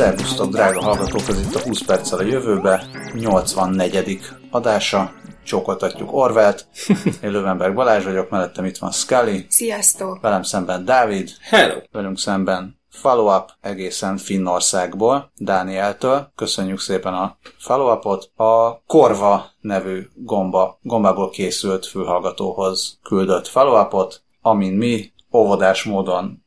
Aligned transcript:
Szervusztok, 0.00 0.50
drága 0.50 0.80
hallgatók, 0.82 1.28
ez 1.28 1.40
itt 1.40 1.54
a 1.54 1.60
20 1.62 1.82
perccel 1.82 2.18
a 2.18 2.22
jövőbe, 2.22 2.86
84. 3.14 4.20
adása, 4.50 5.12
csókoltatjuk 5.44 6.12
Orvelt, 6.12 6.66
én 7.22 7.30
Lövenberg 7.30 7.74
Balázs 7.74 8.04
vagyok, 8.04 8.30
mellettem 8.30 8.64
itt 8.64 8.78
van 8.78 8.90
Scully, 8.90 9.46
Sziasztok! 9.48 10.20
velem 10.20 10.42
szemben 10.42 10.84
Dávid, 10.84 11.30
Hello! 11.40 11.74
velünk 11.92 12.18
szemben 12.18 12.80
follow-up 12.90 13.50
egészen 13.60 14.16
Finnországból, 14.16 15.32
Dánieltől. 15.36 16.32
Köszönjük 16.34 16.80
szépen 16.80 17.14
a 17.14 17.36
follow-upot. 17.58 18.30
A 18.36 18.82
Korva 18.86 19.46
nevű 19.60 20.06
gomba, 20.14 20.78
gombából 20.82 21.30
készült 21.30 21.86
fülhallgatóhoz 21.86 22.98
küldött 23.02 23.46
follow-upot, 23.46 24.22
amin 24.40 24.72
mi 24.72 25.12
óvodás 25.32 25.82
módon 25.82 26.44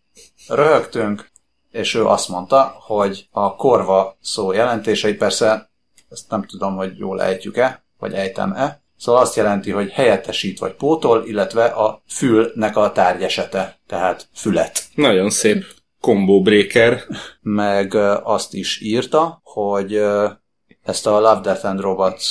röhögtünk, 0.47 1.31
és 1.73 1.93
ő 1.93 2.05
azt 2.05 2.29
mondta, 2.29 2.75
hogy 2.79 3.27
a 3.31 3.55
korva 3.55 4.17
szó 4.21 4.51
jelentései, 4.51 5.13
persze 5.13 5.69
ezt 6.09 6.29
nem 6.29 6.45
tudom, 6.45 6.75
hogy 6.75 6.97
jól 6.97 7.21
ejtjük-e, 7.21 7.83
vagy 7.99 8.13
ejtem-e, 8.13 8.81
Szóval 8.97 9.21
azt 9.21 9.35
jelenti, 9.35 9.71
hogy 9.71 9.91
helyettesít 9.91 10.59
vagy 10.59 10.73
pótol, 10.73 11.25
illetve 11.25 11.65
a 11.65 12.01
fülnek 12.07 12.77
a 12.77 12.91
tárgyesete, 12.91 13.79
tehát 13.87 14.27
fület. 14.33 14.83
Nagyon 14.95 15.29
szép 15.29 15.65
combo 15.99 16.41
breaker. 16.41 17.01
Meg 17.41 17.95
azt 18.23 18.53
is 18.53 18.81
írta, 18.81 19.41
hogy 19.43 19.95
ezt 20.83 21.07
a 21.07 21.19
Love, 21.19 21.39
Death 21.41 21.65
and 21.65 21.79
Robots 21.79 22.23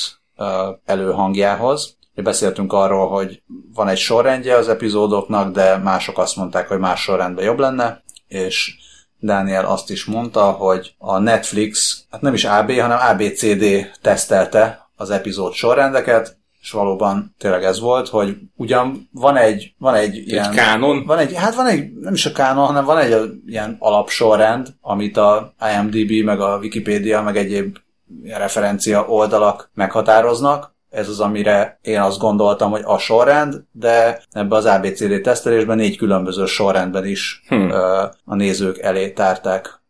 előhangjához, 0.85 1.97
beszéltünk 2.15 2.73
arról, 2.73 3.09
hogy 3.09 3.43
van 3.75 3.89
egy 3.89 3.99
sorrendje 3.99 4.57
az 4.57 4.69
epizódoknak, 4.69 5.53
de 5.53 5.77
mások 5.77 6.19
azt 6.19 6.37
mondták, 6.37 6.69
hogy 6.69 6.79
más 6.79 7.01
sorrendben 7.01 7.45
jobb 7.45 7.59
lenne, 7.59 8.03
és 8.27 8.77
Daniel 9.23 9.65
azt 9.65 9.91
is 9.91 10.05
mondta, 10.05 10.51
hogy 10.51 10.95
a 10.99 11.19
Netflix, 11.19 12.03
hát 12.11 12.21
nem 12.21 12.35
is 12.35 12.45
AB, 12.45 12.71
hanem 12.71 12.99
ABCD 13.11 13.65
tesztelte 14.03 14.89
az 14.97 15.11
epizód 15.11 15.53
sorrendeket, 15.53 16.37
és 16.61 16.71
valóban 16.71 17.35
tényleg 17.39 17.65
ez 17.65 17.81
volt, 17.81 18.09
hogy 18.09 18.37
ugyan 18.57 19.09
van 19.13 19.37
egy, 19.37 19.75
van 19.79 19.95
egy 19.95 20.17
ilyen... 20.17 20.51
kánon? 20.51 21.05
Van 21.07 21.19
egy, 21.19 21.35
hát 21.35 21.55
van 21.55 21.67
egy, 21.67 21.93
nem 21.93 22.15
is 22.15 22.27
a 22.27 22.33
kánon, 22.33 22.67
hanem 22.67 22.85
van 22.85 22.99
egy 22.99 23.31
ilyen 23.47 23.77
alapsorrend, 23.79 24.69
amit 24.81 25.17
a 25.17 25.55
IMDb, 25.75 26.25
meg 26.25 26.41
a 26.41 26.59
Wikipedia, 26.59 27.23
meg 27.23 27.37
egyéb 27.37 27.77
referencia 28.25 29.07
oldalak 29.07 29.71
meghatároznak, 29.75 30.75
ez 30.93 31.09
az, 31.09 31.21
amire 31.21 31.79
én 31.83 32.01
azt 32.01 32.19
gondoltam, 32.19 32.71
hogy 32.71 32.83
a 32.85 32.99
sorrend, 32.99 33.63
de 33.73 34.23
ebbe 34.31 34.57
az 34.57 34.65
ABCD 34.65 35.21
tesztelésben 35.23 35.77
négy 35.77 35.97
különböző 35.97 36.47
sorrendben 36.47 37.07
is 37.07 37.43
Hm. 37.49 37.55
ö, 37.71 38.05
a 38.25 38.35
nézők 38.35 38.79
elé 38.79 39.11
tárták 39.11 39.81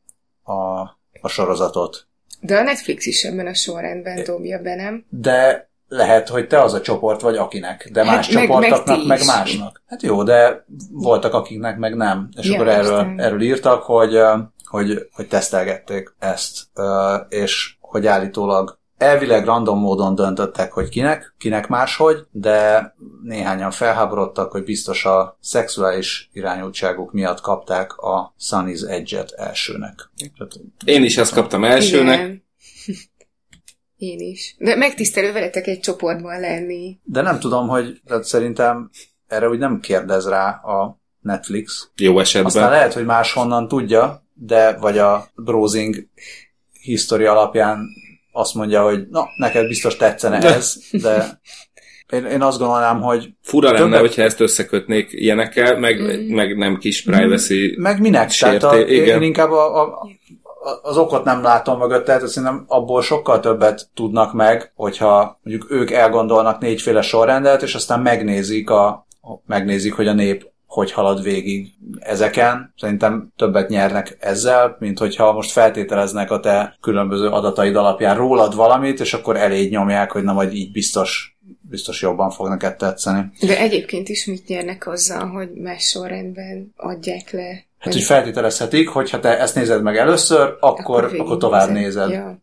a, 0.43 0.53
a 1.21 1.29
sorozatot. 1.29 2.07
De 2.41 2.57
a 2.57 2.63
Netflix 2.63 3.07
is 3.07 3.23
ebben 3.25 3.47
a 3.47 3.55
sorrendben 3.55 4.25
dobja 4.25 4.59
be, 4.63 4.75
nem? 4.75 5.05
De 5.09 5.71
lehet, 5.89 6.29
hogy 6.29 6.47
te 6.47 6.63
az 6.63 6.75
a 6.75 6.81
csoport 6.81 7.21
vagy, 7.21 7.37
akinek, 7.37 7.89
de 7.93 8.05
Hát 8.05 8.17
más 8.17 8.29
meg- 8.29 8.43
csoportoknak, 8.47 8.97
meg 8.97 9.07
meg, 9.07 9.27
másnak. 9.27 9.83
Hát 9.87 10.03
jó, 10.03 10.23
de 10.23 10.65
voltak, 10.91 11.35
akiknek 11.35 11.77
meg 11.79 11.97
nem. 11.97 12.29
És 12.37 12.47
Ja, 12.49 12.55
akkor 12.55 12.69
erről, 12.69 13.15
erről 13.17 13.41
írtak, 13.43 13.83
hogy, 13.83 14.19
hogy, 14.65 15.09
hogy 15.13 15.29
tesztelgették 15.29 16.15
ezt, 16.19 16.61
és 17.29 17.77
hogy 17.81 18.07
állítólag 18.07 18.79
elvileg 19.03 19.45
random 19.45 19.79
módon 19.79 20.15
döntöttek, 20.15 20.73
hogy 20.73 20.89
kinek, 20.89 21.35
kinek 21.39 21.69
máshogy, 21.69 22.27
de 22.31 22.95
néhányan 23.23 23.71
felháborodtak, 23.71 24.53
hogy 24.53 24.65
biztos 24.65 25.05
a 25.05 25.37
szexuális 25.41 26.31
irányultságuk 26.33 27.13
miatt 27.13 27.41
kapták 27.41 27.97
a 27.97 28.35
Sunny's 28.41 28.89
Edge-et 28.89 29.31
elsőnek. 29.31 30.11
Én 30.85 31.05
is 31.05 31.19
azt 31.19 31.33
kaptam 31.33 31.65
elsőnek. 31.65 32.19
Igen. 32.19 32.43
Én 33.97 34.19
is. 34.19 34.55
De 34.59 34.77
megtisztelő 34.77 35.33
veletek 35.33 35.67
egy 35.67 35.81
csoportban 35.81 36.41
lenni. 36.41 36.99
De 37.05 37.21
nem 37.21 37.39
tudom, 37.39 37.69
hogy 37.69 38.01
tehát 38.07 38.25
szerintem 38.25 38.91
erre 39.27 39.49
úgy 39.49 39.59
nem 39.59 39.81
kérdez 39.81 40.29
rá 40.29 40.51
a 40.51 41.01
Netflix. 41.21 41.91
Jó 41.97 42.17
Aztán 42.17 42.43
esetben. 42.43 42.71
lehet, 42.71 42.93
hogy 42.93 43.05
máshonnan 43.05 43.69
tudja, 43.69 44.27
de 44.35 44.77
vagy 44.77 44.99
a 44.99 45.27
browsing 45.35 46.09
history 46.83 47.25
alapján 47.25 47.89
azt 48.33 48.55
mondja, 48.55 48.83
hogy 48.83 49.07
na, 49.11 49.25
neked 49.37 49.67
biztos 49.67 49.97
tetszene 49.97 50.39
ez, 50.55 50.75
de 50.91 51.41
én, 52.13 52.25
én 52.25 52.43
azt 52.43 52.59
gondolnám, 52.59 53.01
hogy 53.01 53.29
Fura 53.43 53.71
lenne, 53.73 53.85
Többet- 53.85 54.01
hogyha 54.01 54.23
ezt 54.23 54.41
összekötnék 54.41 55.09
ilyenekkel, 55.11 55.79
meg, 55.79 56.01
Mm. 56.01 56.35
meg 56.35 56.57
nem 56.57 56.79
kis 56.79 57.03
privacy. 57.03 57.75
meg 57.79 58.01
minek? 58.01 58.31
Sérté- 58.31 58.59
Tehát 58.59 58.77
a, 58.77 58.81
én 58.81 59.03
igen. 59.03 59.23
inkább 59.23 59.51
a, 59.51 59.81
a, 59.81 59.87
a- 59.87 60.09
az 60.83 60.97
okot 60.97 61.25
nem 61.25 61.43
látom 61.43 61.79
mögött, 61.79 62.05
tehát 62.05 62.27
szerintem 62.29 62.65
abból 62.67 63.03
sokkal 63.03 63.41
többet 63.41 63.89
tudnak 63.95 64.33
meg, 64.33 64.73
hogyha 64.75 65.41
mondjuk 65.43 65.71
ők 65.71 65.91
elgondolnak 65.91 66.61
négyféle 66.61 67.03
sorrendet, 67.03 67.63
és 67.63 67.75
aztán 67.75 68.01
megnézik, 68.01 68.71
a, 68.71 69.07
megnézik, 69.47 69.93
hogy 69.95 70.07
a 70.09 70.13
nép 70.13 70.51
hogy 70.73 70.93
halad 70.93 71.23
végig 71.23 71.73
ezeken. 71.99 72.73
Szerintem 72.77 73.33
többet 73.37 73.69
nyernek 73.69 74.17
ezzel, 74.21 74.77
mint 74.79 74.99
hogyha 74.99 75.33
most 75.33 75.51
feltételeznek 75.51 76.31
a 76.31 76.41
te 76.41 76.77
különböző 76.81 77.29
adataid 77.29 77.77
alapján 77.77 78.17
rólad 78.17 78.55
valamit, 78.55 79.01
és 79.01 79.15
akkor 79.15 79.37
elégy 79.37 79.71
nyomják, 79.71 80.11
hogy 80.11 80.23
na 80.23 80.33
majd 80.33 80.55
így 80.55 80.73
biztos, 80.73 81.37
biztos 81.61 82.03
jobban 82.03 82.31
fog 82.31 82.49
neked 82.49 82.77
tetszeni. 82.77 83.25
De 83.41 83.59
egyébként 83.59 84.09
is 84.09 84.27
mit 84.27 84.47
nyernek 84.47 84.87
azzal, 84.87 85.27
hogy 85.27 85.51
más 85.51 85.83
sorrendben 85.83 86.73
adják 86.77 87.31
le? 87.31 87.65
Hát, 87.79 87.93
hogy 87.93 88.03
feltételezhetik, 88.03 88.89
hogy 88.89 89.11
ha 89.11 89.21
te 89.21 89.39
ezt 89.39 89.55
nézed 89.55 89.83
meg 89.83 89.97
először, 89.97 90.57
akkor, 90.61 91.05
végig 91.05 91.21
akkor 91.21 91.37
tovább 91.37 91.71
nézed. 91.71 92.09
nézed. 92.09 92.25
Ja. 92.25 92.39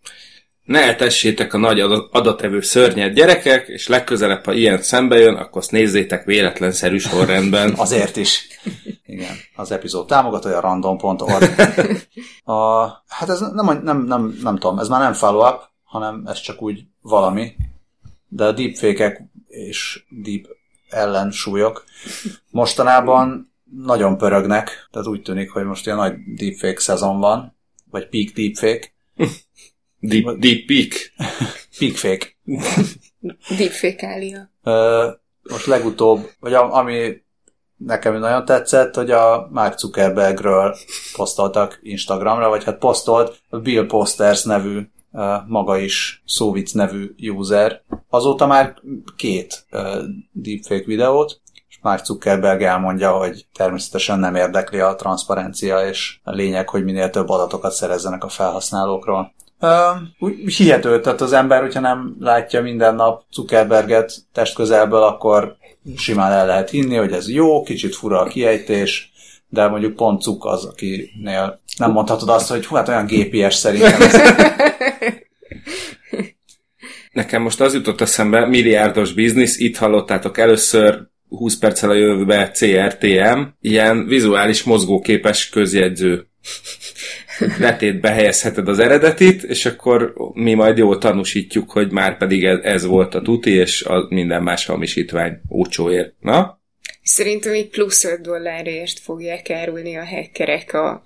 Ne 0.69 0.87
etessétek 0.87 1.53
a 1.53 1.57
nagy 1.57 1.79
adat- 1.79 2.15
adatevő 2.15 2.61
szörnyet 2.61 3.13
gyerekek, 3.13 3.67
és 3.67 3.87
legközelebb, 3.87 4.45
ha 4.45 4.53
ilyen 4.53 4.81
szembe 4.81 5.17
jön, 5.17 5.35
akkor 5.35 5.61
azt 5.61 5.71
nézzétek 5.71 6.25
véletlenszerű 6.25 6.97
sorrendben. 6.97 7.73
Azért 7.77 8.15
is. 8.15 8.47
Igen. 9.05 9.35
Az 9.55 9.71
epizód 9.71 10.07
támogatója 10.07 10.59
random.org. 10.59 11.43
A, 12.43 12.87
hát 13.07 13.29
ez 13.29 13.39
nem, 13.39 13.81
nem, 13.83 14.03
nem, 14.03 14.37
nem 14.43 14.57
tudom, 14.57 14.79
ez 14.79 14.87
már 14.87 15.01
nem 15.01 15.13
follow-up, 15.13 15.69
hanem 15.83 16.23
ez 16.25 16.39
csak 16.39 16.61
úgy 16.61 16.83
valami. 17.01 17.55
De 18.27 18.45
a 18.45 18.51
deepfake 18.51 19.29
és 19.47 20.03
deep 20.09 20.45
ellensúlyok 20.89 21.83
mostanában 22.49 23.53
nagyon 23.83 24.17
pörögnek, 24.17 24.87
tehát 24.91 25.07
úgy 25.07 25.21
tűnik, 25.21 25.51
hogy 25.51 25.63
most 25.63 25.85
ilyen 25.85 25.97
nagy 25.97 26.13
deepfake 26.35 26.79
szezon 26.79 27.19
van, 27.19 27.55
vagy 27.91 28.09
peak 28.09 28.29
deepfake, 28.29 28.91
Deep, 29.99 30.37
deep 30.39 30.65
peak. 30.65 30.91
peakfake. 31.79 32.35
Deepfake-ália. 33.57 34.49
Ö, 34.63 35.09
most 35.49 35.65
legutóbb, 35.65 36.29
vagy 36.39 36.53
ami 36.53 37.21
nekem 37.77 38.19
nagyon 38.19 38.45
tetszett, 38.45 38.95
hogy 38.95 39.11
a 39.11 39.47
Mark 39.51 39.77
Zuckerbergről 39.77 40.75
posztoltak 41.15 41.79
Instagramra, 41.81 42.49
vagy 42.49 42.63
hát 42.63 42.77
posztolt 42.77 43.41
a 43.49 43.57
Bill 43.57 43.85
Posters 43.85 44.43
nevű 44.43 44.81
maga 45.47 45.77
is 45.77 46.23
Szóvic 46.25 46.71
nevű 46.71 47.15
user. 47.17 47.81
Azóta 48.09 48.47
már 48.47 48.75
két 49.15 49.65
deepfake 50.31 50.85
videót, 50.85 51.41
és 51.69 51.79
Mark 51.81 52.05
Zuckerberg 52.05 52.61
elmondja, 52.61 53.11
hogy 53.11 53.45
természetesen 53.53 54.19
nem 54.19 54.35
érdekli 54.35 54.79
a 54.79 54.95
transzparencia, 54.95 55.87
és 55.87 56.19
a 56.23 56.31
lényeg, 56.31 56.69
hogy 56.69 56.83
minél 56.83 57.09
több 57.09 57.29
adatokat 57.29 57.71
szerezzenek 57.71 58.23
a 58.23 58.29
felhasználókról. 58.29 59.33
Ö, 59.59 59.89
úgy 60.19 60.55
hihető, 60.55 60.99
tehát 61.01 61.21
az 61.21 61.33
ember, 61.33 61.61
hogyha 61.61 61.79
nem 61.79 62.15
látja 62.19 62.61
minden 62.61 62.95
nap 62.95 63.23
Zuckerberget 63.31 64.13
testközelből, 64.33 65.01
akkor 65.01 65.57
simán 65.95 66.31
el 66.31 66.45
lehet 66.45 66.69
hinni, 66.69 66.95
hogy 66.95 67.11
ez 67.11 67.29
jó, 67.29 67.63
kicsit 67.63 67.95
fura 67.95 68.19
a 68.19 68.27
kiejtés, 68.27 69.11
de 69.49 69.67
mondjuk 69.67 69.95
pont 69.95 70.21
Cuk 70.21 70.45
az, 70.45 70.65
akinél 70.65 71.61
nem 71.77 71.91
mondhatod 71.91 72.29
azt, 72.29 72.49
hogy 72.49 72.65
hú, 72.65 72.75
hát 72.75 72.87
olyan 72.87 73.05
GPS 73.05 73.55
szerintem. 73.55 73.99
Nekem 77.11 77.41
most 77.41 77.61
az 77.61 77.73
jutott 77.73 78.01
eszembe, 78.01 78.45
milliárdos 78.45 79.13
biznisz, 79.13 79.59
itt 79.59 79.77
hallottátok 79.77 80.37
először 80.37 81.07
20 81.29 81.57
perccel 81.57 81.89
a 81.89 81.93
jövőbe 81.93 82.51
CRTM, 82.51 83.41
ilyen 83.61 84.05
vizuális 84.07 84.63
mozgóképes 84.63 85.49
közjegyző. 85.49 86.27
Letétbe 87.59 88.09
helyezheted 88.09 88.67
az 88.67 88.79
eredetit, 88.79 89.43
és 89.43 89.65
akkor 89.65 90.13
mi 90.33 90.53
majd 90.53 90.77
jól 90.77 90.97
tanúsítjuk, 90.97 91.71
hogy 91.71 91.91
már 91.91 92.17
pedig 92.17 92.45
ez, 92.45 92.59
ez 92.63 92.85
volt 92.85 93.15
a 93.15 93.21
tuti, 93.21 93.51
és 93.51 93.83
a 93.83 94.05
minden 94.09 94.43
más 94.43 94.65
hamisítvány 94.65 95.41
ócsóért. 95.49 96.13
Na? 96.19 96.61
Szerintem 97.01 97.53
így 97.53 97.69
plusz 97.69 98.03
5 98.03 98.21
dollárért 98.21 98.99
fogják 98.99 99.49
árulni 99.49 99.97
a 99.97 100.05
hackerek 100.05 100.73
a, 100.73 101.03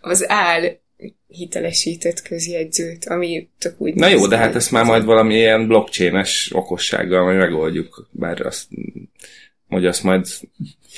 az 0.00 0.28
áll 0.28 0.80
hitelesített 1.26 2.22
közjegyzőt, 2.22 3.04
ami 3.04 3.48
tök 3.58 3.80
úgy 3.80 3.94
Na 3.94 4.06
jó, 4.06 4.26
de 4.26 4.36
hát 4.36 4.54
ezt 4.54 4.70
már 4.70 4.84
majd 4.84 5.04
valami 5.04 5.34
ilyen 5.34 5.66
blockchain-es 5.66 6.50
okossággal 6.54 7.24
majd 7.24 7.38
megoldjuk, 7.38 8.08
bár 8.10 8.40
azt 8.40 8.68
hogy 9.72 9.86
azt 9.86 10.02
majd 10.02 10.26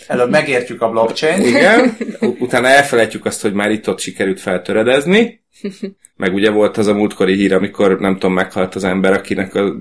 Előbb 0.06 0.30
megértjük 0.30 0.82
a 0.82 0.90
blockchain. 0.90 1.40
igen, 1.46 1.96
utána 2.38 2.68
elfelejtjük 2.68 3.24
azt, 3.24 3.42
hogy 3.42 3.52
már 3.52 3.70
itt-ott 3.70 3.98
sikerült 3.98 4.40
feltöredezni, 4.40 5.42
meg 6.16 6.34
ugye 6.34 6.50
volt 6.50 6.76
az 6.76 6.86
a 6.86 6.94
múltkori 6.94 7.34
hír, 7.34 7.52
amikor 7.54 8.00
nem 8.00 8.12
tudom, 8.12 8.32
meghalt 8.32 8.74
az 8.74 8.84
ember, 8.84 9.12
akinek 9.12 9.54
az 9.54 9.72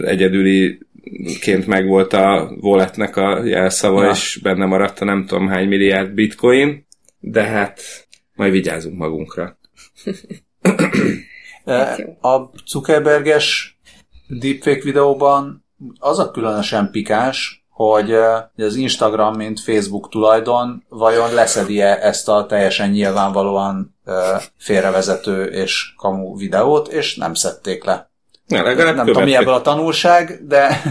egyedüliként 0.00 1.66
megvolt 1.66 2.12
a 2.12 2.56
walletnek 2.60 3.16
a 3.16 3.44
jelszava, 3.44 4.04
Ja. 4.04 4.10
és 4.10 4.38
benne 4.42 4.66
maradt 4.66 4.98
a 5.00 5.04
nem 5.04 5.26
tudom 5.26 5.48
hány 5.48 5.68
milliárd 5.68 6.10
bitcoin, 6.12 6.86
de 7.20 7.42
hát 7.42 7.80
majd 8.34 8.52
vigyázunk 8.52 8.98
magunkra. 8.98 9.58
Jó. 11.64 12.16
A 12.30 12.50
Zuckerberges 12.66 13.78
deepfake 14.28 14.82
videóban 14.82 15.64
az 15.98 16.18
a 16.18 16.30
különösen 16.30 16.90
pikáns, 16.90 17.65
hogy 17.76 18.12
az 18.56 18.74
Instagram, 18.74 19.34
mint 19.34 19.60
Facebook 19.60 20.08
tulajdon 20.08 20.84
vajon 20.88 21.34
leszedi-e 21.34 21.98
ezt 22.02 22.28
a 22.28 22.46
teljesen 22.46 22.90
nyilvánvalóan 22.90 23.96
félrevezető 24.58 25.44
és 25.44 25.94
kamu 25.96 26.36
videót, 26.36 26.88
és 26.88 27.16
nem 27.16 27.34
szedték 27.34 27.84
le. 27.84 28.10
Na, 28.46 28.62
legalább 28.62 28.96
nem 28.96 29.06
tudom, 29.06 29.22
mi 29.22 29.30
követke- 29.30 29.48
ebből 29.48 29.54
a 29.54 29.74
tanulság, 29.74 30.40
de 30.46 30.82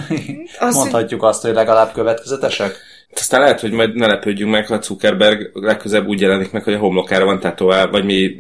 Az, 0.60 0.76
mondhatjuk 0.82 1.24
azt, 1.24 1.42
hogy 1.42 1.54
legalább 1.54 1.92
következetesek. 1.94 2.78
Aztán 3.14 3.42
lehet, 3.42 3.60
hogy 3.60 3.72
majd 3.72 3.96
ne 3.96 4.08
lepődjünk 4.08 4.52
meg, 4.52 4.68
ha 4.68 4.82
Zuckerberg 4.82 5.50
legközebb 5.54 6.08
úgy 6.08 6.22
jelenik 6.22 6.52
meg, 6.52 6.64
hogy 6.64 6.74
a 6.74 6.80
homlokára 6.80 7.26
van 7.26 7.40
tetoválva, 7.40 7.92
vagy 7.92 8.06
mi 8.06 8.36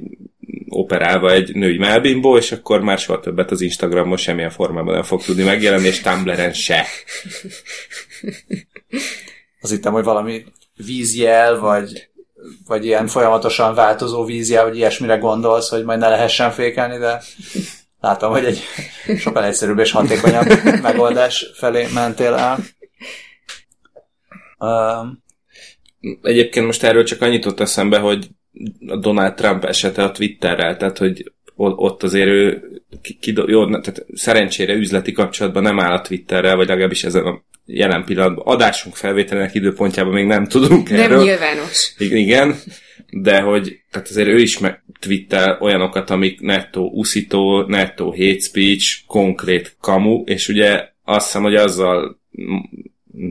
operálva 0.69 1.31
egy 1.31 1.55
női 1.55 1.77
melbimbó, 1.77 2.37
és 2.37 2.51
akkor 2.51 2.81
már 2.81 2.97
soha 2.97 3.19
többet 3.19 3.51
az 3.51 3.61
Instagramon 3.61 4.17
semmilyen 4.17 4.49
formában 4.49 4.93
nem 4.93 5.03
fog 5.03 5.23
tudni 5.23 5.43
megjelenni, 5.43 5.87
és 5.87 6.01
Tumblr-en 6.01 6.53
se. 6.53 6.85
Az 9.61 9.69
hittem, 9.69 9.93
hogy 9.93 10.03
valami 10.03 10.45
vízjel, 10.85 11.59
vagy, 11.59 12.09
vagy 12.67 12.85
ilyen 12.85 13.07
folyamatosan 13.07 13.73
változó 13.75 14.23
vízjel, 14.25 14.63
vagy 14.63 14.75
ilyesmire 14.75 15.17
gondolsz, 15.17 15.69
hogy 15.69 15.83
majd 15.83 15.99
ne 15.99 16.09
lehessen 16.09 16.51
fékelni, 16.51 16.97
de 16.97 17.21
látom, 17.99 18.31
hogy 18.31 18.45
egy 18.45 18.63
sokkal 19.17 19.43
egyszerűbb 19.43 19.79
és 19.79 19.91
hatékonyabb 19.91 20.47
megoldás 20.81 21.51
felé 21.53 21.87
mentél 21.93 22.33
el. 22.33 22.59
Um, 24.57 25.23
Egyébként 26.21 26.65
most 26.65 26.83
erről 26.83 27.03
csak 27.03 27.21
annyit 27.21 27.45
ott 27.45 27.59
eszembe, 27.59 27.99
hogy 27.99 28.27
a 28.87 28.97
Donald 28.97 29.33
Trump 29.33 29.63
esete 29.63 30.03
a 30.03 30.11
Twitterrel, 30.11 30.77
tehát 30.77 30.97
hogy 30.97 31.31
ott 31.55 32.03
azért 32.03 32.27
ő 32.27 32.63
ki, 33.01 33.33
jó, 33.47 33.65
tehát 33.69 34.05
szerencsére 34.13 34.73
üzleti 34.73 35.11
kapcsolatban 35.11 35.63
nem 35.63 35.79
áll 35.79 35.91
a 35.91 36.01
Twitterrel, 36.01 36.55
vagy 36.55 36.67
legalábbis 36.67 37.03
ezen 37.03 37.25
a 37.25 37.43
jelen 37.65 38.03
pillanatban 38.03 38.45
adásunk 38.55 38.95
felvételének 38.95 39.53
időpontjában 39.53 40.13
még 40.13 40.25
nem 40.25 40.45
tudunk 40.47 40.89
nem 40.89 40.99
erről. 40.99 41.23
nyilvános. 41.23 41.93
I- 41.97 42.19
Igen, 42.19 42.55
de 43.09 43.39
hogy 43.39 43.79
tehát 43.91 44.07
azért 44.07 44.27
ő 44.27 44.37
is 44.39 44.59
meg 44.59 44.83
twittel 44.99 45.57
olyanokat, 45.61 46.09
amik 46.09 46.39
nettó 46.41 46.91
uszító, 46.93 47.61
nettó 47.61 48.09
hate 48.11 48.39
speech, 48.39 49.05
konkrét 49.07 49.75
kamu, 49.81 50.23
és 50.23 50.47
ugye 50.47 50.87
azt 51.03 51.25
hiszem, 51.25 51.43
hogy 51.43 51.55
azzal 51.55 52.19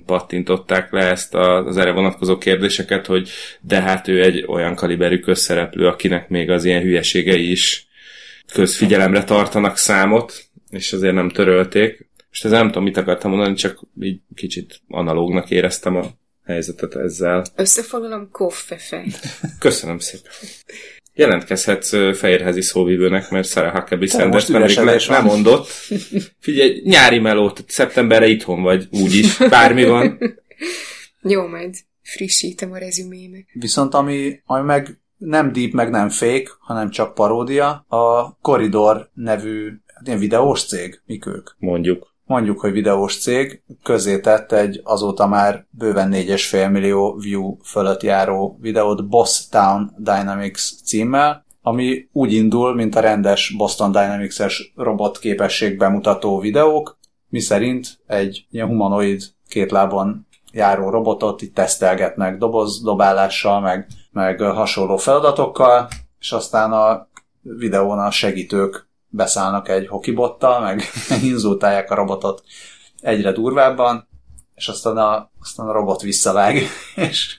pattintották 0.06 0.93
le 0.93 1.11
ezt 1.11 1.35
az 1.35 1.77
erre 1.77 1.93
vonatkozó 1.93 2.38
kérdéseket, 2.38 3.06
hogy 3.06 3.29
de 3.61 3.81
hát 3.81 4.09
ő 4.09 4.23
egy 4.23 4.44
olyan 4.47 4.75
kaliberű 4.75 5.19
közszereplő, 5.19 5.87
akinek 5.87 6.29
még 6.29 6.50
az 6.50 6.65
ilyen 6.65 6.82
hülyeségei 6.82 7.50
is 7.50 7.87
közfigyelemre 8.52 9.25
tartanak 9.25 9.76
számot, 9.76 10.44
és 10.70 10.93
azért 10.93 11.14
nem 11.14 11.29
törölték. 11.29 12.08
Most 12.29 12.44
ez 12.44 12.50
nem 12.50 12.67
tudom, 12.67 12.82
mit 12.82 12.96
akartam 12.96 13.31
mondani, 13.31 13.55
csak 13.55 13.81
így 14.00 14.20
kicsit 14.35 14.81
analógnak 14.88 15.50
éreztem 15.50 15.96
a 15.96 16.06
helyzetet 16.44 16.94
ezzel. 16.94 17.44
Összefoglalom, 17.56 18.29
koffefe. 18.31 19.05
Köszönöm 19.58 19.99
szépen. 19.99 20.32
Jelentkezhetsz 21.14 21.93
ö, 21.93 22.12
fehérházi 22.14 22.62
szóvivőnek, 22.62 23.31
mert 23.31 23.49
Sarah 23.49 23.73
Huckabee 23.73 24.08
Sanders 24.08 24.49
le, 24.49 24.58
van. 24.58 24.99
lemondott. 25.08 25.67
Figyelj, 26.41 26.81
nyári 26.85 27.19
meló, 27.19 27.50
tehát 27.50 27.70
szeptemberre 27.70 28.26
itthon 28.26 28.62
vagy, 28.62 28.88
úgyis, 28.91 29.37
bármi 29.37 29.85
van. 29.85 30.19
Jó, 31.23 31.46
majd 31.46 31.75
frissítem 32.02 32.73
a 32.73 32.79
rezümémet. 32.79 33.46
viszont 33.52 33.94
ami, 33.94 34.41
ami 34.44 34.64
meg 34.64 34.99
nem 35.25 35.53
deep, 35.53 35.73
meg 35.73 35.91
nem 35.91 36.09
fake, 36.09 36.50
hanem 36.61 36.91
csak 36.91 37.15
paródia, 37.15 37.85
a 37.88 38.37
Corridor 38.41 39.11
nevű 39.15 39.73
hát 39.94 40.06
ilyen 40.06 40.19
videós 40.19 40.65
cég, 40.65 41.03
mik 41.06 41.26
ők? 41.26 41.50
Mondjuk. 41.59 42.12
mondjuk, 42.26 42.61
hogy 42.61 42.73
videós 42.73 43.21
cég 43.21 43.62
közé 43.82 44.21
tett 44.21 44.53
egy 44.53 44.81
azóta 44.85 45.26
már 45.26 45.67
bőven 45.71 46.11
4,5 46.12 46.71
millió 46.71 47.15
view 47.15 47.56
fölött 47.65 48.03
járó 48.03 48.59
videót 48.61 49.09
Boss 49.09 49.49
Town 49.49 49.94
Dynamics 49.99 50.82
címmel, 50.85 51.44
ami 51.62 52.09
úgy 52.12 52.32
indul, 52.32 52.75
mint 52.75 52.94
a 52.94 53.00
rendes 53.00 53.55
Boston 53.56 53.93
Dynamics-es 53.93 54.73
robot 54.77 55.19
képesség 55.19 55.79
bemutató 55.79 56.38
videók, 56.41 56.99
miszerint 57.29 57.99
egy 58.06 58.47
ilyen 58.50 58.67
humanoid 58.67 59.23
két 59.49 59.70
lábon 59.70 60.27
járó 60.53 60.91
robotot 60.91 61.43
itt 61.43 61.55
tesztelgetnek 61.55 62.37
dobozdobálással, 62.38 63.61
meg, 63.61 63.87
meg 64.15 64.41
hasonló 64.41 64.97
feladatokkal, 64.97 65.89
és 66.19 66.33
aztán 66.33 66.73
a 66.73 67.09
videón 67.43 67.99
a 67.99 68.11
segítők 68.11 68.89
beszállnak 69.09 69.69
egy 69.69 69.89
hokibottal, 69.89 70.61
meg 70.61 70.83
inzultálják 71.23 71.91
a 71.91 71.95
robotot 71.95 72.43
egyre 73.01 73.33
durvábban, 73.33 74.09
és 74.55 74.69
aztán 74.69 74.97
a, 74.97 75.31
aztán 75.41 75.69
a 75.69 75.73
robot 75.73 76.03
visszavág, 76.03 76.63
és 76.97 77.39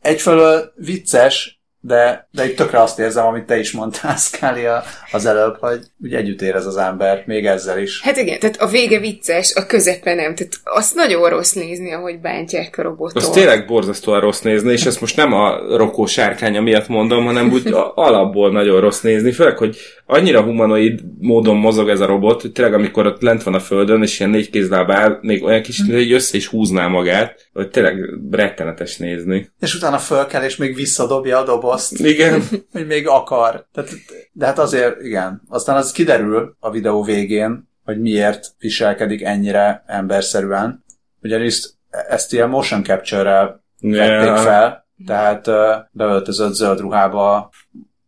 egyfelől 0.00 0.72
vicces, 0.76 1.61
de, 1.84 2.28
de 2.30 2.44
itt 2.44 2.56
tökre 2.56 2.80
azt 2.82 2.98
érzem, 2.98 3.26
amit 3.26 3.44
te 3.44 3.58
is 3.58 3.72
mondtál, 3.72 4.16
Scalia, 4.26 4.82
az 5.12 5.26
előbb, 5.26 5.56
hogy 5.60 5.78
úgy 6.02 6.14
együtt 6.14 6.42
érez 6.42 6.66
az 6.66 6.76
ember, 6.76 7.22
még 7.26 7.46
ezzel 7.46 7.78
is. 7.78 8.00
Hát 8.02 8.16
igen, 8.16 8.38
tehát 8.38 8.56
a 8.60 8.66
vége 8.66 8.98
vicces, 8.98 9.54
a 9.54 9.66
közepe 9.66 10.14
nem. 10.14 10.34
Tehát 10.34 10.52
azt 10.64 10.94
nagyon 10.94 11.28
rossz 11.28 11.52
nézni, 11.52 11.92
ahogy 11.92 12.20
bántják 12.20 12.78
a 12.78 12.82
robotot. 12.82 13.22
Az 13.22 13.30
tényleg 13.30 13.66
borzasztóan 13.66 14.20
rossz 14.20 14.40
nézni, 14.40 14.72
és 14.72 14.86
ezt 14.86 15.00
most 15.00 15.16
nem 15.16 15.32
a 15.32 15.76
rokó 15.76 16.06
sárkánya 16.06 16.60
miatt 16.60 16.88
mondom, 16.88 17.24
hanem 17.24 17.52
úgy 17.52 17.66
a- 17.72 17.92
alapból 17.94 18.50
nagyon 18.52 18.80
rossz 18.80 19.00
nézni, 19.00 19.32
főleg, 19.32 19.56
hogy 19.58 19.76
annyira 20.06 20.42
humanoid 20.42 21.00
módon 21.20 21.56
mozog 21.56 21.88
ez 21.88 22.00
a 22.00 22.06
robot, 22.06 22.40
hogy 22.40 22.52
tényleg 22.52 22.74
amikor 22.74 23.06
ott 23.06 23.20
lent 23.22 23.42
van 23.42 23.54
a 23.54 23.60
földön, 23.60 24.02
és 24.02 24.18
ilyen 24.18 24.30
négy 24.30 24.50
kézláb 24.50 24.90
áll, 24.90 25.18
még 25.20 25.44
olyan 25.44 25.62
kis, 25.62 25.80
hogy 25.90 26.12
össze 26.12 26.36
is 26.36 26.46
húzná 26.46 26.86
magát, 26.86 27.50
hogy 27.52 27.70
tényleg 27.70 27.96
rettenetes 28.30 28.96
nézni. 28.96 29.50
És 29.60 29.74
utána 29.74 29.98
föl 29.98 30.26
kell, 30.26 30.42
és 30.42 30.56
még 30.56 30.74
visszadobja 30.74 31.38
a 31.38 31.44
dobozt. 31.44 31.98
Igen, 31.98 32.42
hogy 32.72 32.86
még 32.86 33.06
akar. 33.06 33.66
Tehát, 33.72 33.90
de 34.32 34.46
hát 34.46 34.58
azért, 34.58 35.00
igen. 35.00 35.42
Aztán 35.48 35.76
az 35.76 35.92
kiderül 35.92 36.56
a 36.60 36.70
videó 36.70 37.02
végén, 37.02 37.68
hogy 37.84 38.00
miért 38.00 38.54
viselkedik 38.58 39.22
ennyire 39.22 39.84
emberszerűen. 39.86 40.84
Ugyanis 41.22 41.68
ezt 41.90 42.32
ilyen 42.32 42.48
motion 42.48 42.84
capture-rel 42.84 43.64
vették 43.80 44.36
fel, 44.36 44.86
tehát 45.06 45.50
beöltözött 45.90 46.54
zöld 46.54 46.80
ruhába 46.80 47.50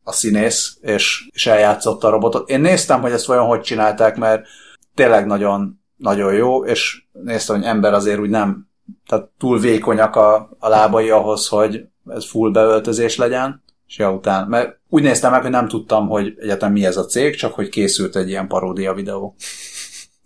a 0.03 0.13
színész, 0.13 0.79
és, 0.81 1.29
és 1.33 1.47
eljátszotta 1.47 2.07
a 2.07 2.11
robotot. 2.11 2.51
Én 2.51 2.61
néztem, 2.61 3.01
hogy 3.01 3.13
ezt 3.13 3.27
vajon 3.27 3.47
hogy 3.47 3.61
csinálták, 3.61 4.17
mert 4.17 4.47
tényleg 4.95 5.27
nagyon, 5.27 5.81
nagyon 5.97 6.35
jó, 6.35 6.65
és 6.65 7.03
néztem, 7.13 7.57
hogy 7.57 7.65
ember 7.65 7.93
azért 7.93 8.19
úgy 8.19 8.31
nem, 8.31 8.69
tehát 9.07 9.29
túl 9.39 9.59
vékonyak 9.59 10.17
a, 10.17 10.57
a 10.59 10.69
lábai 10.69 11.11
ahhoz, 11.11 11.49
hogy 11.49 11.85
ez 12.09 12.31
full 12.31 12.51
beöltözés 12.51 13.17
legyen, 13.17 13.63
és 13.87 13.99
ja, 13.99 14.13
után, 14.13 14.49
mert 14.49 14.79
úgy 14.89 15.03
néztem 15.03 15.31
meg, 15.31 15.43
hogy 15.43 15.51
nem 15.51 15.69
tudtam, 15.69 16.09
hogy 16.09 16.35
egyetem 16.39 16.73
mi 16.73 16.85
ez 16.85 16.97
a 16.97 17.05
cég, 17.05 17.37
csak 17.37 17.55
hogy 17.55 17.69
készült 17.69 18.17
egy 18.17 18.29
ilyen 18.29 18.49
paródia 18.49 18.95
videó. 18.95 19.35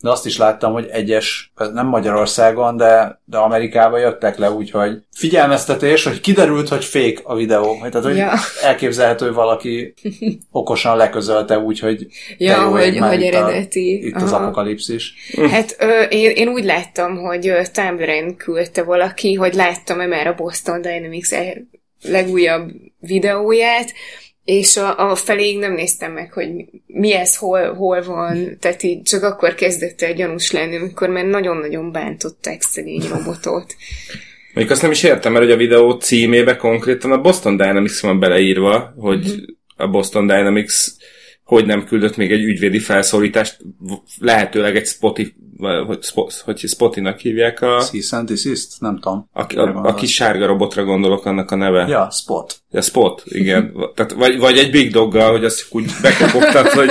De 0.01 0.11
azt 0.11 0.27
is 0.27 0.37
láttam, 0.39 0.73
hogy 0.73 0.89
egyes, 0.93 1.53
nem 1.73 1.87
Magyarországon, 1.87 2.77
de, 2.77 3.21
de 3.25 3.37
Amerikában 3.37 4.01
jöttek 4.01 4.39
le 4.39 4.51
úgy, 4.51 4.71
hogy 4.71 5.03
figyelmeztetés, 5.13 6.05
hogy 6.05 6.21
kiderült, 6.21 6.69
hogy 6.69 6.85
fake 6.85 7.21
a 7.23 7.35
videó. 7.35 7.77
Tehát, 7.91 8.07
hogy 8.07 8.17
Ja. 8.17 8.33
elképzelhető, 8.63 9.25
hogy 9.27 9.35
valaki 9.35 9.95
okosan 10.51 10.97
leközölte 10.97 11.59
úgy, 11.59 11.79
hogy 11.79 12.07
Ja, 12.39 12.63
jó 12.63 12.71
hogy, 12.71 12.99
hogy 12.99 13.23
itt 13.23 13.35
a- 13.35 13.37
eredeti. 13.37 14.07
itt 14.07 14.15
az 14.15 14.33
Aha. 14.33 14.43
apokalipszis. 14.43 15.15
Hát 15.51 15.77
ö, 15.79 16.03
én, 16.03 16.31
én 16.31 16.49
úgy 16.49 16.65
láttam, 16.65 17.17
hogy 17.17 17.53
Tumblr-en 17.73 18.37
küldte 18.37 18.83
valaki, 18.83 19.35
hogy 19.35 19.55
láttam-e 19.55 20.07
már 20.07 20.27
a 20.27 20.35
Boston 20.35 20.81
Dynamics 20.83 21.29
legújabb 22.03 22.71
videóját, 23.01 23.93
és 24.49 24.77
a, 24.77 25.11
a 25.11 25.15
feléig 25.15 25.59
nem 25.59 25.73
néztem 25.73 26.13
meg, 26.13 26.33
hogy 26.33 26.49
mi 26.87 27.13
ez, 27.13 27.37
hol, 27.37 27.75
hol 27.75 28.03
van, 28.03 28.57
tehát 28.61 28.83
így 28.83 29.03
csak 29.03 29.23
akkor 29.23 29.55
kezdett 29.55 30.03
el 30.03 30.13
gyanús 30.13 30.51
lenni, 30.51 30.77
amikor 30.77 31.09
már 31.09 31.25
nagyon-nagyon 31.25 31.93
bántották 31.93 32.63
szegény 32.63 33.03
robotot. 33.09 33.77
Mondjuk 34.55 34.71
azt 34.71 34.83
nem 34.83 34.91
is 34.91 35.03
értem, 35.03 35.33
mert 35.33 35.45
hogy 35.45 35.55
a 35.55 35.57
videó 35.57 35.91
címébe 35.91 36.57
konkrétan 36.57 37.13
a 37.13 37.21
Boston 37.21 37.57
Dynamics 37.57 38.01
van 38.01 38.21
beleírva, 38.21 38.95
hogy 38.97 39.35
a 39.77 39.89
Boston 39.89 40.27
Dynamics 40.27 40.75
hogy 41.49 41.67
nem 41.67 41.85
küldött 41.85 42.17
még 42.17 42.33
egy 42.33 42.43
ügyvédi 42.43 42.79
felszólítást, 42.79 43.59
lehetőleg 44.19 44.77
egy 44.77 44.87
Spotify, 44.87 45.35
vagy 45.57 45.87
hogy, 45.87 46.03
spot, 46.03 46.43
hogy 46.45 46.59
Spotinak 46.59 47.19
hívják 47.19 47.63
a, 47.63 47.81
Cease 47.81 48.17
and 48.17 48.29
desist? 48.29 48.69
Nem 48.79 48.99
tudom. 48.99 49.29
a, 49.33 49.59
a, 49.61 49.87
a 49.89 49.95
kis 49.95 50.15
sárga 50.15 50.47
robotra 50.47 50.85
gondolok 50.85 51.25
annak 51.25 51.51
a 51.51 51.57
neve. 51.57 51.87
Ja, 51.89 52.09
Spot. 52.13 52.57
Ja, 52.71 52.81
Spot, 52.81 53.23
igen. 53.25 53.73
Tehát, 53.95 54.13
vagy, 54.13 54.39
vagy 54.39 54.59
egy 54.59 54.71
Big 54.71 54.93
Doggal, 54.93 55.31
hogy 55.31 55.45
azt 55.45 55.67
úgy 55.71 55.91
bekopogtat, 56.03 56.69
hogy 56.69 56.91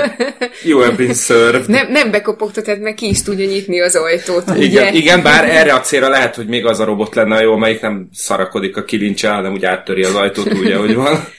you 0.64 0.80
have 0.80 0.96
been 0.96 1.14
served. 1.14 1.68
Nem, 1.68 1.92
nem 1.92 2.12
bekopogtatod, 2.12 2.80
mert 2.80 2.96
ki 2.96 3.10
is 3.10 3.22
tudja 3.22 3.46
nyitni 3.46 3.82
az 3.82 3.96
ajtót. 3.96 4.44
Igen, 4.56 4.88
ugye? 4.88 4.92
igen, 4.92 5.24
bár 5.24 5.50
erre 5.50 5.74
a 5.74 5.82
célra 5.82 6.10
lehet, 6.10 6.36
hogy 6.36 6.48
még 6.48 6.66
az 6.66 6.80
a 6.80 6.86
robot 6.86 7.16
lenne 7.16 7.42
jó, 7.42 7.54
amelyik 7.54 7.82
nem 7.82 8.10
szarakodik 8.14 8.78
a 8.78 8.84
kilincsel, 8.84 9.34
hanem 9.34 9.54
úgy 9.54 9.66
áttöri 9.66 10.04
az 10.04 10.16
ajtót 10.16 10.54
úgy, 10.54 10.72
ahogy 10.72 10.96
van. 10.96 11.36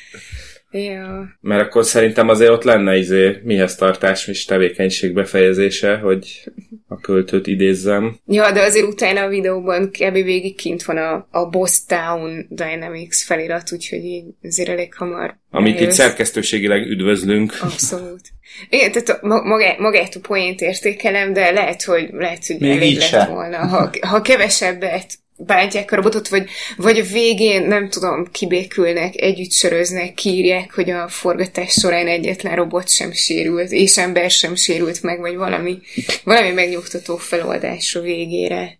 Ja. 0.70 1.28
Mert 1.40 1.62
akkor 1.62 1.84
szerintem 1.84 2.28
azért 2.28 2.50
ott 2.50 2.62
lenne 2.62 2.96
izé 2.96 3.38
mihez 3.42 3.74
tartás 3.74 4.26
és 4.26 4.44
tevékenység 4.44 5.12
befejezése, 5.12 5.96
hogy 5.96 6.44
a 6.88 7.00
költőt 7.00 7.46
idézzem. 7.46 8.16
ja, 8.26 8.52
de 8.52 8.62
azért 8.62 8.86
utána 8.86 9.20
a 9.22 9.28
videóban 9.28 9.90
kb. 9.90 10.12
végig 10.12 10.56
kint 10.56 10.82
van 10.82 10.96
a, 10.96 11.26
a 11.30 11.48
Boss 11.48 11.84
Town 11.86 12.46
Dynamics 12.48 13.24
felirat, 13.24 13.72
úgyhogy 13.72 14.04
így 14.04 14.24
azért 14.42 14.68
elég 14.68 14.94
hamar 14.94 15.36
Amit 15.50 15.74
itt 15.74 15.80
eljössz. 15.80 15.94
szerkesztőségileg 15.96 16.86
üdvözlünk. 16.86 17.52
Abszolút. 17.60 18.20
Igen, 18.68 18.92
tehát 18.92 19.22
magát, 19.22 19.78
magát 19.78 20.14
a 20.14 20.20
poént 20.20 20.60
értékelem, 20.60 21.32
de 21.32 21.50
lehet, 21.50 21.82
hogy, 21.82 22.08
lehet, 22.12 22.46
hogy 22.46 22.58
Még 22.60 22.70
elég 22.76 22.90
így 22.90 22.96
lett 22.98 23.06
se. 23.08 23.26
volna, 23.26 23.56
ha, 23.66 23.90
ha 24.00 24.22
kevesebbet 24.22 25.12
bántják 25.38 25.92
a 25.92 25.96
robotot, 25.96 26.28
vagy, 26.28 26.48
vagy 26.76 26.98
a 26.98 27.04
végén, 27.04 27.66
nem 27.66 27.88
tudom, 27.88 28.26
kibékülnek, 28.32 29.16
együtt 29.16 29.52
söröznek, 29.52 30.14
kiírják, 30.14 30.74
hogy 30.74 30.90
a 30.90 31.08
forgatás 31.08 31.72
során 31.72 32.06
egyetlen 32.06 32.56
robot 32.56 32.88
sem 32.88 33.12
sérült, 33.12 33.70
és 33.70 33.98
ember 33.98 34.30
sem 34.30 34.54
sérült 34.54 35.02
meg, 35.02 35.20
vagy 35.20 35.36
valami, 35.36 35.78
valami 36.24 36.50
megnyugtató 36.50 37.16
feloldás 37.16 37.94
a 37.94 38.00
végére. 38.00 38.78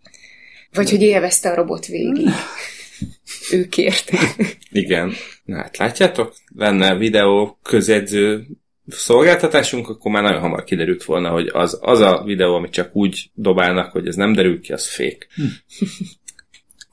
Vagy 0.73 0.91
hogy 0.91 1.03
élvezte 1.03 1.51
a 1.51 1.55
robot 1.55 1.87
végig. 1.87 2.29
Ő 3.51 3.69
kérte. 3.69 4.19
Igen. 4.73 5.15
Na 5.45 5.57
hát 5.57 5.77
látjátok? 5.77 6.35
Lenne 6.57 6.97
videó 6.97 7.59
közjegyző 7.63 8.47
szolgáltatásunk, 8.89 9.89
akkor 9.89 10.13
már 10.13 10.23
nagyon 10.23 10.41
hamar 10.41 10.65
kiderült 10.65 11.05
volna, 11.05 11.31
hogy 11.31 11.51
az, 11.53 11.79
az 11.81 12.01
a 12.01 12.23
videó, 12.25 12.55
amit 12.55 12.73
csak 12.73 12.97
úgy 12.97 13.31
dobálnak, 13.35 13.93
hogy 13.93 14.07
ez 14.07 14.15
nem 14.15 14.33
derül 14.33 14.61
ki, 14.61 14.73
az 14.73 14.89
fék. 14.89 15.29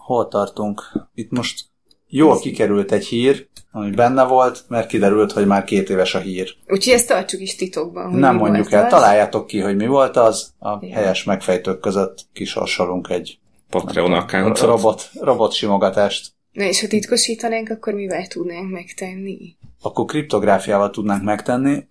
Hol 0.05 0.27
tartunk? 0.27 0.81
Itt 1.13 1.31
most 1.31 1.65
jól 2.07 2.39
kikerült 2.39 2.91
egy 2.91 3.05
hír, 3.05 3.47
ami 3.71 3.89
benne 3.91 4.24
volt, 4.24 4.63
mert 4.67 4.88
kiderült, 4.88 5.31
hogy 5.31 5.45
már 5.47 5.63
két 5.63 5.89
éves 5.89 6.15
a 6.15 6.19
hír. 6.19 6.55
Úgyhogy 6.67 6.93
ezt 6.93 7.07
tartsuk 7.07 7.41
is 7.41 7.55
titokban. 7.55 8.09
hogy 8.12 8.19
Nem 8.19 8.35
mondjuk 8.35 8.71
el, 8.71 8.83
az. 8.83 8.89
találjátok 8.89 9.47
ki, 9.47 9.59
hogy 9.59 9.75
mi 9.75 9.88
volt 9.88 10.17
az, 10.17 10.53
a 10.59 10.69
Ja. 10.85 10.93
helyes 10.93 11.24
megfejtők 11.24 11.79
között 11.79 12.25
kisorsolunk 12.33 13.09
egy 13.09 13.39
Patreon 13.69 14.13
accountot. 14.13 14.59
robot, 14.59 15.09
robot 15.21 15.53
simogatást. 15.53 16.31
Na 16.51 16.63
és 16.63 16.81
ha 16.81 16.88
titkosítanánk, 16.88 17.69
akkor 17.69 17.93
mivel 17.93 18.27
tudnánk 18.27 18.71
megtenni? 18.71 19.55
Akkor 19.81 20.05
kriptográfiával 20.05 20.89
tudnánk 20.89 21.24
megtenni. 21.24 21.88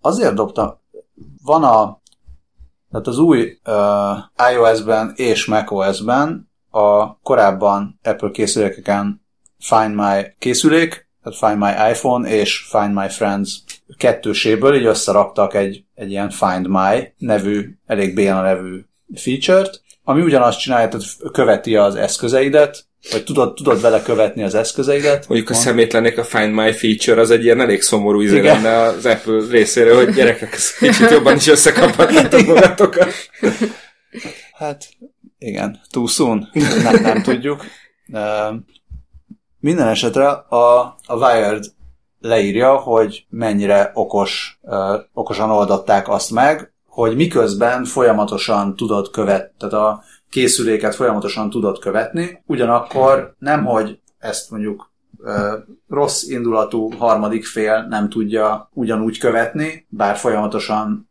Azért 0.00 0.34
dobtam, 0.34 0.78
van 1.42 1.64
a, 1.64 2.00
tehát 2.90 3.06
az 3.06 3.18
új 3.18 3.58
uh, 3.64 4.50
iOS-ben 4.52 5.12
és 5.16 5.44
macOS-ben 5.46 6.50
a 6.72 7.18
korábban 7.22 7.98
Apple 8.02 8.30
készülékeken 8.30 9.26
Find 9.58 9.94
My 9.94 10.34
készülék, 10.38 11.08
tehát 11.22 11.38
Find 11.38 11.58
My 11.58 11.90
iPhone 11.90 12.28
és 12.28 12.66
Find 12.70 12.94
My 12.94 13.08
Friends 13.08 13.52
kettőséből 13.96 14.74
így 14.74 14.84
összeraktak 14.84 15.54
egy, 15.54 15.84
egy 15.94 16.10
ilyen 16.10 16.30
Find 16.30 16.68
My 16.68 17.12
nevű, 17.18 17.78
elég 17.86 18.14
béna 18.14 18.42
nevű 18.42 18.84
feature-t, 19.14 19.80
ami 20.04 20.22
ugyanazt 20.22 20.58
csinálja, 20.58 20.88
tehát 20.88 21.06
követi 21.32 21.76
az 21.76 21.94
eszközeidet, 21.94 22.84
vagy 23.10 23.24
tudod, 23.24 23.54
tudod 23.54 23.80
vele 23.80 24.02
követni 24.02 24.42
az 24.42 24.54
eszközeidet. 24.54 25.28
Mondjuk 25.28 25.50
a 25.50 25.54
szemétlenek 25.54 26.18
a 26.18 26.24
Find 26.24 26.52
My 26.52 26.72
feature 26.72 27.20
az 27.20 27.30
egy 27.30 27.44
ilyen 27.44 27.60
elég 27.60 27.82
szomorú 27.82 28.20
izé 28.20 28.40
lenne 28.40 28.76
az 28.76 29.06
Apple 29.06 29.40
részéről, 29.50 30.04
hogy 30.04 30.14
gyerekek, 30.14 30.56
kicsit 30.78 31.10
jobban 31.10 31.36
is 31.36 31.46
összekaphatjátok 31.46 32.46
magatokat. 32.46 33.12
Hát, 34.52 34.88
igen, 35.42 35.80
too 35.90 36.06
soon, 36.06 36.48
nem, 36.82 37.02
nem 37.02 37.22
tudjuk. 37.22 37.64
Minden 39.60 39.88
esetre 39.88 40.28
a, 40.30 40.80
a 41.06 41.14
Wired 41.16 41.64
leírja, 42.20 42.76
hogy 42.76 43.26
mennyire 43.28 43.90
okos, 43.94 44.60
okosan 45.12 45.50
oldották 45.50 46.08
azt 46.08 46.30
meg, 46.30 46.72
hogy 46.86 47.16
miközben 47.16 47.84
folyamatosan 47.84 48.76
tudod 48.76 49.10
követ, 49.10 49.52
tehát 49.58 49.74
a 49.74 50.02
készüléket 50.30 50.94
folyamatosan 50.94 51.50
tudod 51.50 51.78
követni, 51.78 52.42
ugyanakkor 52.46 53.34
nem, 53.38 53.64
hogy 53.64 54.00
ezt 54.18 54.50
mondjuk 54.50 54.90
rossz 55.88 56.22
indulatú 56.22 56.90
harmadik 56.98 57.46
fél 57.46 57.86
nem 57.88 58.08
tudja 58.08 58.70
ugyanúgy 58.72 59.18
követni, 59.18 59.86
bár 59.88 60.16
folyamatosan 60.16 61.10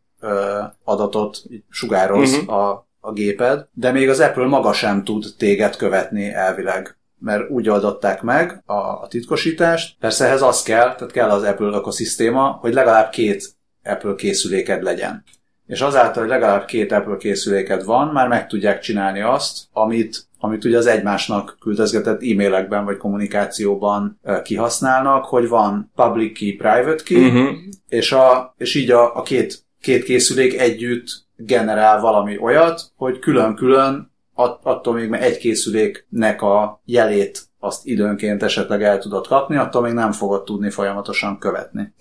adatot 0.84 1.42
sugároz 1.68 2.36
Mhm. 2.36 2.48
a, 2.50 2.86
a 3.04 3.12
géped, 3.12 3.66
de 3.72 3.90
még 3.92 4.08
az 4.08 4.20
Apple 4.20 4.46
maga 4.46 4.72
sem 4.72 5.04
tud 5.04 5.24
téged 5.38 5.76
követni 5.76 6.32
elvileg 6.32 6.96
mert 7.22 7.50
úgy 7.50 7.68
oldották 7.68 8.22
meg 8.22 8.62
a, 8.66 8.72
a 8.74 9.06
titkosítást. 9.08 9.96
Persze 10.00 10.26
ehhez 10.26 10.42
az 10.42 10.62
kell, 10.62 10.94
tehát 10.94 11.12
kell 11.12 11.30
az 11.30 11.42
Apple 11.42 11.66
ökoszisztéma, 11.66 12.58
hogy 12.60 12.74
legalább 12.74 13.10
két 13.10 13.54
Apple 13.84 14.14
készüléked 14.14 14.82
legyen. 14.82 15.24
És 15.66 15.80
azáltal, 15.80 16.22
hogy 16.22 16.32
legalább 16.32 16.64
két 16.64 16.92
Apple 16.92 17.16
készüléked 17.16 17.84
van, 17.84 18.08
már 18.08 18.28
meg 18.28 18.46
tudják 18.46 18.80
csinálni 18.80 19.20
azt, 19.20 19.58
amit, 19.72 20.26
amit 20.38 20.64
ugye 20.64 20.76
az 20.76 20.86
egymásnak 20.86 21.56
küldözgetett 21.60 22.22
e-mailekben 22.22 22.84
vagy 22.84 22.96
kommunikációban 22.96 24.20
kihasználnak, 24.42 25.24
hogy 25.24 25.48
van 25.48 25.90
public 25.94 26.38
key, 26.38 26.52
private 26.52 27.02
key, 27.02 27.26
Uh-huh. 27.26 27.56
és, 27.88 28.12
a, 28.12 28.54
és 28.58 28.74
így 28.74 28.90
a, 28.90 29.16
a 29.16 29.22
két, 29.22 29.64
két 29.80 30.04
készülék 30.04 30.58
együtt 30.58 31.21
generál 31.36 32.00
valami 32.00 32.38
olyat, 32.38 32.82
hogy 32.96 33.18
külön-külön 33.18 34.12
att, 34.34 34.60
attól 34.62 34.94
még 34.94 35.12
egy 35.12 35.38
készüléknek 35.38 36.42
a 36.42 36.82
jelét 36.84 37.50
azt 37.58 37.86
időnként 37.86 38.42
esetleg 38.42 38.82
el 38.82 38.98
tudod 38.98 39.26
kapni, 39.26 39.56
attól 39.56 39.82
még 39.82 39.92
nem 39.92 40.12
fogod 40.12 40.44
tudni 40.44 40.70
folyamatosan 40.70 41.38
követni. 41.38 41.92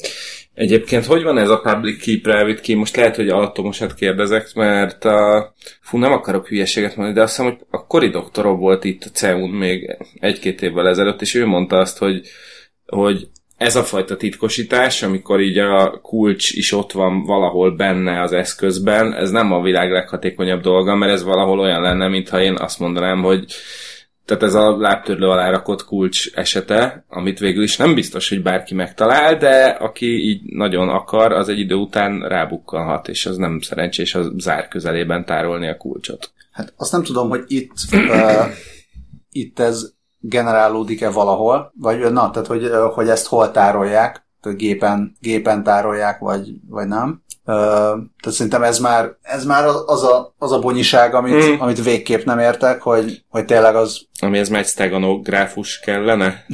Egyébként 0.53 1.05
hogy 1.05 1.23
van 1.23 1.37
ez 1.37 1.49
a 1.49 1.61
public 1.61 2.03
key, 2.03 2.19
private 2.19 2.61
key? 2.61 2.75
Most 2.75 2.95
lehet, 2.95 3.15
hogy 3.15 3.29
alattomosat 3.29 3.93
kérdezek, 3.93 4.53
mert 4.53 5.05
a... 5.05 5.53
fú, 5.81 5.97
nem 5.97 6.11
akarok 6.11 6.47
hülyeséget 6.47 6.95
mondani, 6.95 7.17
de 7.17 7.23
azt 7.23 7.35
hiszem, 7.35 7.51
hogy 7.51 7.65
a 7.69 7.85
Kori 7.85 8.09
doktorom 8.09 8.59
volt 8.59 8.83
itt 8.83 9.03
a 9.03 9.09
CEUN 9.09 9.49
még 9.49 9.97
egy-két 10.19 10.61
évvel 10.61 10.87
ezelőtt, 10.87 11.21
és 11.21 11.35
ő 11.35 11.45
mondta 11.45 11.77
azt, 11.77 11.97
hogy, 11.97 12.21
hogy 12.85 13.29
ez 13.61 13.75
a 13.75 13.83
fajta 13.83 14.17
titkosítás, 14.17 15.03
amikor 15.03 15.41
így 15.41 15.57
a 15.57 15.99
kulcs 16.01 16.51
is 16.51 16.71
ott 16.71 16.91
van 16.91 17.23
valahol 17.23 17.75
benne 17.75 18.21
az 18.21 18.31
eszközben, 18.31 19.13
ez 19.13 19.31
nem 19.31 19.51
a 19.51 19.61
világ 19.61 19.91
leghatékonyabb 19.91 20.61
dolga, 20.61 20.95
mert 20.95 21.11
ez 21.11 21.23
valahol 21.23 21.59
olyan 21.59 21.81
lenne, 21.81 22.07
mintha 22.07 22.41
én 22.41 22.55
azt 22.57 22.79
mondanám, 22.79 23.21
hogy 23.21 23.45
tehát 24.25 24.43
ez 24.43 24.53
a 24.53 24.77
lábtörlő 24.77 25.27
alá 25.27 25.49
rakott 25.49 25.85
kulcs 25.85 26.33
esete, 26.33 27.05
amit 27.09 27.39
végül 27.39 27.63
is 27.63 27.77
nem 27.77 27.93
biztos, 27.93 28.29
hogy 28.29 28.41
bárki 28.41 28.73
megtalál, 28.73 29.37
de 29.37 29.65
aki 29.65 30.29
így 30.29 30.41
nagyon 30.43 30.89
akar, 30.89 31.31
az 31.31 31.49
egy 31.49 31.59
idő 31.59 31.75
után 31.75 32.19
rábukkanhat, 32.19 33.07
és 33.07 33.25
az 33.25 33.37
nem 33.37 33.59
szerencsés 33.59 34.15
a 34.15 34.23
zár 34.37 34.67
közelében 34.67 35.25
tárolni 35.25 35.67
a 35.67 35.77
kulcsot. 35.77 36.31
Hát 36.51 36.73
azt 36.77 36.91
nem 36.91 37.03
tudom, 37.03 37.29
hogy 37.29 37.43
itt, 37.47 37.71
uh, 37.91 38.45
itt 39.31 39.59
ez 39.59 39.93
generálódik-e 40.21 41.09
valahol, 41.09 41.73
vagy 41.79 41.99
na, 42.11 42.29
tehát 42.29 42.47
hogy, 42.47 42.71
hogy 42.93 43.09
ezt 43.09 43.27
hol 43.27 43.51
tárolják, 43.51 44.25
tehát 44.41 44.57
gépen, 44.57 45.15
gépen 45.19 45.63
tárolják, 45.63 46.19
vagy, 46.19 46.53
vagy 46.69 46.87
nem. 46.87 47.23
Uh, 47.45 47.55
tehát 47.55 48.31
szerintem 48.31 48.63
ez 48.63 48.79
már, 48.79 49.15
ez 49.21 49.45
már 49.45 49.65
az, 49.65 49.83
az, 49.85 50.03
a, 50.03 50.33
az 50.37 50.51
a 50.51 50.59
bonyiság, 50.59 51.13
amit, 51.13 51.33
Mm. 51.33 51.59
amit 51.59 51.83
végképp 51.83 52.23
nem 52.23 52.39
értek, 52.39 52.81
hogy, 52.81 53.23
hogy 53.29 53.45
tényleg 53.45 53.75
az 53.75 54.01
Amihez 54.21 54.49
már 54.49 54.59
egy 54.59 54.67
steganográfus 54.67 55.79
kellene. 55.79 56.25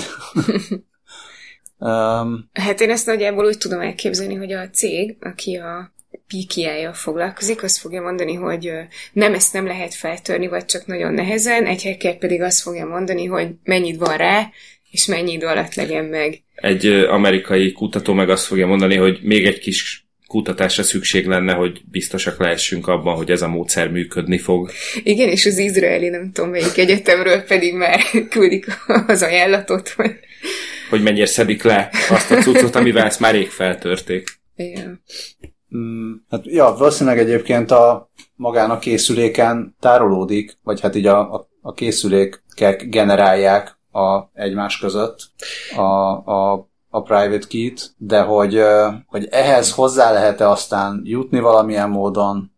um, 1.78 2.50
Hát 2.54 2.82
én 2.82 2.90
ezt 2.90 3.06
nagyjából 3.06 3.46
úgy 3.46 3.58
tudom 3.58 3.82
elképzelni, 3.82 4.36
hogy 4.36 4.52
a 4.52 4.70
cég, 4.70 5.18
aki 5.22 5.56
a 5.56 5.92
PKI-jal 6.28 6.94
foglalkozik, 6.94 7.64
azt 7.64 7.78
fogja 7.78 8.02
mondani, 8.02 8.34
hogy 8.34 8.72
nem, 9.14 9.34
ezt 9.34 9.54
nem 9.54 9.66
lehet 9.66 9.94
feltörni, 9.94 10.48
vagy 10.48 10.66
csak 10.66 10.86
nagyon 10.86 11.14
nehezen, 11.14 11.66
egy 11.66 11.84
hacker 11.84 12.18
pedig 12.18 12.42
azt 12.42 12.62
fogja 12.62 12.86
mondani, 12.86 13.26
hogy 13.26 13.48
mennyit 13.64 13.98
van 13.98 14.18
rá, 14.18 14.50
és 14.92 15.06
mennyi 15.06 15.32
idő 15.32 15.46
alatt 15.46 15.74
legyen 15.74 16.06
meg. 16.06 16.42
Egy 16.56 16.86
amerikai 16.88 17.72
kutató 17.72 18.14
meg 18.14 18.30
azt 18.30 18.46
fogja 18.46 18.68
mondani, 18.68 18.96
hogy 18.96 19.20
még 19.22 19.46
egy 19.46 19.60
kis 19.60 20.08
kutatásra 20.28 20.84
szükség 20.84 21.26
lenne, 21.26 21.54
hogy 21.54 21.82
biztosak 21.92 22.40
lehessünk 22.40 22.88
abban, 22.88 23.16
hogy 23.16 23.32
ez 23.32 23.42
a 23.42 23.48
módszer 23.48 23.90
működni 23.90 24.38
fog. 24.38 24.72
Igen, 25.04 25.30
és 25.30 25.46
az 25.46 25.58
izraeli, 25.58 26.10
nem 26.10 26.32
tudom 26.32 26.50
melyik 26.50 26.78
egyetemről 26.78 27.42
pedig 27.42 27.74
már 27.74 28.00
küldik 28.30 28.66
az 29.08 29.24
ajánlatot, 29.24 29.90
hogy... 29.90 30.12
Hogy 30.90 31.02
mennyire 31.02 31.26
szedik 31.26 31.64
le 31.64 31.90
azt 32.10 32.32
a 32.32 32.36
cuccot, 32.36 32.76
amivel 32.76 33.06
ezt 33.06 33.20
már 33.20 33.34
rég 33.34 33.50
feltörték. 33.50 34.28
Igen. 34.56 35.02
Mm, 35.78 36.14
hát 36.30 36.46
ja, 36.46 36.76
valószínűleg 36.78 37.20
egyébként 37.20 37.72
a, 37.72 38.10
magán 38.36 38.70
a 38.70 38.80
készüléken 38.80 39.76
tárolódik, 39.80 40.58
vagy 40.64 40.82
hát 40.82 40.96
így 40.96 41.06
a, 41.06 41.34
a, 41.34 41.50
a 41.62 41.74
készülékek 41.74 42.90
generálják 42.90 43.80
a, 43.92 44.30
egymás 44.34 44.78
között 44.78 45.18
a, 45.76 45.82
a, 45.82 46.70
a 46.90 47.02
private 47.02 47.48
key-t, 47.48 47.94
de 47.98 48.22
hogy, 48.22 48.62
hogy 49.06 49.28
ehhez 49.32 49.74
hozzá 49.74 50.12
lehet-e 50.12 50.50
aztán 50.50 51.02
jutni 51.04 51.40
valamilyen 51.40 51.90
módon, 51.90 52.52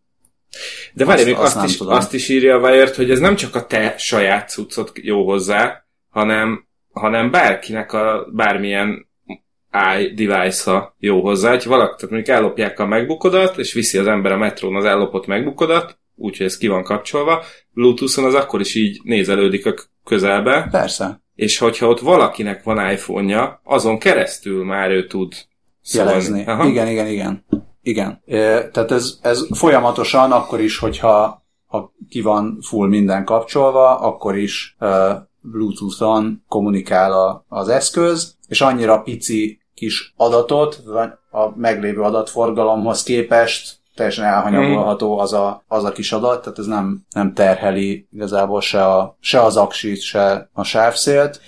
de 0.94 1.04
várj, 1.04 1.24
még 1.24 1.34
azt, 1.34 1.56
azt, 1.56 1.64
is, 1.68 1.80
azt 1.80 2.14
is 2.14 2.28
írja 2.28 2.56
a 2.56 2.58
Wired, 2.58 2.94
hogy 2.94 3.10
ez 3.10 3.18
nem 3.18 3.36
csak 3.36 3.54
a 3.54 3.66
te 3.66 3.94
saját 3.98 4.48
cuccot 4.48 4.92
jó 4.94 5.24
hozzá, 5.24 5.84
hanem, 6.08 6.66
hanem 6.92 7.30
bárkinek 7.30 7.92
a 7.92 8.26
bármilyen 8.32 9.09
i-device-a 10.00 10.94
jó 10.98 11.20
hozzá. 11.20 11.50
hogy 11.50 11.64
valaki, 11.64 11.94
tehát 11.96 12.10
mondjuk 12.10 12.36
ellopják 12.36 12.78
a 12.78 12.86
megbukodat, 12.86 13.58
és 13.58 13.72
viszi 13.72 13.98
az 13.98 14.06
ember 14.06 14.32
a 14.32 14.36
metrón 14.36 14.76
az 14.76 14.84
ellopott 14.84 15.26
megbukodat, 15.26 15.98
úgyhogy 16.16 16.46
ez 16.46 16.56
ki 16.56 16.66
van 16.66 16.82
kapcsolva, 16.82 17.42
Bluetooth-on 17.72 18.24
az 18.24 18.34
akkor 18.34 18.60
is 18.60 18.74
így 18.74 19.00
nézelődik 19.02 19.66
a 19.66 19.74
közelbe. 20.04 20.68
Persze. 20.70 21.22
És 21.34 21.58
hogyha 21.58 21.88
ott 21.88 22.00
valakinek 22.00 22.62
van 22.62 22.90
iPhone-ja, 22.90 23.60
azon 23.64 23.98
keresztül 23.98 24.64
már 24.64 24.90
ő 24.90 25.06
tud 25.06 25.34
szólni. 25.82 26.08
Jelezni. 26.08 26.44
Aha. 26.46 26.64
Igen, 26.66 26.88
igen, 26.88 27.06
igen. 27.06 27.44
Igen. 27.82 28.22
Tehát 28.72 28.90
ez, 28.90 29.18
ez 29.22 29.46
folyamatosan, 29.50 30.32
akkor 30.32 30.60
is, 30.60 30.78
hogyha 30.78 31.44
ha 31.66 31.92
ki 32.08 32.20
van 32.20 32.58
full 32.60 32.88
minden 32.88 33.24
kapcsolva, 33.24 33.98
akkor 33.98 34.36
is 34.36 34.76
Bluetooth-on 35.40 36.44
kommunikál 36.48 37.12
a, 37.12 37.44
az 37.48 37.68
eszköz, 37.68 38.36
és 38.48 38.60
annyira 38.60 39.00
pici 39.00 39.59
kis 39.80 40.14
adatot, 40.16 40.82
a 41.30 41.56
meglévő 41.56 42.00
adatforgalomhoz 42.00 43.02
képest 43.02 43.78
teljesen 43.94 44.24
elhanyagolható 44.24 45.18
az 45.18 45.32
a, 45.32 45.64
az 45.68 45.84
a 45.84 45.92
kis 45.92 46.12
adat, 46.12 46.42
tehát 46.42 46.58
ez 46.58 46.66
nem, 46.66 47.00
nem 47.14 47.34
terheli 47.34 48.06
igazából 48.12 48.60
se, 48.60 48.86
a, 48.86 49.16
se 49.20 49.42
az 49.42 49.56
aksit, 49.56 50.00
se 50.00 50.48
a 50.52 50.62
sávszélt. 50.62 51.40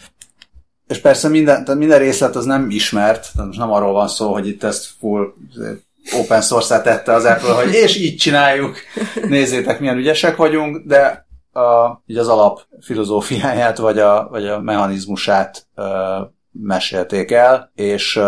És 0.88 0.98
persze 0.98 1.28
minden, 1.28 1.64
tehát 1.64 1.80
minden 1.80 1.98
részlet 1.98 2.36
az 2.36 2.44
nem 2.44 2.70
ismert, 2.70 3.32
tehát 3.32 3.46
most 3.46 3.58
nem 3.58 3.72
arról 3.72 3.92
van 3.92 4.08
szó, 4.08 4.32
hogy 4.32 4.46
itt 4.48 4.62
ezt 4.62 4.88
full 4.98 5.32
open 6.18 6.40
source 6.40 6.80
tette 6.80 7.12
az 7.12 7.24
Apple, 7.24 7.52
hogy 7.52 7.72
és 7.72 7.96
így 7.96 8.16
csináljuk, 8.16 8.76
nézzétek 9.28 9.80
milyen 9.80 9.96
ügyesek 9.96 10.36
vagyunk, 10.36 10.86
de 10.86 11.26
a, 11.52 12.00
így 12.06 12.16
az 12.16 12.28
alap 12.28 12.60
filozófiáját, 12.80 13.78
vagy 13.78 13.98
a, 13.98 14.28
vagy 14.30 14.46
a 14.46 14.60
mechanizmusát 14.60 15.66
uh, 15.76 15.86
mesélték 16.52 17.30
el, 17.30 17.70
és, 17.74 18.20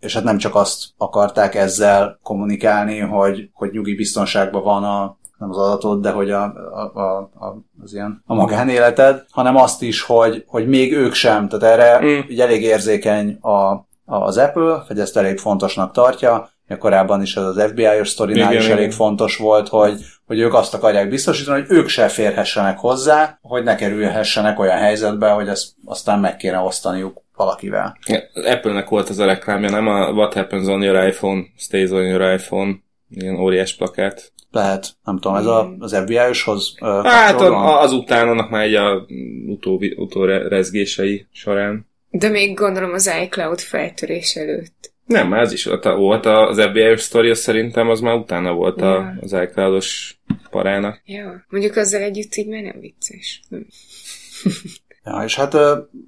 és 0.00 0.14
hát 0.14 0.24
nem 0.24 0.38
csak 0.38 0.54
azt 0.54 0.84
akarták 0.96 1.54
ezzel 1.54 2.18
kommunikálni, 2.22 2.98
hogy, 2.98 3.50
hogy 3.52 3.70
nyugi 3.72 3.94
biztonságban 3.94 4.62
van 4.62 4.84
a, 4.84 5.18
nem 5.38 5.50
az 5.50 5.58
adatod, 5.58 6.02
de 6.02 6.10
hogy 6.10 6.30
a, 6.30 6.42
a, 6.42 7.00
a, 7.00 7.18
a, 7.18 7.62
az 7.82 7.94
ilyen, 7.94 8.22
a 8.26 8.34
magánéleted, 8.34 9.24
hanem 9.30 9.56
azt 9.56 9.82
is, 9.82 10.02
hogy, 10.02 10.44
hogy 10.46 10.68
még 10.68 10.92
ők 10.92 11.14
sem, 11.14 11.48
tehát 11.48 11.78
erre 11.78 12.06
mm. 12.06 12.18
így 12.28 12.40
elég 12.40 12.62
érzékeny 12.62 13.38
a, 13.40 13.86
az 14.04 14.36
Apple, 14.36 14.84
hogy 14.86 14.98
ezt 14.98 15.16
elég 15.16 15.38
fontosnak 15.38 15.92
tartja, 15.92 16.50
korábban 16.78 17.22
is 17.22 17.36
az 17.36 17.62
FBI-os 17.62 18.08
sztorinál 18.08 18.54
is 18.54 18.68
elég 18.68 18.92
fontos 18.92 19.36
volt, 19.36 19.68
hogy, 19.68 20.04
hogy 20.26 20.38
ők 20.38 20.54
azt 20.54 20.74
akarják 20.74 21.08
biztosítani, 21.08 21.60
hogy 21.60 21.76
ők 21.76 21.88
se 21.88 22.08
férhessenek 22.08 22.78
hozzá, 22.78 23.38
hogy 23.42 23.62
ne 23.62 23.74
kerülhessenek 23.74 24.58
olyan 24.58 24.78
helyzetbe, 24.78 25.30
hogy 25.30 25.48
ezt 25.48 25.68
aztán 25.84 26.18
meg 26.18 26.36
kéne 26.36 26.58
osztaniuk 26.58 27.22
valakivel. 27.40 27.98
Apple-nek 28.34 28.88
volt 28.88 29.08
az 29.08 29.18
a 29.18 29.24
reklámja, 29.24 29.70
nem 29.70 29.86
a 29.86 30.10
What 30.10 30.34
happens 30.34 30.66
on 30.66 30.82
your 30.82 31.06
iPhone, 31.06 31.42
stays 31.56 31.90
on 31.90 32.04
your 32.04 32.32
iPhone, 32.32 32.74
ilyen 33.10 33.36
óriás 33.36 33.76
plakát. 33.76 34.32
Lehet, 34.50 34.86
nem 35.04 35.18
tudom, 35.18 35.36
ez 35.36 35.46
a, 35.46 35.74
az 35.78 35.96
FBI-oshoz 35.96 36.74
uh, 36.80 37.04
Hát 37.04 37.40
az 37.82 37.92
után 37.92 38.28
annak 38.28 38.50
már 38.50 38.62
egy 38.62 38.74
a 38.74 39.06
utó, 39.46 39.82
utórezgései 39.96 41.26
során. 41.32 41.88
De 42.10 42.28
még 42.28 42.54
gondolom 42.54 42.92
az 42.92 43.10
iCloud 43.22 43.60
feltörés 43.60 44.36
előtt. 44.36 44.92
Nem, 45.06 45.32
ez 45.32 45.52
is 45.52 45.64
volt, 45.64 45.84
volt 45.84 46.26
az 46.26 46.60
FBI 46.60 46.96
sztori, 46.96 47.34
szerintem 47.34 47.88
az 47.88 48.00
már 48.00 48.14
utána 48.14 48.52
volt 48.52 48.80
ja. 48.80 48.96
a, 48.96 49.14
az 49.20 49.32
icloud 49.32 49.82
parának. 50.50 51.02
Ja, 51.04 51.44
mondjuk 51.48 51.76
azzal 51.76 52.00
együtt 52.00 52.34
így 52.34 52.48
már 52.48 52.62
nem 52.62 52.80
vicces. 52.80 53.42
Ja, 55.04 55.22
és 55.24 55.36
hát 55.36 55.56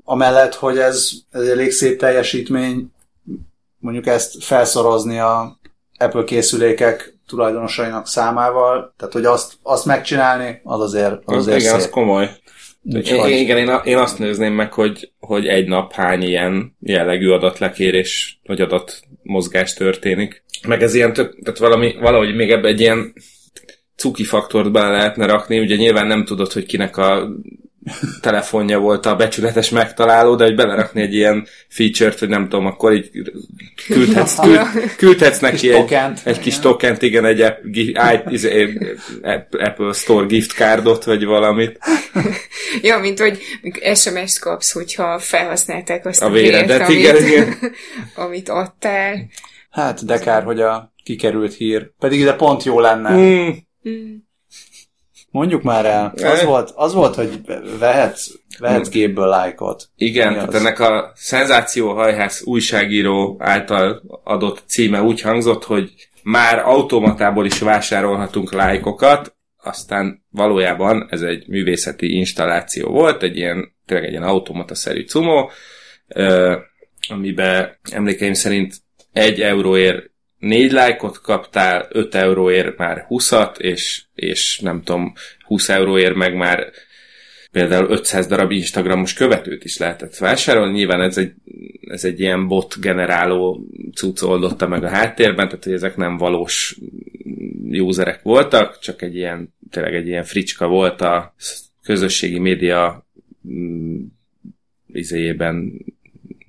amellett, 0.04 0.54
hogy 0.54 0.78
ez, 0.78 1.10
ez 1.30 1.48
elég 1.48 1.70
szép 1.70 1.98
teljesítmény, 1.98 2.92
mondjuk 3.78 4.06
ezt 4.06 4.44
felszorozni 4.44 5.18
a 5.18 5.58
Apple 5.98 6.24
készülékek 6.24 7.16
tulajdonosainak 7.26 8.06
számával, 8.06 8.94
tehát 8.96 9.12
hogy 9.12 9.24
azt, 9.24 9.52
azt 9.62 9.86
megcsinálni, 9.86 10.60
az 10.64 10.80
azért, 10.80 11.22
az 11.24 11.36
azért 11.36 11.58
Igen, 11.58 11.70
szép. 11.70 11.80
az 11.80 11.90
komoly. 11.90 12.30
Úgyhogy... 12.82 13.30
Igen, 13.30 13.56
én, 13.56 13.80
én 13.84 13.98
azt 13.98 14.18
nézném 14.18 14.52
meg, 14.52 14.72
hogy, 14.72 15.12
hogy 15.20 15.46
egy 15.46 15.68
nap 15.68 15.92
hány 15.92 16.22
ilyen 16.22 16.76
jellegű 16.80 17.28
adatlekérés 17.28 18.40
vagy 18.46 18.60
adatmozgás 18.60 19.74
történik. 19.74 20.44
Meg 20.66 20.82
ez 20.82 20.94
ilyen 20.94 21.12
tök, 21.12 21.42
tehát 21.42 21.58
valami, 21.58 21.96
valahogy 22.00 22.34
még 22.34 22.50
ebbe 22.50 22.68
egy 22.68 22.80
ilyen 22.80 23.12
cuki 23.96 24.24
faktort 24.24 24.72
bele 24.72 24.88
lehetne 24.88 25.26
rakni, 25.26 25.60
ugye 25.60 25.76
nyilván 25.76 26.06
nem 26.06 26.24
tudod, 26.24 26.52
hogy 26.52 26.66
kinek 26.66 26.96
a 26.96 27.28
telefonja 28.20 28.78
volt 28.78 29.06
a 29.06 29.16
becsületes 29.16 29.70
megtaláló, 29.70 30.34
de 30.34 30.44
hogy 30.44 30.54
belerakni 30.54 31.00
egy 31.00 31.14
ilyen 31.14 31.46
feature-t, 31.68 32.18
hogy 32.18 32.28
nem 32.28 32.48
tudom, 32.48 32.66
akkor 32.66 32.92
így 32.92 33.10
küldhetsz, 33.86 34.40
küld, 34.40 34.60
küldhetsz 34.96 35.38
neki 35.38 35.70
egy, 35.70 35.80
tokent. 35.80 36.20
egy 36.24 36.38
kis 36.38 36.58
tokent, 36.58 37.02
igen, 37.02 37.24
egy 37.24 37.44
izé, 38.28 38.78
Apple 39.50 39.92
Store 39.92 40.26
gift 40.26 40.52
cardot, 40.52 41.04
vagy 41.04 41.24
valamit. 41.24 41.78
ja, 42.82 42.98
mint 42.98 43.18
hogy 43.18 43.38
SMS-t 43.94 44.38
kapsz, 44.38 44.72
hogyha 44.72 45.18
felhasználták 45.18 46.06
azt 46.06 46.22
a, 46.22 46.26
a 46.26 46.30
véredet, 46.30 46.80
amit, 46.80 46.98
igen, 46.98 47.26
igen. 47.26 47.56
amit 48.14 48.48
adtál. 48.48 49.28
Hát, 49.70 50.04
de 50.04 50.18
kár, 50.18 50.42
hogy 50.42 50.60
a 50.60 50.92
kikerült 51.04 51.54
hír. 51.54 51.90
Pedig 51.98 52.20
ide 52.20 52.34
pont 52.34 52.62
jó 52.62 52.80
lenne. 52.80 53.16
Mm. 53.16 53.48
Mm. 53.88 54.14
Mondjuk 55.32 55.62
már 55.62 55.86
el. 55.86 56.12
Az, 56.16 56.22
e? 56.22 56.44
volt, 56.44 56.72
az 56.74 56.94
volt, 56.94 57.14
hogy 57.14 57.40
vehetsz, 57.78 58.30
vehetsz 58.58 58.88
gépből 58.88 59.26
lájkot. 59.26 59.88
Igen, 59.96 60.32
tehát 60.32 60.54
ennek 60.54 60.80
a 60.80 61.12
szenzációhajhász 61.14 62.42
újságíró 62.44 63.36
által 63.38 64.02
adott 64.24 64.62
címe 64.66 65.02
úgy 65.02 65.20
hangzott, 65.20 65.64
hogy 65.64 65.92
már 66.22 66.58
automatából 66.58 67.46
is 67.46 67.58
vásárolhatunk 67.58 68.52
lájkokat, 68.52 69.36
aztán 69.56 70.24
valójában 70.30 71.06
ez 71.10 71.22
egy 71.22 71.48
művészeti 71.48 72.14
installáció 72.16 72.88
volt, 72.88 73.22
egy 73.22 73.36
ilyen, 73.36 73.74
tényleg 73.86 74.06
egy 74.06 74.12
ilyen 74.12 74.22
automata-szerű 74.22 75.04
cumó, 75.04 75.50
amiben 77.08 77.78
emlékeim 77.90 78.32
szerint 78.32 78.74
egy 79.12 79.40
euróért 79.40 80.11
négy 80.42 80.72
lájkot 80.72 81.20
kaptál, 81.20 81.88
5 81.90 82.14
euróért 82.14 82.76
már 82.76 83.06
20-at, 83.08 83.58
és, 83.58 84.02
és 84.14 84.58
nem 84.58 84.82
tudom, 84.82 85.12
20 85.46 85.68
euróért 85.68 86.14
meg 86.14 86.34
már 86.34 86.70
például 87.52 87.90
500 87.90 88.26
darab 88.26 88.50
Instagramos 88.50 89.12
követőt 89.12 89.64
is 89.64 89.78
lehetett 89.78 90.16
vásárolni. 90.16 90.72
Nyilván 90.72 91.00
ez 91.00 91.18
egy, 91.18 91.32
ez 91.80 92.04
egy 92.04 92.20
ilyen 92.20 92.48
bot 92.48 92.80
generáló 92.80 93.66
cucc 93.94 94.22
oldotta 94.22 94.68
meg 94.68 94.84
a 94.84 94.88
háttérben, 94.88 95.48
tehát 95.48 95.64
hogy 95.64 95.72
ezek 95.72 95.96
nem 95.96 96.16
valós 96.16 96.78
userek 97.70 98.22
voltak, 98.22 98.78
csak 98.78 99.02
egy 99.02 99.16
ilyen, 99.16 99.54
tényleg 99.70 99.94
egy 99.94 100.06
ilyen 100.06 100.24
fricska 100.24 100.66
volt 100.66 101.00
a 101.00 101.34
közösségi 101.82 102.38
média 102.38 103.06
mm, 103.48 104.02
izéjében 104.92 105.72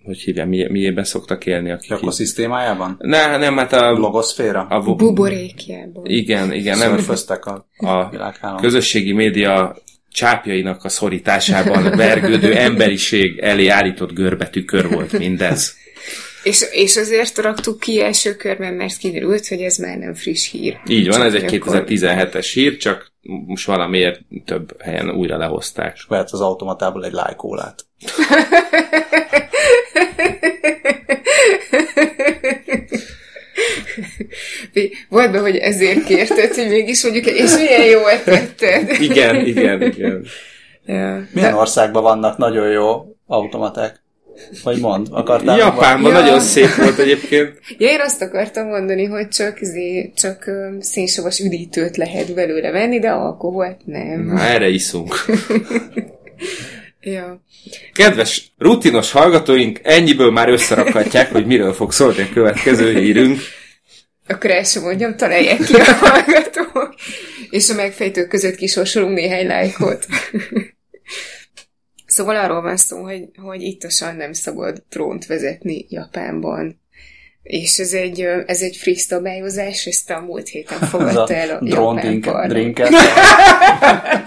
hogy 0.04 0.18
hívják, 0.18 0.48
mi, 0.48 0.68
miében 0.70 1.04
szoktak 1.04 1.46
élni. 1.46 1.72
Akik 1.72 1.92
Ökoszisztémájában? 1.92 2.96
Ne, 3.00 3.38
nem, 3.38 3.58
hát 3.58 3.74
a... 3.74 3.94
Blogoszféra? 3.96 4.62
A 4.62 4.80
buborékjában. 4.80 6.06
Igen, 6.06 6.54
igen. 6.54 6.78
Nem, 6.78 6.98
a, 7.78 7.88
a 8.42 8.56
közösségi 8.62 9.12
média 9.12 9.76
csápjainak 10.12 10.84
a 10.84 10.90
szorításában 10.90 11.84
vergődő 11.96 12.56
emberiség 12.56 13.40
elé 13.40 13.68
állított 13.68 14.14
görbetükör 14.14 14.90
volt 14.90 15.18
mindez. 15.18 15.76
És, 16.44 16.66
és 16.72 16.98
azért 16.98 17.38
raktuk 17.38 17.80
ki 17.80 18.02
első 18.02 18.36
körben, 18.36 18.74
mert 18.74 18.98
kiderült, 18.98 19.48
hogy 19.48 19.62
ez 19.62 19.78
már 19.78 19.98
nem 19.98 20.14
friss 20.14 20.52
hír. 20.52 20.78
Így 20.88 21.08
van, 21.08 21.22
ez 21.22 21.34
egy 21.34 21.62
2017-es 21.66 22.50
hír, 22.54 22.78
csak 22.78 23.12
most 23.46 23.66
valamiért 23.66 24.22
több 24.46 24.82
helyen 24.82 25.10
újra 25.10 25.38
lehozták. 25.38 25.94
És 25.96 26.06
lehet 26.08 26.32
az 26.32 26.42
automatából 26.42 27.06
egy 27.06 27.12
lájkólát. 27.12 27.86
Volt 35.10 35.32
be, 35.32 35.40
hogy 35.40 35.56
ezért 35.56 36.04
kérted, 36.04 36.54
hogy 36.54 36.68
mégis 36.68 37.04
mondjuk, 37.04 37.26
és 37.26 37.56
milyen 37.56 37.86
jó 37.86 38.00
tetted. 38.24 39.02
igen, 39.02 39.46
igen, 39.46 39.82
igen. 39.82 40.26
Ja. 40.86 41.28
Milyen 41.32 41.52
de... 41.52 41.56
országban 41.56 42.04
vannak 42.04 42.38
nagyon 42.38 42.70
jó 42.72 43.16
automaták? 43.28 44.02
Vagy 44.64 44.80
mond, 44.80 45.08
akartál? 45.12 45.58
Japánban 45.58 46.12
Ja. 46.12 46.20
nagyon 46.20 46.40
szép 46.40 46.76
volt 46.76 47.00
egyébként. 47.00 47.60
Ja, 47.78 47.90
én 47.90 48.00
azt 48.00 48.22
akartam 48.22 48.68
mondani, 48.68 49.06
hogy 49.06 49.28
csak, 49.28 49.62
izé, 49.62 50.12
csak 50.16 50.48
ö, 50.48 50.68
szénsavas 50.80 51.40
üdítőt 51.40 51.98
lehet 51.98 52.34
belőle 52.34 52.72
venni, 52.72 53.00
de 53.00 53.10
alkoholt 53.10 53.86
nem. 53.86 54.26
Na, 54.26 54.42
erre 54.42 54.68
iszunk. 54.70 55.16
Ja. 57.04 57.44
Kedves 57.94 58.52
rutinos 58.58 59.12
hallgatóink, 59.12 59.80
ennyiből 59.84 60.32
már 60.32 60.50
összerakhatják, 60.50 61.32
hogy 61.32 61.46
miről 61.46 61.74
fog 61.74 61.92
szólni 61.92 62.22
a 62.22 62.34
következő 62.34 63.00
hírünk. 63.00 63.40
Akkor 64.28 64.52
el 64.52 64.64
sem 64.64 64.84
mondjam, 64.84 65.16
találják 65.18 65.58
ki 65.58 65.74
a 65.74 65.94
hallgatók. 65.94 66.96
És 67.50 67.70
a 67.70 67.74
megfejtők 67.74 68.28
között 68.28 68.56
kisorsolunk 68.56 69.14
néhány 69.14 69.48
lájkot. 69.48 70.06
Szóval 72.06 72.36
arról 72.36 72.62
van 72.62 72.78
szó, 72.78 73.04
hogy, 73.04 73.24
hogy 73.36 73.62
ittasan 73.62 74.16
nem 74.16 74.34
szabad 74.34 74.84
drónt 74.90 75.26
vezetni 75.26 75.86
Japánban. 75.90 76.82
És 77.44 77.78
ez 77.78 77.94
egy, 77.94 78.22
ez 78.46 78.62
egy 78.62 78.76
friss 78.76 79.02
szabályozás, 79.02 79.86
ezt 79.86 80.10
a 80.10 80.20
múlt 80.20 80.48
héten 80.48 80.80
fogadta 80.80 81.36
el 81.36 81.50
a 81.50 81.60
drone 81.60 82.04
japán 82.04 82.06
drink- 82.06 82.26
parlament. 82.32 82.54
drinket. 82.54 82.90
Ja. 82.92 84.24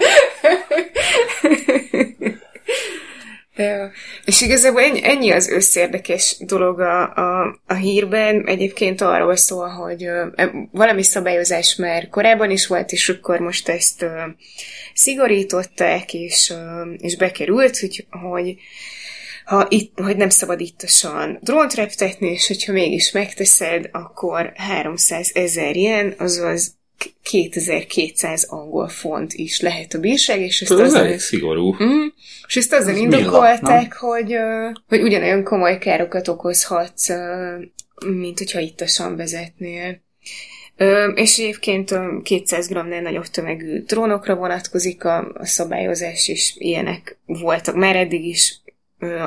És 4.25 4.41
igazából 4.41 4.81
ennyi, 4.81 5.31
az 5.31 5.49
összérdekes 5.49 6.37
dolog 6.39 6.79
a, 6.79 7.13
a, 7.13 7.59
a 7.65 7.73
hírben. 7.73 8.43
Egyébként 8.45 9.01
arról 9.01 9.35
szól, 9.35 9.67
hogy 9.67 10.03
ö, 10.05 10.25
valami 10.71 11.03
szabályozás 11.03 11.75
már 11.75 12.09
korábban 12.09 12.51
is 12.51 12.67
volt, 12.67 12.91
és 12.91 13.09
akkor 13.09 13.39
most 13.39 13.69
ezt 13.69 14.01
ö, 14.01 14.21
szigorították, 14.93 16.13
és, 16.13 16.53
és 16.97 17.17
bekerült, 17.17 17.79
hogy, 17.79 18.05
hogy 18.09 18.55
ha 19.45 19.65
itt, 19.69 19.99
hogy 19.99 20.17
nem 20.17 20.29
szabad 20.29 20.59
ittasan 20.59 21.39
drónt 21.41 21.73
reptetni, 21.73 22.31
és 22.31 22.47
hogyha 22.47 22.71
mégis 22.71 23.11
megteszed, 23.11 23.89
akkor 23.91 24.51
300 24.55 25.31
ezer 25.33 25.75
ilyen, 25.75 26.13
azaz 26.17 26.75
2200 27.21 28.43
angol 28.43 28.87
font 28.87 29.33
is 29.33 29.59
lehet 29.59 29.93
a 29.93 29.99
bírság, 29.99 30.41
és 30.41 30.61
ezt 30.61 30.71
Ez 30.71 30.79
azzal, 30.79 31.05
elég 31.05 31.19
szigorú. 31.19 31.75
Mm, 31.83 32.05
és 32.47 32.55
ezt 32.55 32.73
azzal 32.73 32.93
Ez 32.93 32.97
indokolták, 32.97 33.93
hogy, 33.93 34.35
hogy 34.87 35.01
ugyanolyan 35.01 35.43
komoly 35.43 35.77
károkat 35.77 36.27
okozhatsz, 36.27 37.09
mint 38.05 38.37
hogyha 38.37 38.59
ittasan 38.59 39.15
vezetnél. 39.15 40.01
És 41.15 41.37
egyébként 41.37 41.91
ö, 41.91 42.17
200 42.23 42.67
g-nál 42.67 43.01
nagyobb 43.01 43.25
tömegű 43.25 43.81
drónokra 43.81 44.35
vonatkozik 44.35 45.03
a, 45.03 45.31
a 45.33 45.45
szabályozás, 45.45 46.27
és 46.27 46.53
ilyenek 46.57 47.17
voltak 47.25 47.75
már 47.75 47.95
eddig 47.95 48.25
is. 48.25 48.61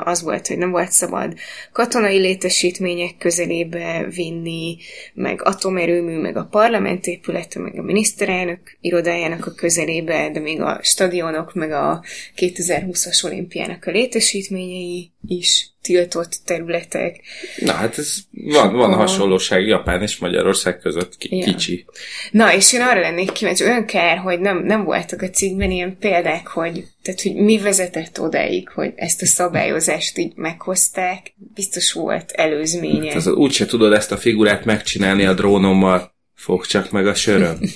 Az 0.04 0.22
volt, 0.22 0.46
hogy 0.46 0.58
nem 0.58 0.70
volt 0.70 0.90
szabad 0.90 1.34
katonai 1.72 2.18
létesítmények 2.18 3.16
közelébe 3.18 4.06
vinni, 4.14 4.76
meg 5.14 5.40
atomerőmű, 5.44 6.18
meg 6.18 6.36
a 6.36 6.48
parlament 6.50 7.06
épülete, 7.06 7.60
meg 7.60 7.78
a 7.78 7.82
miniszterelnök 7.82 8.60
irodájának 8.80 9.46
a 9.46 9.54
közelébe, 9.54 10.30
de 10.30 10.40
még 10.40 10.60
a 10.60 10.78
stadionok, 10.82 11.54
meg 11.54 11.72
a 11.72 12.04
2020-as 12.36 13.24
olimpiának 13.24 13.86
a 13.86 13.90
létesítményei 13.90 15.12
is 15.26 15.70
tiltott 15.82 16.36
területek. 16.44 17.20
Na 17.56 17.72
hát 17.72 17.98
ez 17.98 18.16
van, 18.30 18.72
van 18.72 18.90
Aha. 18.90 19.00
hasonlóság 19.00 19.66
Japán 19.66 20.02
és 20.02 20.18
Magyarország 20.18 20.78
között 20.78 21.16
ki, 21.16 21.36
Ja. 21.36 21.44
kicsi. 21.44 21.84
Na, 22.30 22.54
és 22.54 22.72
én 22.72 22.80
arra 22.80 23.00
lennék 23.00 23.32
kíváncsi, 23.32 23.64
olyan 23.64 23.86
kár, 23.86 24.18
hogy 24.18 24.40
nem, 24.40 24.64
nem 24.64 24.84
voltak 24.84 25.22
a 25.22 25.30
cikkben 25.30 25.70
ilyen 25.70 25.96
példák, 26.00 26.46
hogy, 26.46 26.84
tehát, 27.02 27.22
hogy 27.22 27.34
mi 27.34 27.58
vezetett 27.58 28.20
odáig, 28.20 28.68
hogy 28.68 28.92
ezt 28.96 29.22
a 29.22 29.26
szabályozást 29.26 30.18
így 30.18 30.32
meghozták. 30.34 31.34
Biztos 31.54 31.92
volt 31.92 32.30
előzménye. 32.30 33.06
Hát 33.06 33.16
az 33.16 33.26
úgyse 33.26 33.66
tudod 33.66 33.92
ezt 33.92 34.12
a 34.12 34.16
figurát 34.16 34.64
megcsinálni 34.64 35.24
a 35.24 35.34
drónommal. 35.34 36.14
Fog 36.34 36.66
csak 36.66 36.90
meg 36.90 37.06
a 37.06 37.14
söröm. 37.14 37.58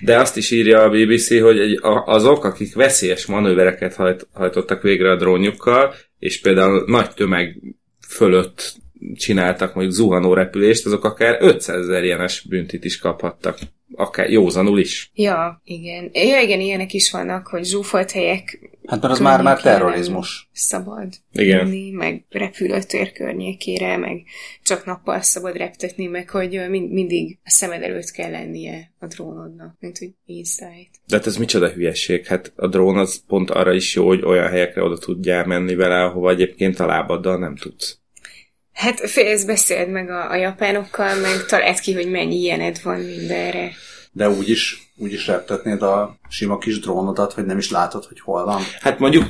De 0.00 0.18
azt 0.18 0.36
is 0.36 0.50
írja 0.50 0.82
a 0.82 0.88
BBC, 0.88 1.40
hogy 1.40 1.58
egy, 1.58 1.78
azok, 2.04 2.44
akik 2.44 2.74
veszélyes 2.74 3.26
manővereket 3.26 3.94
hajt, 3.94 4.28
hajtottak 4.32 4.82
végre 4.82 5.10
a 5.10 5.16
drónjukkal, 5.16 5.94
és 6.18 6.40
például 6.40 6.84
nagy 6.86 7.10
tömeg 7.10 7.60
fölött 8.08 8.74
csináltak 9.14 9.74
mondjuk 9.74 9.96
zuhanó 9.96 10.32
repülést, 10.34 10.86
azok 10.86 11.04
akár 11.04 11.36
500 11.40 11.80
ezer 11.80 12.04
ilyenes 12.04 12.40
büntit 12.48 12.84
is 12.84 12.98
kaphattak. 12.98 13.58
Akár 13.94 14.30
józanul 14.30 14.78
is. 14.78 15.10
Ja, 15.14 15.60
igen. 15.64 16.10
Ja, 16.12 16.40
igen, 16.40 16.60
ilyenek 16.60 16.92
is 16.92 17.10
vannak, 17.10 17.46
hogy 17.46 17.64
zsúfolt 17.64 18.10
helyek 18.10 18.58
Hát 18.88 19.00
mert 19.00 19.12
az 19.12 19.20
már, 19.20 19.42
már 19.42 19.60
terrorizmus. 19.60 20.48
Szabad 20.52 21.08
Igen. 21.32 21.64
menni, 21.64 21.90
meg 21.90 22.24
repülőtér 22.30 23.12
környékére, 23.12 23.96
meg 23.96 24.22
csak 24.62 24.84
nappal 24.84 25.20
szabad 25.20 25.56
reptetni, 25.56 26.06
meg 26.06 26.30
hogy 26.30 26.60
mind, 26.68 26.92
mindig 26.92 27.38
a 27.44 27.50
szemed 27.50 27.82
előtt 27.82 28.10
kell 28.10 28.30
lennie 28.30 28.92
a 28.98 29.06
drónodnak, 29.06 29.76
mint 29.80 29.98
hogy 29.98 30.10
insight. 30.26 30.90
De 31.06 31.16
hát 31.16 31.26
ez 31.26 31.36
micsoda 31.36 31.68
hülyeség? 31.68 32.26
Hát 32.26 32.52
a 32.56 32.66
drón 32.66 32.98
az 32.98 33.24
pont 33.26 33.50
arra 33.50 33.72
is 33.72 33.94
jó, 33.94 34.06
hogy 34.06 34.22
olyan 34.24 34.48
helyekre 34.48 34.82
oda 34.82 34.98
tudjál 34.98 35.46
menni 35.46 35.74
vele, 35.74 36.04
ahova 36.04 36.30
egyébként 36.30 36.80
a 36.80 36.86
lábaddal 36.86 37.38
nem 37.38 37.56
tudsz. 37.56 38.00
Hát 38.78 39.10
félsz 39.10 39.44
beszéld 39.44 39.90
meg 39.90 40.10
a, 40.10 40.30
a 40.30 40.36
japánokkal, 40.36 41.14
meg 41.20 41.44
találd 41.46 41.80
ki, 41.80 41.94
hogy 41.94 42.10
mennyi 42.10 42.36
ilyened 42.36 42.80
van 42.82 43.00
mindenre. 43.00 43.70
De 44.12 44.28
úgy 44.28 44.48
is, 44.48 44.92
úgy 44.96 45.12
is 45.12 45.26
reptetnéd 45.26 45.82
a 45.82 46.18
sima 46.28 46.58
kis 46.58 46.80
drónodat, 46.80 47.32
hogy 47.32 47.44
nem 47.44 47.58
is 47.58 47.70
látod, 47.70 48.04
hogy 48.04 48.20
hol 48.20 48.44
van. 48.44 48.62
Hát 48.80 48.98
mondjuk 48.98 49.24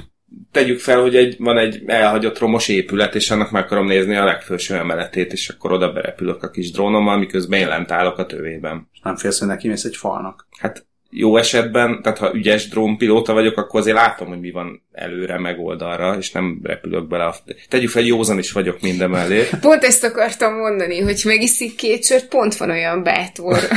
tegyük 0.52 0.78
fel, 0.80 1.00
hogy 1.00 1.16
egy, 1.16 1.36
van 1.38 1.58
egy 1.58 1.82
elhagyott 1.86 2.38
romos 2.38 2.68
épület, 2.68 3.14
és 3.14 3.30
annak 3.30 3.50
meg 3.50 3.64
akarom 3.64 3.86
nézni 3.86 4.16
a 4.16 4.24
legfelső 4.24 4.74
emeletét, 4.74 5.32
és 5.32 5.48
akkor 5.48 5.72
oda 5.72 5.92
berepülök 5.92 6.42
a 6.42 6.50
kis 6.50 6.70
drónommal, 6.70 7.18
miközben 7.18 7.60
én 7.60 7.68
lent 7.68 7.90
állok 7.90 8.18
a 8.18 8.26
tövében. 8.26 8.88
És 8.92 9.00
nem 9.02 9.16
félsz, 9.16 9.38
hogy 9.38 9.48
neki 9.48 9.68
mész 9.68 9.84
egy 9.84 9.96
falnak. 9.96 10.46
Hát 10.58 10.86
jó 11.10 11.36
esetben, 11.36 12.02
tehát 12.02 12.18
ha 12.18 12.34
ügyes 12.34 12.68
drónpilóta 12.68 13.32
vagyok, 13.32 13.56
akkor 13.56 13.80
azért 13.80 13.96
látom, 13.96 14.28
hogy 14.28 14.40
mi 14.40 14.50
van 14.50 14.82
előre, 14.92 15.38
meg 15.38 15.58
oldalra, 15.58 16.16
és 16.16 16.32
nem 16.32 16.60
repülök 16.62 17.08
bele. 17.08 17.24
A... 17.24 17.34
Tegyük 17.68 17.90
fel, 17.90 18.02
józan 18.02 18.38
is 18.38 18.52
vagyok 18.52 18.80
minden 18.80 19.10
mellé. 19.10 19.42
Pont 19.60 19.82
ezt 19.82 20.04
akartam 20.04 20.54
mondani, 20.54 21.00
hogy 21.00 21.20
megiszik 21.24 21.74
két 21.76 22.04
sört, 22.04 22.28
pont 22.28 22.56
van 22.56 22.70
olyan 22.70 23.02
bátor. 23.02 23.58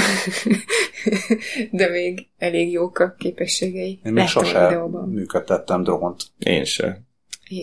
De 1.72 1.90
még 1.90 2.28
elég 2.38 2.72
jók 2.72 3.00
a 3.00 3.16
képességei. 3.18 4.00
Én 4.04 4.14
még 4.14 4.24
Láttam 4.24 4.44
a 4.44 4.46
sose 4.46 4.68
videóban. 4.68 5.10
működtettem 5.10 5.84
drónt. 5.84 6.24
Én 6.40 6.64
se. 6.64 7.02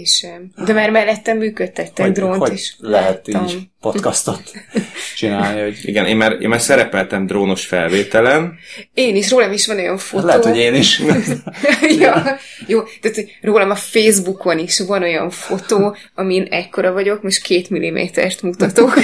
Sem. 0.05 0.51
De 0.65 0.73
már 0.73 0.91
mellettem 0.91 1.37
működtettem 1.37 2.13
drónt 2.13 2.37
hogy 2.37 2.53
is. 2.53 2.77
lehet 2.79 3.27
Láttam. 3.27 3.47
így 3.49 3.59
podcastot 3.81 4.53
csinálni, 5.17 5.61
hogy 5.61 5.79
Igen, 5.83 6.07
én 6.07 6.17
már, 6.17 6.37
én 6.41 6.49
már 6.49 6.61
szerepeltem 6.61 7.27
drónos 7.27 7.67
felvételen, 7.67 8.59
Én 8.95 9.17
is, 9.17 9.31
rólam 9.31 9.53
is 9.53 9.67
van 9.67 9.77
olyan 9.79 9.99
fotó. 9.99 10.27
lehet, 10.27 10.45
hogy 10.45 10.57
én 10.57 10.75
is. 10.75 11.03
ja, 12.01 12.39
jó, 12.67 12.83
tehát 13.01 13.29
rólam 13.41 13.71
a 13.71 13.75
Facebookon 13.75 14.59
is 14.59 14.79
van 14.79 15.03
olyan 15.03 15.31
fotó, 15.31 15.97
amin 16.15 16.43
ekkora 16.51 16.93
vagyok, 16.93 17.23
most 17.23 17.43
két 17.43 17.71
millimétert 17.71 18.43
mutatok, 18.43 18.95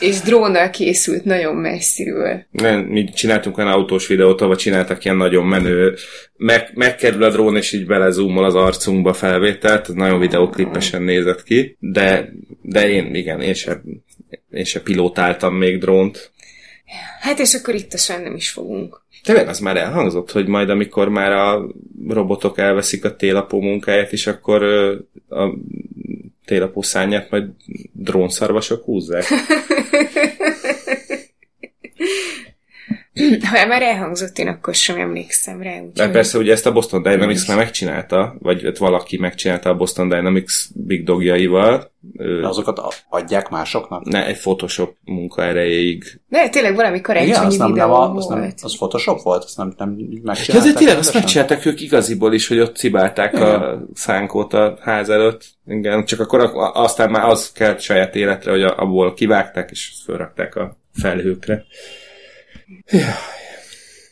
és 0.00 0.20
drónnal 0.20 0.70
készült 0.70 1.24
nagyon 1.24 1.56
messziről. 1.56 2.46
Nem, 2.50 2.80
mi 2.80 3.04
csináltunk 3.04 3.58
olyan 3.58 3.70
autós 3.70 4.06
videót, 4.06 4.40
ahol 4.40 4.56
csináltak 4.56 5.04
ilyen 5.04 5.16
nagyon 5.16 5.46
menő, 5.46 5.94
meg, 6.36 6.70
megkerül 6.74 7.22
a 7.22 7.30
drón, 7.30 7.56
és 7.56 7.72
így 7.72 7.86
belezoomol 7.86 8.44
az 8.44 8.54
arcunkba 8.54 9.12
felvételt, 9.12 9.94
nagyon 9.94 10.20
videóklippesen 10.20 11.02
nézett 11.02 11.42
ki, 11.42 11.76
de, 11.80 12.32
de 12.62 12.88
én, 12.88 13.14
igen, 13.14 13.40
én 13.40 13.54
se, 13.54 13.82
én 14.50 14.64
se 14.64 14.80
pilótáltam 14.80 15.54
még 15.54 15.78
drónt. 15.78 16.30
Hát 17.20 17.38
és 17.38 17.54
akkor 17.54 17.74
itt 17.74 17.92
a 17.92 18.18
nem 18.22 18.34
is 18.34 18.50
fogunk. 18.50 19.04
Tényleg 19.22 19.48
az 19.48 19.58
már 19.58 19.76
elhangzott, 19.76 20.32
hogy 20.32 20.46
majd 20.46 20.70
amikor 20.70 21.08
már 21.08 21.32
a 21.32 21.66
robotok 22.08 22.58
elveszik 22.58 23.04
a 23.04 23.16
télapó 23.16 23.60
munkáját, 23.60 24.12
és 24.12 24.26
akkor 24.26 24.62
a 25.28 25.54
télapó 26.46 26.82
szányát 26.82 27.30
majd 27.30 27.50
drónszarvasok 27.92 28.84
húzzák. 28.84 29.24
Ha 33.44 33.66
már 33.66 33.82
elhangzott, 33.82 34.38
én 34.38 34.48
akkor 34.48 34.74
sem 34.74 34.96
emlékszem 35.00 35.62
rá. 35.62 35.72
De 35.94 36.10
persze 36.10 36.38
ugye 36.38 36.52
ezt 36.52 36.66
a 36.66 36.72
Boston 36.72 37.02
Dynamics 37.02 37.48
már 37.48 37.56
megcsinálta, 37.56 38.36
vagy 38.38 38.78
valaki 38.78 39.18
megcsinálta 39.18 39.70
a 39.70 39.74
Boston 39.76 40.08
Dynamics 40.08 40.52
big 40.74 41.04
dogjaival. 41.04 41.92
De 42.40 42.46
azokat 42.48 42.80
adják 43.08 43.48
másoknak? 43.48 44.04
ne, 44.04 44.26
egy 44.26 44.38
Photoshop 44.38 44.96
munka 45.04 45.42
erejéig. 45.42 46.20
De 46.28 46.48
tényleg 46.48 46.74
valami 46.74 47.00
karácsonyi 47.00 47.30
Igen, 47.30 47.44
az 47.44 47.56
nem, 47.56 47.72
videó 47.72 47.86
nem, 47.86 47.94
a, 47.96 48.14
az, 48.14 48.26
nem, 48.26 48.38
volt. 48.38 48.60
az 48.62 48.76
Photoshop 48.76 49.22
volt? 49.22 49.44
Azt 49.44 49.56
nem, 49.56 49.74
nem 49.76 49.96
Ja, 49.98 50.20
megcsinálták? 50.22 50.72
de 50.72 50.78
tényleg 50.78 50.98
azt 50.98 51.14
megcsinálták 51.14 51.66
ők 51.66 51.80
igaziból 51.80 52.34
is, 52.34 52.48
hogy 52.48 52.58
ott 52.58 52.76
cibálták 52.76 53.34
a 53.40 53.78
szánkót 53.94 54.52
a 54.52 54.78
ház 54.82 55.08
előtt. 55.08 55.44
Igen, 55.66 56.04
csak 56.04 56.20
akkor 56.20 56.40
a- 56.40 56.72
aztán 56.72 57.10
már 57.10 57.24
az 57.24 57.52
kelt 57.52 57.80
saját 57.80 58.14
életre, 58.14 58.50
hogy 58.50 58.62
abból 58.62 59.14
kivágták, 59.14 59.70
és 59.70 59.90
azt 59.92 60.02
fölrakták 60.04 60.56
a 60.56 60.76
felhőkre. 60.92 61.64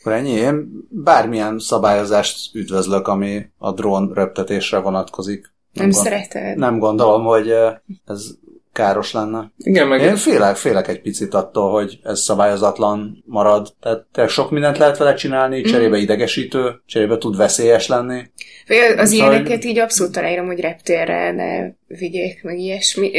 Akkor 0.00 0.12
ennyi. 0.12 0.30
Én 0.30 0.68
bármilyen 0.90 1.58
szabályozást 1.58 2.54
üdvözlök, 2.54 3.08
ami 3.08 3.46
a 3.58 3.72
drón 3.72 4.12
röptetésre 4.14 4.78
vonatkozik. 4.78 5.52
Nem 5.72 5.88
gond- 5.90 6.04
szereted? 6.04 6.56
Nem 6.56 6.78
gondolom, 6.78 7.24
hogy 7.24 7.48
ö, 7.48 7.70
ez 8.06 8.26
káros 8.72 9.12
lenne. 9.12 9.52
Igen, 9.56 9.88
meg 9.88 10.00
Én 10.00 10.16
félek, 10.16 10.56
félek 10.56 10.88
egy 10.88 11.00
picit 11.00 11.34
attól, 11.34 11.70
hogy 11.72 11.98
ez 12.02 12.20
szabályozatlan 12.20 13.22
marad. 13.26 13.74
Tehát 13.80 14.06
tényleg 14.12 14.32
sok 14.32 14.50
mindent 14.50 14.78
lehet 14.78 14.98
vele 14.98 15.14
csinálni, 15.14 15.60
Mhm. 15.60 15.68
cserébe 15.68 15.96
idegesítő, 15.98 16.82
cserébe 16.86 17.18
tud 17.18 17.36
veszélyes 17.36 17.86
lenni. 17.86 18.22
Az 18.96 19.10
Szóval- 19.10 19.32
ilyeneket 19.32 19.64
így 19.64 19.78
abszolút 19.78 20.16
aláírom, 20.16 20.46
hogy 20.46 20.60
reptérre 20.60 21.32
ne 21.32 21.70
vigyék, 21.98 22.42
meg 22.42 22.58
ilyesmi. 22.58 23.10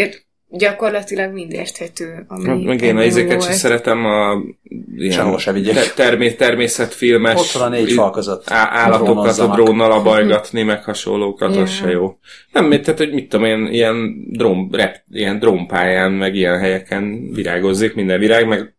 Gyakorlatilag 0.50 1.34
mind 1.34 1.52
érthető, 1.52 2.26
ami 2.28 2.48
Hát 2.48 2.64
meg 2.64 2.82
én 2.82 2.98
izéket 2.98 3.44
sem 3.44 3.54
szeretem, 3.54 4.06
a 4.06 4.42
ilyen 4.98 5.38
se 5.38 5.52
te- 5.54 5.94
termé- 5.96 6.38
természetfilmes 6.38 7.40
Ott 7.40 7.62
van 7.62 7.70
négy 7.72 7.92
fal 7.92 8.12
között. 8.12 8.44
á- 8.50 8.70
állatokat 8.72 9.38
a 9.38 9.48
drónnal 9.48 9.92
abajgatni, 10.00 10.64
meg 10.64 10.84
hasonlókat, 10.84 11.56
Ja. 11.56 11.62
az 11.62 11.70
se 11.70 11.90
jó. 11.90 12.18
Nem, 12.52 12.70
tehát, 12.70 12.98
hogy 12.98 13.14
mit 13.14 13.30
tudom 13.30 13.46
én, 13.46 13.68
ilyen, 13.72 14.26
drón, 14.32 14.70
rep, 14.72 14.96
ilyen 15.12 15.40
drónpályán, 15.40 16.12
meg 16.12 16.36
ilyen 16.36 16.60
helyeken 16.60 17.30
virágozzék 17.34 17.94
minden 17.96 18.20
virág, 18.20 18.48
meg 18.48 18.74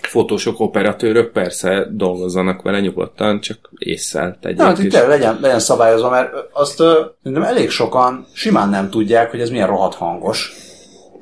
fotósok, 0.00 0.60
operatőrök 0.60 1.32
persze 1.32 1.86
dolgozzanak 1.90 2.62
vele 2.62 2.80
nyugodtan, 2.80 3.40
csak 3.40 3.58
észszel 3.78 4.38
tegyék 4.40 4.58
Nem, 4.58 4.66
hát 4.66 4.78
itt 4.78 4.84
is. 4.84 4.92
tényleg 4.92 5.08
legyen, 5.10 5.38
legyen 5.40 5.58
szabályozva, 5.60 6.10
mert 6.10 6.30
azt 6.52 6.80
ö, 6.80 7.00
szerintem 7.22 7.46
elég 7.48 7.70
sokan 7.70 8.26
simán 8.32 8.68
nem 8.68 8.90
tudják, 8.90 9.30
hogy 9.30 9.40
ez 9.40 9.50
milyen 9.50 9.66
rohadt 9.66 9.94
hangos. 9.94 10.52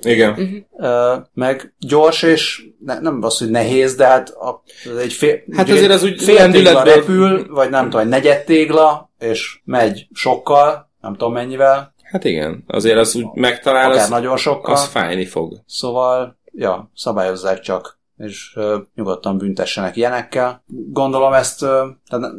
Igen. 0.02 0.66
Ö, 0.76 1.14
meg 1.32 1.74
gyors, 1.78 2.22
és 2.22 2.62
ne, 2.84 3.00
nem 3.00 3.18
az, 3.22 3.38
hogy 3.38 3.50
nehéz, 3.50 3.94
de 3.94 4.06
hát 4.06 4.28
a, 4.28 4.62
ez 4.90 4.96
egy 4.96 5.12
fél, 5.12 5.40
Hát 5.56 5.64
ugye 5.64 5.74
azért 5.74 5.90
az 5.90 6.02
úgy 6.02 6.22
fél 6.22 6.50
tégla 6.50 6.82
repül, 6.82 7.46
vagy 7.50 7.70
nem 7.70 7.84
tudom, 7.84 8.00
egy 8.00 8.08
negyed 8.08 8.44
tégla, 8.44 9.10
és 9.18 9.60
megy 9.64 10.06
sokkal, 10.12 10.90
nem 11.00 11.12
tudom 11.12 11.32
mennyivel, 11.32 11.94
Hát 12.10 12.24
igen, 12.24 12.64
azért 12.66 12.98
az 12.98 13.14
úgy 13.14 13.26
megtalál, 13.34 13.90
akár 13.90 14.02
az, 14.02 14.08
nagyon 14.08 14.36
sokkal. 14.36 14.74
az 14.74 14.84
fájni 14.86 15.24
fog. 15.26 15.62
Szóval, 15.66 16.38
ja, 16.52 16.90
szabályozzák 16.94 17.60
csak, 17.60 17.98
és 18.18 18.52
ö, 18.56 18.78
nyugodtan 18.94 19.38
büntessenek 19.38 19.96
ilyenekkel. 19.96 20.64
Gondolom 20.66 21.32
ezt, 21.32 21.62
ö, 21.62 21.86
tehát 22.08 22.32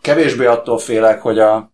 kevésbé 0.00 0.44
attól 0.44 0.78
félek, 0.78 1.22
hogy 1.22 1.38
a, 1.38 1.72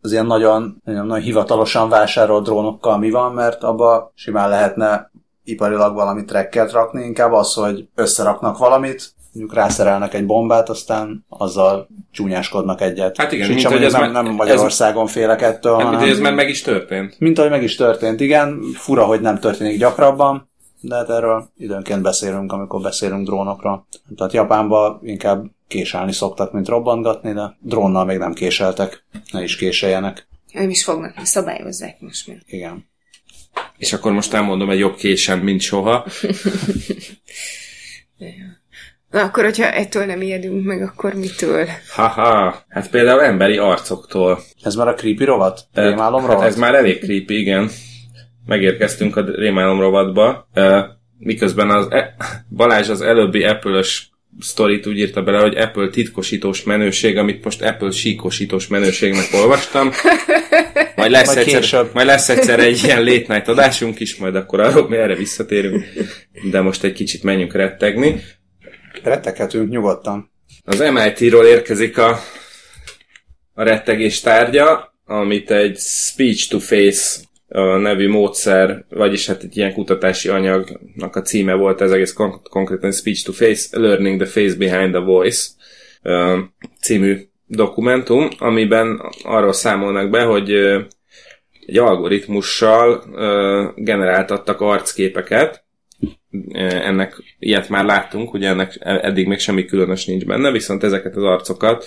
az 0.00 0.12
ilyen 0.12 0.26
nagyon, 0.26 0.82
nagyon, 0.84 1.06
nagyon 1.06 1.24
hivatalosan 1.24 1.88
vásárolt 1.88 2.44
drónokkal 2.44 2.98
mi 2.98 3.10
van, 3.10 3.32
mert 3.32 3.62
abba 3.62 4.12
simán 4.14 4.48
lehetne 4.48 5.10
iparilag 5.44 5.94
valami 5.94 6.24
trekkert 6.24 6.72
rakni, 6.72 7.04
inkább 7.04 7.32
az, 7.32 7.54
hogy 7.54 7.88
összeraknak 7.94 8.58
valamit, 8.58 9.14
mondjuk 9.32 9.54
rászerelnek 9.54 10.14
egy 10.14 10.26
bombát, 10.26 10.68
aztán 10.68 11.24
azzal 11.28 11.88
csúnyáskodnak 12.10 12.80
egyet. 12.80 13.16
Hát 13.16 13.32
igen, 13.32 13.48
itt 13.50 13.54
mint 13.54 13.66
hogy 13.66 13.84
ez 13.84 13.92
nem, 13.92 14.12
nem 14.12 14.26
Magyarországon 14.26 15.06
félek 15.06 15.42
ettől, 15.42 15.76
Hát, 15.76 15.84
hanem... 15.84 16.08
ez 16.08 16.18
már 16.18 16.34
meg 16.34 16.48
is 16.48 16.62
történt. 16.62 17.18
Mint 17.18 17.38
ahogy 17.38 17.50
meg 17.50 17.62
is 17.62 17.74
történt, 17.74 18.20
igen. 18.20 18.62
Fura, 18.74 19.04
hogy 19.04 19.20
nem 19.20 19.38
történik 19.38 19.78
gyakrabban, 19.78 20.50
de 20.80 20.94
hát 20.94 21.10
erről 21.10 21.48
időnként 21.56 22.02
beszélünk, 22.02 22.52
amikor 22.52 22.80
beszélünk 22.80 23.26
drónokról. 23.26 23.86
Tehát 24.16 24.32
Japánban 24.32 24.98
inkább 25.02 25.44
késelni 25.68 26.12
szoktak, 26.12 26.52
mint 26.52 26.68
robbantgatni, 26.68 27.32
de 27.32 27.56
drónnal 27.60 28.04
még 28.04 28.18
nem 28.18 28.32
késeltek. 28.32 29.04
Ne 29.32 29.42
is 29.42 29.56
késeljenek. 29.56 30.28
Nem 30.52 30.70
is 30.70 30.84
fognak, 30.84 31.14
szabályozzák 31.22 32.00
most 32.00 32.26
már. 32.26 32.38
Igen. 32.46 32.88
És 33.78 33.92
akkor 33.92 34.12
most 34.12 34.34
elmondom 34.34 34.70
egy 34.70 34.78
jobb 34.78 34.96
késen, 34.96 35.38
mint 35.38 35.60
soha. 35.60 36.06
Na 39.10 39.22
akkor, 39.22 39.44
hogyha 39.44 39.64
ettől 39.64 40.04
nem 40.04 40.22
ijedünk 40.22 40.64
meg, 40.64 40.82
akkor 40.82 41.14
mitől? 41.14 41.66
Haha, 41.94 42.64
hát 42.68 42.90
például 42.90 43.20
emberi 43.20 43.56
arcoktól. 43.56 44.42
Ez 44.62 44.74
már 44.74 44.88
a 44.88 44.94
creepy 44.94 45.24
rovat? 45.24 45.60
Rémálom 45.72 46.20
hát 46.20 46.30
rovat? 46.30 46.46
ez 46.46 46.56
már 46.56 46.74
elég 46.74 46.98
creepy, 46.98 47.38
igen. 47.38 47.70
Megérkeztünk 48.46 49.16
a 49.16 49.20
rémálom 49.20 49.80
rovatba. 49.80 50.48
Miközben 51.18 51.70
az 51.70 51.90
e- 51.90 52.14
Balázs 52.48 52.88
az 52.88 53.00
előbbi 53.00 53.44
Apple-ös 53.44 54.10
sztorit 54.40 54.86
úgy 54.86 54.98
írta 54.98 55.22
bele, 55.22 55.38
hogy 55.38 55.56
Apple 55.56 55.88
titkosítós 55.88 56.62
menőség, 56.62 57.16
amit 57.16 57.44
most 57.44 57.62
Apple 57.62 57.90
síkosítós 57.90 58.66
menőségnek 58.66 59.28
olvastam. 59.32 59.90
Majd 60.96 61.10
lesz, 61.10 61.26
Majd 61.26 61.38
egyszer, 61.38 61.60
később. 61.60 61.90
majd 61.94 62.06
lesz 62.06 62.28
egyszer 62.28 62.60
egy 62.60 62.84
ilyen 62.84 63.04
late 63.04 63.42
adásunk 63.52 64.00
is, 64.00 64.16
majd 64.16 64.34
akkor 64.36 64.60
arról 64.60 64.88
mi 64.88 64.96
erre 64.96 65.14
visszatérünk. 65.14 65.84
De 66.50 66.60
most 66.60 66.84
egy 66.84 66.92
kicsit 66.92 67.22
menjünk 67.22 67.54
rettegni. 67.54 68.22
Retteghetünk 69.02 69.70
nyugodtan. 69.70 70.30
Az 70.64 70.78
MIT-ról 70.78 71.44
érkezik 71.44 71.98
a, 71.98 72.20
a 73.54 73.62
rettegés 73.62 74.20
tárgya, 74.20 74.94
amit 75.04 75.50
egy 75.50 75.76
speech-to-face 75.78 77.18
nevű 77.62 78.08
módszer, 78.08 78.84
vagyis 78.88 79.26
hát 79.26 79.42
egy 79.42 79.56
ilyen 79.56 79.72
kutatási 79.72 80.28
anyagnak 80.28 81.16
a 81.16 81.22
címe 81.22 81.54
volt, 81.54 81.80
ez 81.80 81.90
egész 81.90 82.12
kon- 82.12 82.48
konkrétan 82.48 82.92
speech-to-face, 82.92 83.78
Learning 83.80 84.20
the 84.20 84.30
Face 84.30 84.56
Behind 84.56 84.90
the 84.90 85.00
Voice 85.00 85.48
című 86.80 87.16
dokumentum, 87.46 88.28
amiben 88.38 89.00
arról 89.22 89.52
számolnak 89.52 90.10
be, 90.10 90.22
hogy 90.22 90.50
egy 91.66 91.78
algoritmussal 91.78 93.04
generáltattak 93.76 94.60
arcképeket, 94.60 95.64
ennek 96.52 97.22
ilyet 97.38 97.68
már 97.68 97.84
láttunk, 97.84 98.34
ugye 98.34 98.48
ennek 98.48 98.76
eddig 98.80 99.26
még 99.26 99.38
semmi 99.38 99.64
különös 99.64 100.04
nincs 100.04 100.24
benne, 100.24 100.50
viszont 100.50 100.82
ezeket 100.82 101.16
az 101.16 101.22
arcokat 101.22 101.86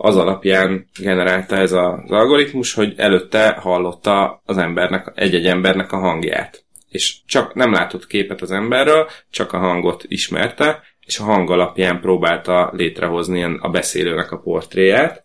az 0.00 0.16
alapján 0.16 0.88
generálta 1.00 1.56
ez 1.56 1.72
az 1.72 2.10
algoritmus, 2.10 2.74
hogy 2.74 2.94
előtte 2.96 3.50
hallotta 3.50 4.42
az 4.44 4.58
embernek, 4.58 5.12
egy-egy 5.14 5.46
embernek 5.46 5.92
a 5.92 5.98
hangját. 5.98 6.64
És 6.88 7.16
csak 7.26 7.54
nem 7.54 7.72
látott 7.72 8.06
képet 8.06 8.40
az 8.40 8.50
emberről, 8.50 9.08
csak 9.30 9.52
a 9.52 9.58
hangot 9.58 10.04
ismerte, 10.08 10.82
és 11.06 11.18
a 11.18 11.24
hang 11.24 11.50
alapján 11.50 12.00
próbálta 12.00 12.72
létrehozni 12.74 13.42
a 13.42 13.68
beszélőnek 13.68 14.32
a 14.32 14.38
portréját. 14.38 15.24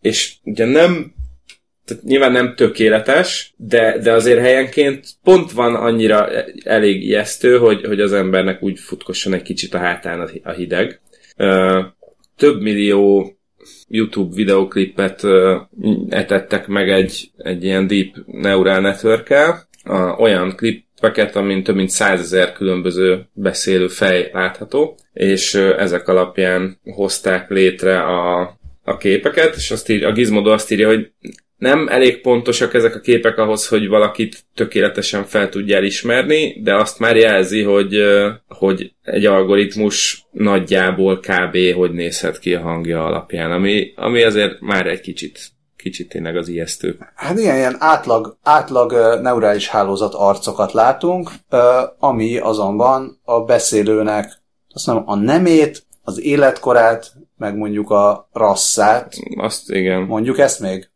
És 0.00 0.34
ugye 0.44 0.64
nem 0.64 1.14
tehát 1.84 2.04
nyilván 2.04 2.32
nem 2.32 2.54
tökéletes, 2.54 3.54
de, 3.56 3.98
de 3.98 4.12
azért 4.12 4.40
helyenként 4.40 5.06
pont 5.22 5.52
van 5.52 5.74
annyira 5.74 6.28
elég 6.64 7.02
ijesztő, 7.02 7.58
hogy, 7.58 7.84
hogy 7.84 8.00
az 8.00 8.12
embernek 8.12 8.62
úgy 8.62 8.78
futkosson 8.78 9.32
egy 9.32 9.42
kicsit 9.42 9.74
a 9.74 9.78
hátán 9.78 10.20
a 10.20 10.26
hi- 10.26 10.44
a 10.44 10.50
hideg. 10.50 11.00
Több 12.36 12.60
millió 12.60 13.32
YouTube 13.88 14.34
videoklipet 14.34 15.22
etettek 16.08 16.66
meg 16.66 16.90
egy, 16.90 17.30
egy 17.36 17.64
ilyen 17.64 17.86
deep 17.86 18.14
neural 18.26 18.80
network 18.80 19.34
olyan 20.18 20.56
klippeket, 20.56 21.36
amin 21.36 21.62
több 21.62 21.74
mint 21.74 21.90
százezer 21.90 22.52
különböző 22.52 23.26
beszélő 23.32 23.88
fej 23.88 24.30
látható, 24.32 24.96
és 25.12 25.54
ezek 25.54 26.08
alapján 26.08 26.80
hozták 26.84 27.50
létre 27.50 28.00
a, 28.00 28.40
a 28.82 28.96
képeket, 28.96 29.54
és 29.56 29.70
azt 29.70 29.88
így, 29.88 30.02
a 30.02 30.12
Gizmodo 30.12 30.50
azt 30.50 30.70
írja, 30.70 30.88
hogy 30.88 31.12
nem 31.60 31.88
elég 31.88 32.20
pontosak 32.20 32.74
ezek 32.74 32.94
a 32.94 33.00
képek 33.00 33.38
ahhoz, 33.38 33.68
hogy 33.68 33.88
valakit 33.88 34.44
tökéletesen 34.54 35.24
fel 35.24 35.48
tudjál 35.48 35.84
ismerni, 35.84 36.60
de 36.62 36.74
azt 36.74 36.98
már 36.98 37.16
jelzi, 37.16 37.62
hogy, 37.62 37.96
hogy 38.48 38.92
egy 39.02 39.26
algoritmus 39.26 40.26
nagyjából 40.30 41.20
kb. 41.20 41.56
hogy 41.74 41.92
nézhet 41.92 42.38
ki 42.38 42.54
a 42.54 42.60
hangja 42.60 43.04
alapján, 43.04 43.50
ami, 43.50 43.92
ami 43.96 44.22
azért 44.22 44.60
már 44.60 44.86
egy 44.86 45.00
kicsit, 45.00 45.40
kicsit 45.76 46.08
tényleg 46.08 46.36
az 46.36 46.48
ijesztő. 46.48 46.98
Hát 47.14 47.38
igen, 47.38 47.56
ilyen 47.56 47.76
átlag, 47.78 48.38
átlag 48.42 48.92
neurális 49.22 49.68
hálózat 49.68 50.14
arcokat 50.14 50.72
látunk, 50.72 51.30
ami 51.98 52.38
azonban 52.38 53.20
a 53.24 53.40
beszélőnek 53.40 54.38
azt 54.72 54.86
mondom, 54.86 55.04
a 55.08 55.16
nemét, 55.16 55.86
az 56.02 56.20
életkorát, 56.20 57.12
meg 57.36 57.56
mondjuk 57.56 57.90
a 57.90 58.28
rasszát, 58.32 59.14
Azt 59.36 59.70
igen. 59.70 60.02
mondjuk 60.02 60.38
ezt 60.38 60.60
még? 60.60 60.90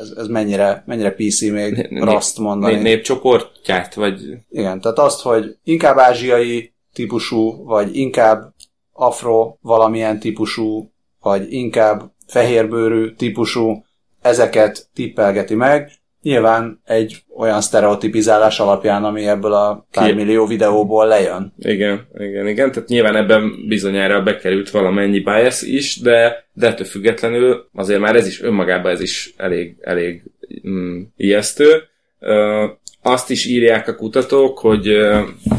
Ez, 0.00 0.12
ez 0.16 0.26
mennyire, 0.26 0.82
mennyire 0.86 1.10
PC 1.10 1.40
még 1.40 1.88
raszt 2.00 2.38
mondani? 2.38 2.72
Né- 2.74 2.82
népcsoportját, 2.82 3.94
vagy 3.94 4.20
Igen, 4.50 4.80
tehát 4.80 4.98
azt, 4.98 5.22
hogy 5.22 5.56
inkább 5.64 5.98
ázsiai 5.98 6.74
típusú, 6.92 7.64
vagy 7.64 7.96
inkább 7.96 8.54
afro 8.92 9.56
valamilyen 9.60 10.18
típusú, 10.18 10.92
vagy 11.20 11.52
inkább 11.52 12.12
fehérbőrű 12.26 13.14
típusú, 13.14 13.84
ezeket 14.20 14.88
tippelgeti 14.94 15.54
meg. 15.54 15.92
Nyilván 16.22 16.80
egy 16.84 17.24
olyan 17.36 17.60
sztereotipizálás 17.60 18.60
alapján, 18.60 19.04
ami 19.04 19.26
ebből 19.26 19.52
a 19.52 19.86
pár 19.90 20.14
millió 20.14 20.46
videóból 20.46 21.06
lejön. 21.06 21.52
Igen, 21.58 22.06
igen, 22.18 22.48
igen. 22.48 22.72
Tehát 22.72 22.88
nyilván 22.88 23.16
ebben 23.16 23.52
bizonyára 23.68 24.22
bekerült 24.22 24.70
valamennyi 24.70 25.20
bias 25.20 25.62
is, 25.62 26.00
de, 26.00 26.46
de 26.52 26.66
ettől 26.66 26.86
függetlenül 26.86 27.68
azért 27.74 28.00
már 28.00 28.16
ez 28.16 28.26
is 28.26 28.42
önmagában 28.42 28.92
ez 28.92 29.00
is 29.00 29.34
elég, 29.36 29.76
elég 29.80 30.22
mm, 30.68 31.00
ijesztő. 31.16 31.82
Ö, 32.18 32.64
azt 33.02 33.30
is 33.30 33.46
írják 33.46 33.88
a 33.88 33.94
kutatók, 33.94 34.58
hogy 34.58 34.96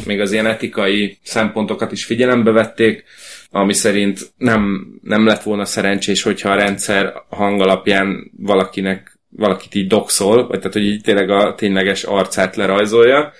még 0.05 0.19
az 0.19 0.31
ilyen 0.31 0.45
etikai 0.45 1.17
szempontokat 1.23 1.91
is 1.91 2.05
figyelembe 2.05 2.51
vették, 2.51 3.03
ami 3.51 3.73
szerint 3.73 4.19
nem, 4.37 4.87
nem 5.01 5.25
lett 5.25 5.43
volna 5.43 5.65
szerencsés, 5.65 6.23
hogyha 6.23 6.49
a 6.49 6.55
rendszer 6.55 7.13
hang 7.29 7.61
alapján 7.61 8.31
valakinek 8.37 9.16
valakit 9.37 9.75
így 9.75 9.87
doxol, 9.87 10.47
vagy 10.47 10.57
tehát, 10.57 10.73
hogy 10.73 10.85
így 10.85 11.01
tényleg 11.01 11.29
a 11.29 11.55
tényleges 11.55 12.03
arcát 12.03 12.55
lerajzolja, 12.55 13.31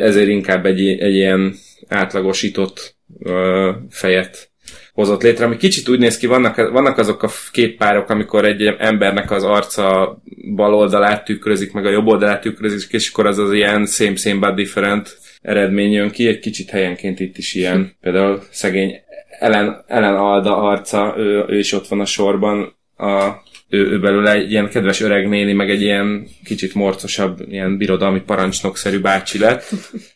ezért 0.00 0.28
inkább 0.28 0.66
egy, 0.66 0.88
egy 0.88 1.14
ilyen 1.14 1.54
átlagosított 1.88 2.96
ö, 3.18 3.70
fejet 3.90 4.50
hozott 4.92 5.22
létre, 5.22 5.44
ami 5.44 5.56
kicsit 5.56 5.88
úgy 5.88 5.98
néz 5.98 6.18
ki, 6.18 6.26
vannak, 6.26 6.56
vannak 6.56 6.98
azok 6.98 7.22
a 7.22 7.30
képpárok, 7.52 8.10
amikor 8.10 8.44
egy 8.44 8.62
embernek 8.62 9.30
az 9.30 9.44
arca 9.44 10.18
bal 10.54 10.74
oldalát 10.74 11.24
tükrözik, 11.24 11.72
meg 11.72 11.86
a 11.86 11.90
jobb 11.90 12.06
oldalát 12.06 12.40
tükrözik, 12.40 12.92
és 12.92 13.10
akkor 13.10 13.26
az 13.26 13.38
az 13.38 13.52
ilyen 13.52 13.86
same, 13.86 14.16
same 14.16 14.38
but 14.38 14.54
different 14.54 15.18
eredmény 15.42 15.92
jön 15.92 16.10
ki, 16.10 16.26
egy 16.26 16.38
kicsit 16.38 16.70
helyenként 16.70 17.20
itt 17.20 17.36
is 17.36 17.54
ilyen. 17.54 17.96
Például 18.00 18.42
szegény 18.50 19.00
Ellen, 19.38 19.84
Ellen 19.86 20.16
Alda 20.16 20.56
arca, 20.56 21.14
ő, 21.16 21.44
ő 21.48 21.58
is 21.58 21.72
ott 21.72 21.88
van 21.88 22.00
a 22.00 22.04
sorban, 22.04 22.76
a, 22.96 23.30
ő, 23.68 23.90
ő 23.90 24.00
belőle 24.00 24.32
egy 24.32 24.50
ilyen 24.50 24.68
kedves 24.68 25.00
öreg 25.00 25.28
néni, 25.28 25.52
meg 25.52 25.70
egy 25.70 25.82
ilyen 25.82 26.26
kicsit 26.44 26.74
morcosabb, 26.74 27.40
ilyen 27.48 27.76
birodalmi 27.76 28.20
parancsnokszerű 28.20 29.00
bácsi 29.00 29.38
lett. 29.38 29.64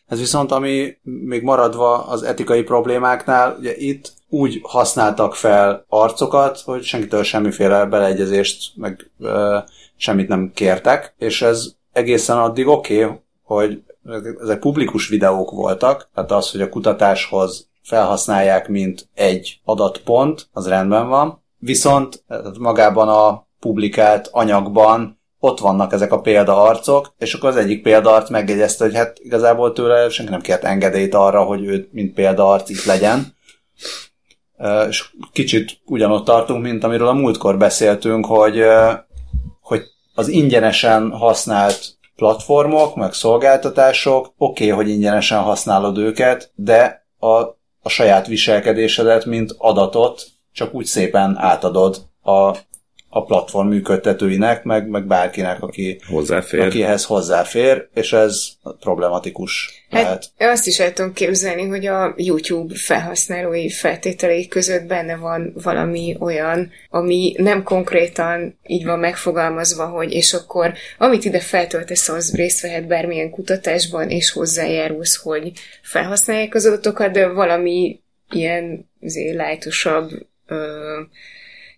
Ez 0.07 0.19
viszont, 0.19 0.51
ami 0.51 0.97
még 1.03 1.41
maradva 1.41 2.07
az 2.07 2.23
etikai 2.23 2.63
problémáknál, 2.63 3.55
ugye 3.59 3.75
itt 3.77 4.13
úgy 4.29 4.59
használtak 4.63 5.35
fel 5.35 5.85
arcokat, 5.87 6.59
hogy 6.59 6.83
senkitől 6.83 7.23
semmiféle 7.23 7.85
beleegyezést, 7.85 8.71
meg 8.75 9.11
ö, 9.19 9.57
semmit 9.97 10.27
nem 10.27 10.51
kértek, 10.53 11.13
és 11.17 11.41
ez 11.41 11.75
egészen 11.91 12.37
addig 12.37 12.67
oké, 12.67 13.03
okay, 13.03 13.17
hogy 13.43 13.81
ezek 14.41 14.59
publikus 14.59 15.07
videók 15.07 15.51
voltak, 15.51 16.09
tehát 16.13 16.31
az, 16.31 16.51
hogy 16.51 16.61
a 16.61 16.69
kutatáshoz 16.69 17.69
felhasználják, 17.83 18.67
mint 18.67 19.07
egy 19.13 19.59
adatpont, 19.63 20.47
az 20.51 20.67
rendben 20.67 21.07
van. 21.07 21.40
Viszont 21.63 22.23
magában 22.59 23.09
a 23.09 23.47
publikált 23.59 24.29
anyagban 24.31 25.19
ott 25.39 25.59
vannak 25.59 25.93
ezek 25.93 26.11
a 26.11 26.21
példaarcok, 26.21 27.13
és 27.17 27.33
akkor 27.33 27.49
az 27.49 27.55
egyik 27.55 27.81
példaarc 27.81 28.29
megjegyezte, 28.29 28.83
hogy 28.83 28.95
hát 28.95 29.19
igazából 29.19 29.73
tőle 29.73 30.09
senki 30.09 30.31
nem 30.31 30.41
kért 30.41 30.63
engedélyt 30.63 31.13
arra, 31.13 31.43
hogy 31.43 31.65
ő 31.65 31.89
mint 31.91 32.13
példaarc 32.13 32.69
itt 32.69 32.83
legyen. 32.83 33.35
És 34.87 35.09
kicsit 35.31 35.81
ugyanott 35.85 36.25
tartunk, 36.25 36.63
mint 36.63 36.83
amiről 36.83 37.07
a 37.07 37.13
múltkor 37.13 37.57
beszéltünk, 37.57 38.25
hogy, 38.25 38.63
hogy 39.61 39.83
az 40.15 40.27
ingyenesen 40.27 41.11
használt 41.11 41.97
platformok, 42.15 42.95
meg 42.95 43.13
szolgáltatások, 43.13 44.33
oké, 44.37 44.63
okay, 44.71 44.75
hogy 44.75 44.89
ingyenesen 44.89 45.39
használod 45.39 45.97
őket, 45.97 46.51
de 46.55 47.07
a, 47.19 47.27
a 47.81 47.89
saját 47.89 48.27
viselkedésedet, 48.27 49.25
mint 49.25 49.55
adatot 49.57 50.23
csak 50.53 50.73
úgy 50.73 50.85
szépen 50.85 51.37
átadod 51.37 51.97
a 52.23 52.55
a 53.13 53.23
platform 53.23 53.67
működtetőinek, 53.67 54.63
meg, 54.63 54.87
meg 54.87 55.07
bárkinek, 55.07 55.61
aki, 55.61 55.99
hozzáfér. 56.07 56.59
akihez 56.59 57.05
hozzáfér, 57.05 57.87
és 57.93 58.13
ez 58.13 58.47
problematikus 58.79 59.83
hát, 59.89 60.03
lehet. 60.03 60.25
Azt 60.37 60.67
is 60.67 60.79
el 60.79 60.93
tudom 60.93 61.13
képzelni, 61.13 61.67
hogy 61.67 61.85
a 61.85 62.13
YouTube 62.17 62.75
felhasználói 62.75 63.69
feltételei 63.69 64.47
között 64.47 64.83
benne 64.83 65.15
van 65.15 65.53
valami 65.63 66.15
olyan, 66.19 66.71
ami 66.89 67.35
nem 67.37 67.63
konkrétan 67.63 68.57
így 68.67 68.85
van 68.85 68.99
megfogalmazva, 68.99 69.85
hogy 69.85 70.11
és 70.11 70.33
akkor 70.33 70.73
amit 70.97 71.25
ide 71.25 71.39
feltöltesz, 71.39 72.09
az 72.09 72.35
részt 72.35 72.61
vehet 72.61 72.87
bármilyen 72.87 73.29
kutatásban, 73.29 74.09
és 74.09 74.31
hozzájárulsz, 74.31 75.15
hogy 75.15 75.51
felhasználják 75.81 76.55
az 76.55 76.65
adatokat, 76.65 77.11
de 77.11 77.27
valami 77.27 77.99
ilyen 78.29 78.89
azért 79.01 79.35
lájtosabb 80.51 81.09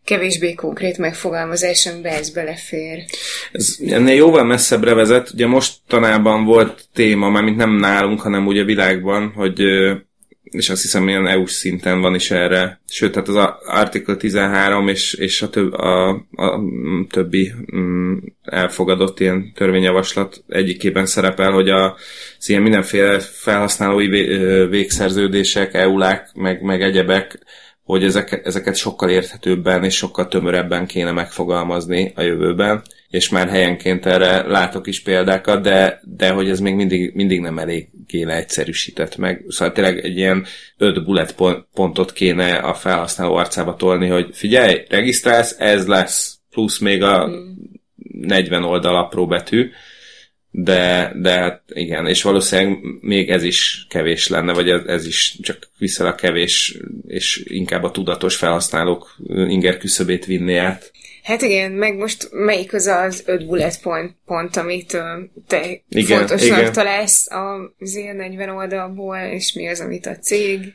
kevésbé 0.03 0.53
konkrét 0.53 0.97
megfogalmazás, 0.97 1.86
amiben 1.86 2.13
ez 2.13 2.29
belefér. 2.29 3.03
Ez 3.51 3.77
ennél 3.88 4.15
jóval 4.15 4.43
messzebbre 4.43 4.93
vezet. 4.93 5.29
Ugye 5.33 5.47
mostanában 5.47 6.45
volt 6.45 6.86
téma, 6.93 7.29
mármint 7.29 7.57
nem 7.57 7.71
nálunk, 7.71 8.21
hanem 8.21 8.47
ugye 8.47 8.63
világban, 8.63 9.31
hogy 9.36 9.62
és 10.43 10.69
azt 10.69 10.81
hiszem 10.81 11.07
ilyen 11.07 11.27
EU-s 11.27 11.51
szinten 11.51 12.01
van 12.01 12.15
is 12.15 12.31
erre. 12.31 12.81
Sőt, 12.88 13.12
tehát 13.12 13.27
az 13.27 13.36
Article 13.65 14.15
13 14.15 14.88
és, 14.88 15.13
és 15.13 15.41
a, 15.41 15.49
több, 15.49 15.73
a, 15.73 16.09
a 16.31 16.62
többi 17.09 17.53
mm, 17.75 18.17
elfogadott 18.41 19.19
ilyen 19.19 19.51
törvényjavaslat 19.55 20.43
egyikében 20.47 21.05
szerepel, 21.05 21.51
hogy 21.51 21.69
a 21.69 21.97
ilyen 22.45 22.62
mindenféle 22.62 23.19
felhasználói 23.19 24.07
végszerződések, 24.67 25.73
EU-lák, 25.73 26.29
meg, 26.33 26.62
meg 26.62 26.81
egyebek 26.81 27.39
hogy 27.84 28.04
ezek, 28.04 28.41
ezeket 28.43 28.76
sokkal 28.76 29.10
érthetőbben 29.10 29.84
és 29.84 29.96
sokkal 29.96 30.28
tömörebben 30.28 30.86
kéne 30.86 31.12
megfogalmazni 31.12 32.12
a 32.15 32.22
jövőben, 32.22 32.82
és 33.10 33.30
már 33.30 33.50
helyenként 33.50 34.06
erre 34.06 34.48
látok 34.48 34.88
is 34.88 35.02
példákat, 35.02 35.62
de, 35.62 36.02
de 36.04 36.30
hogy 36.30 36.50
ez 36.50 36.60
még 36.60 36.76
mindig, 36.76 37.13
mindig 37.13 37.39
nem 37.39 37.60
eléggé 37.60 38.24
leegyszerűsített 38.24 39.17
meg. 39.17 39.43
Szóval 39.48 39.74
tényleg 39.74 40.00
egy 40.00 40.17
ilyen 40.17 40.46
öt 40.78 41.04
bullet 41.04 41.36
pontot 41.74 42.13
kéne 42.13 42.56
a 42.56 42.74
felhasználó 42.74 43.36
arcába 43.36 43.76
tolni, 43.76 44.08
hogy 44.08 44.30
figyelj, 44.32 44.82
regisztrálsz, 44.89 45.56
ez 45.60 45.88
lesz, 45.88 46.38
plusz 46.50 46.78
még 46.78 47.04
a 47.04 47.30
40 48.12 48.60
hmm. 48.60 48.69
oldal 48.69 48.96
apró 48.96 49.28
betű, 49.28 49.69
de, 50.56 51.12
de 51.16 51.32
hát 51.32 51.62
igen, 51.68 52.08
és 52.08 52.22
valószínűleg 52.22 52.78
még 53.02 53.30
ez 53.30 53.44
is 53.44 53.86
kevés 53.89 54.28
lenne, 54.28 54.54
vagy 54.54 54.70
ez, 54.70 54.82
ez 54.86 55.06
is 55.06 55.38
csak 55.42 55.70
a 56.00 56.16
kevés, 56.16 56.78
és 57.08 57.44
inkább 57.46 57.84
a 57.84 57.92
tudatos 57.92 58.36
felhasználók 58.36 59.16
inger 59.28 59.78
küszöbét 59.78 60.26
vinni 60.26 60.56
át. 60.56 60.92
Hát 61.24 61.42
igen, 61.42 61.72
meg 61.72 61.96
most 61.96 62.30
melyik 62.32 62.74
az 62.74 62.88
az 62.88 63.24
öt 63.26 63.46
bullet 63.46 63.82
point, 63.82 64.16
pont, 64.26 64.56
amit 64.56 64.98
te 65.48 65.82
igen, 65.89 66.18
fontosnak 66.18 66.60
igen. 66.60 66.74
találsz 66.74 67.28
az 67.80 67.96
ilyen 67.96 68.16
40 68.16 68.50
oldalból, 68.50 69.18
és 69.18 69.54
mi 69.54 69.68
az, 69.68 69.80
amit 69.80 70.06
a 70.06 70.18
cég 70.18 70.74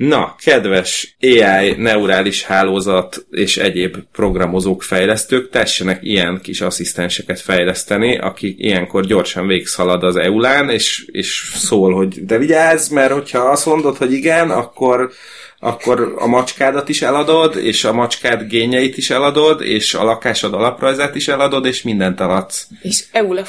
Na, 0.00 0.34
kedves 0.38 1.16
AI, 1.20 1.74
neurális 1.76 2.44
hálózat 2.44 3.26
és 3.30 3.56
egyéb 3.56 3.96
programozók, 4.12 4.82
fejlesztők, 4.82 5.50
tessenek 5.50 6.02
ilyen 6.02 6.40
kis 6.42 6.60
asszisztenseket 6.60 7.40
fejleszteni, 7.40 8.18
aki 8.18 8.54
ilyenkor 8.58 9.06
gyorsan 9.06 9.46
végszalad 9.46 10.02
az 10.02 10.16
EULÁN, 10.16 10.70
és, 10.70 11.06
és 11.10 11.52
szól, 11.54 11.94
hogy 11.94 12.24
de 12.24 12.38
vigyázz, 12.38 12.88
mert 12.88 13.12
hogyha 13.12 13.38
azt 13.38 13.66
mondod, 13.66 13.96
hogy 13.96 14.12
igen, 14.12 14.50
akkor 14.50 15.10
akkor 15.58 16.14
a 16.16 16.26
macskádat 16.26 16.88
is 16.88 17.02
eladod, 17.02 17.56
és 17.56 17.84
a 17.84 17.92
macskád 17.92 18.42
gényeit 18.42 18.96
is 18.96 19.10
eladod, 19.10 19.62
és 19.62 19.94
a 19.94 20.04
lakásod 20.04 20.54
alaprajzát 20.54 21.14
is 21.14 21.28
eladod, 21.28 21.66
és 21.66 21.82
mindent 21.82 22.20
eladsz. 22.20 22.66
És 22.82 23.04
EULA. 23.12 23.44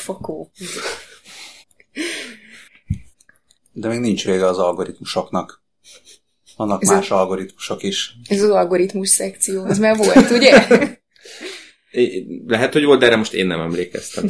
De 3.72 3.88
még 3.88 4.00
nincs 4.00 4.26
vége 4.26 4.46
az 4.46 4.58
algoritmusoknak. 4.58 5.61
Vannak 6.62 6.82
ez 6.82 6.90
más 6.90 7.12
a, 7.12 7.20
algoritmusok 7.20 7.84
is. 7.84 8.16
Ez 8.28 8.42
az 8.42 8.50
algoritmus 8.50 9.10
szekció, 9.10 9.66
ez 9.66 9.80
már 9.80 9.98
volt, 9.98 10.30
ugye? 10.30 10.68
Lehet, 12.48 12.74
hogy 12.74 12.84
volt, 12.84 13.00
de 13.00 13.06
erre 13.06 13.16
most 13.16 13.34
én 13.34 13.48
nem 13.48 13.60
emlékeztem. 13.60 14.26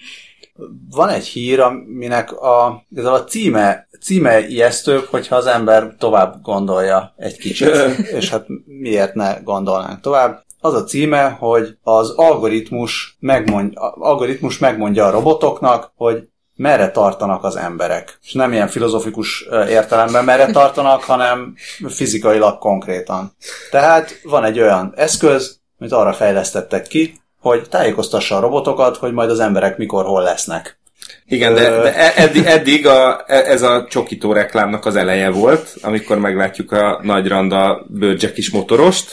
Van 0.90 1.08
egy 1.08 1.26
hír, 1.26 1.60
aminek 1.60 2.32
a, 2.32 2.84
ez 2.94 3.04
a 3.04 3.24
címe, 3.24 3.88
címe 4.00 4.48
ijesztőbb, 4.48 5.04
hogyha 5.04 5.36
az 5.36 5.46
ember 5.46 5.94
tovább 5.98 6.42
gondolja 6.42 7.14
egy 7.16 7.36
kicsit. 7.36 7.74
és 8.18 8.30
hát 8.30 8.46
miért 8.64 9.14
ne 9.14 9.40
gondolnánk 9.44 10.00
tovább? 10.00 10.44
Az 10.60 10.74
a 10.74 10.84
címe, 10.84 11.28
hogy 11.28 11.76
az 11.82 12.10
algoritmus, 12.10 13.16
megmond, 13.20 13.72
algoritmus 13.94 14.58
megmondja 14.58 15.06
a 15.06 15.10
robotoknak, 15.10 15.92
hogy 15.94 16.28
merre 16.62 16.90
tartanak 16.90 17.44
az 17.44 17.56
emberek. 17.56 18.18
És 18.22 18.32
nem 18.32 18.52
ilyen 18.52 18.68
filozofikus 18.68 19.46
értelemben 19.68 20.24
merre 20.24 20.46
tartanak, 20.46 21.02
hanem 21.02 21.54
fizikailag 21.88 22.58
konkrétan. 22.58 23.36
Tehát 23.70 24.20
van 24.22 24.44
egy 24.44 24.60
olyan 24.60 24.92
eszköz, 24.96 25.58
amit 25.78 25.92
arra 25.92 26.12
fejlesztettek 26.12 26.86
ki, 26.86 27.20
hogy 27.40 27.68
tájékoztassa 27.68 28.36
a 28.36 28.40
robotokat, 28.40 28.96
hogy 28.96 29.12
majd 29.12 29.30
az 29.30 29.40
emberek 29.40 29.76
mikor 29.76 30.04
hol 30.04 30.22
lesznek. 30.22 30.78
Igen, 31.26 31.54
de, 31.54 31.70
de 31.70 31.94
e- 31.94 32.22
eddig, 32.22 32.44
eddig 32.44 32.86
a, 32.86 33.24
e- 33.26 33.50
ez 33.50 33.62
a 33.62 33.86
csokító 33.88 34.32
reklámnak 34.32 34.86
az 34.86 34.96
eleje 34.96 35.30
volt, 35.30 35.74
amikor 35.80 36.18
meglátjuk 36.18 36.72
a 36.72 37.00
nagy 37.02 37.28
randa 37.28 37.86
bőrgyekis 37.88 38.50
motorost, 38.50 39.10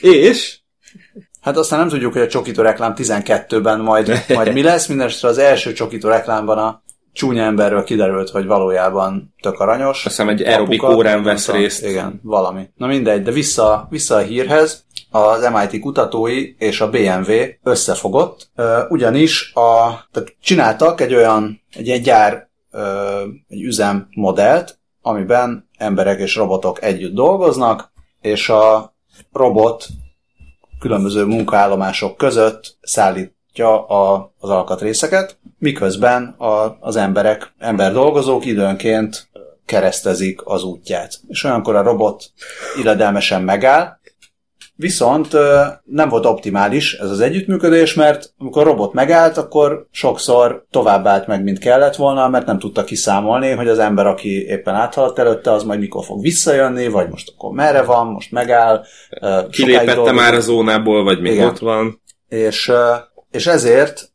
és 0.00 0.59
Hát 1.40 1.56
aztán 1.56 1.78
nem 1.78 1.88
tudjuk, 1.88 2.12
hogy 2.12 2.22
a 2.22 2.28
csokító 2.28 2.62
reklám 2.62 2.94
12-ben 2.96 3.80
majd, 3.80 4.24
majd 4.28 4.52
mi 4.52 4.62
lesz. 4.62 4.86
Mindenesetre 4.86 5.28
az 5.28 5.38
első 5.38 5.72
csokító 5.72 6.08
reklámban 6.08 6.58
a 6.58 6.82
csúnya 7.12 7.42
emberről 7.42 7.84
kiderült, 7.84 8.30
hogy 8.30 8.46
valójában 8.46 9.34
tök 9.42 9.60
aranyos. 9.60 9.96
Azt 9.96 10.16
hiszem 10.16 10.28
egy 10.28 10.42
aerobik 10.42 10.82
órán 10.82 11.22
vesz 11.22 11.48
részt. 11.48 11.86
Igen, 11.86 12.20
valami. 12.22 12.68
Na 12.76 12.86
mindegy, 12.86 13.22
de 13.22 13.30
vissza, 13.30 13.86
vissza 13.90 14.14
a 14.14 14.18
hírhez. 14.18 14.84
Az 15.10 15.48
MIT 15.52 15.80
kutatói 15.80 16.54
és 16.58 16.80
a 16.80 16.90
BMW 16.90 17.32
összefogott, 17.62 18.50
ugyanis 18.88 19.52
a, 19.54 19.88
tehát 20.12 20.36
csináltak 20.40 21.00
egy 21.00 21.14
olyan, 21.14 21.62
egy 21.74 21.88
egy 21.88 22.02
gyár, 22.02 22.48
egy 23.48 23.62
üzem 23.62 24.08
modellt, 24.10 24.78
amiben 25.02 25.68
emberek 25.78 26.20
és 26.20 26.36
robotok 26.36 26.82
együtt 26.82 27.14
dolgoznak, 27.14 27.92
és 28.20 28.48
a 28.48 28.94
robot 29.32 29.86
különböző 30.80 31.24
munkaállomások 31.24 32.16
között 32.16 32.76
szállítja 32.82 33.86
a, 33.86 34.32
az 34.38 34.50
alkatrészeket, 34.50 35.38
miközben 35.58 36.34
a, 36.38 36.76
az 36.80 36.96
emberek, 36.96 37.52
ember 37.58 37.92
dolgozók 37.92 38.44
időnként 38.44 39.28
keresztezik 39.66 40.40
az 40.46 40.62
útját. 40.62 41.20
És 41.28 41.44
olyankor 41.44 41.76
a 41.76 41.82
robot 41.82 42.32
illedelmesen 42.80 43.42
megáll, 43.42 43.98
Viszont 44.80 45.32
nem 45.84 46.08
volt 46.08 46.26
optimális 46.26 46.94
ez 46.94 47.10
az 47.10 47.20
együttműködés, 47.20 47.94
mert 47.94 48.32
amikor 48.38 48.62
a 48.62 48.64
robot 48.64 48.92
megállt, 48.92 49.36
akkor 49.36 49.86
sokszor 49.90 50.64
tovább 50.70 51.06
állt 51.06 51.26
meg, 51.26 51.42
mint 51.42 51.58
kellett 51.58 51.96
volna, 51.96 52.28
mert 52.28 52.46
nem 52.46 52.58
tudta 52.58 52.84
kiszámolni, 52.84 53.50
hogy 53.50 53.68
az 53.68 53.78
ember, 53.78 54.06
aki 54.06 54.46
éppen 54.46 54.74
áthaladt 54.74 55.18
előtte, 55.18 55.52
az 55.52 55.62
majd 55.62 55.80
mikor 55.80 56.04
fog 56.04 56.22
visszajönni, 56.22 56.88
vagy 56.88 57.08
most 57.08 57.32
akkor 57.34 57.50
merre 57.50 57.82
van, 57.82 58.06
most 58.06 58.32
megáll. 58.32 58.84
Kilépette 59.50 60.12
már 60.12 60.34
a 60.34 60.40
zónából, 60.40 61.04
vagy 61.04 61.20
még 61.20 61.32
Igen. 61.32 61.48
ott 61.48 61.58
van. 61.58 62.02
És, 62.28 62.72
és 63.30 63.46
ezért 63.46 64.12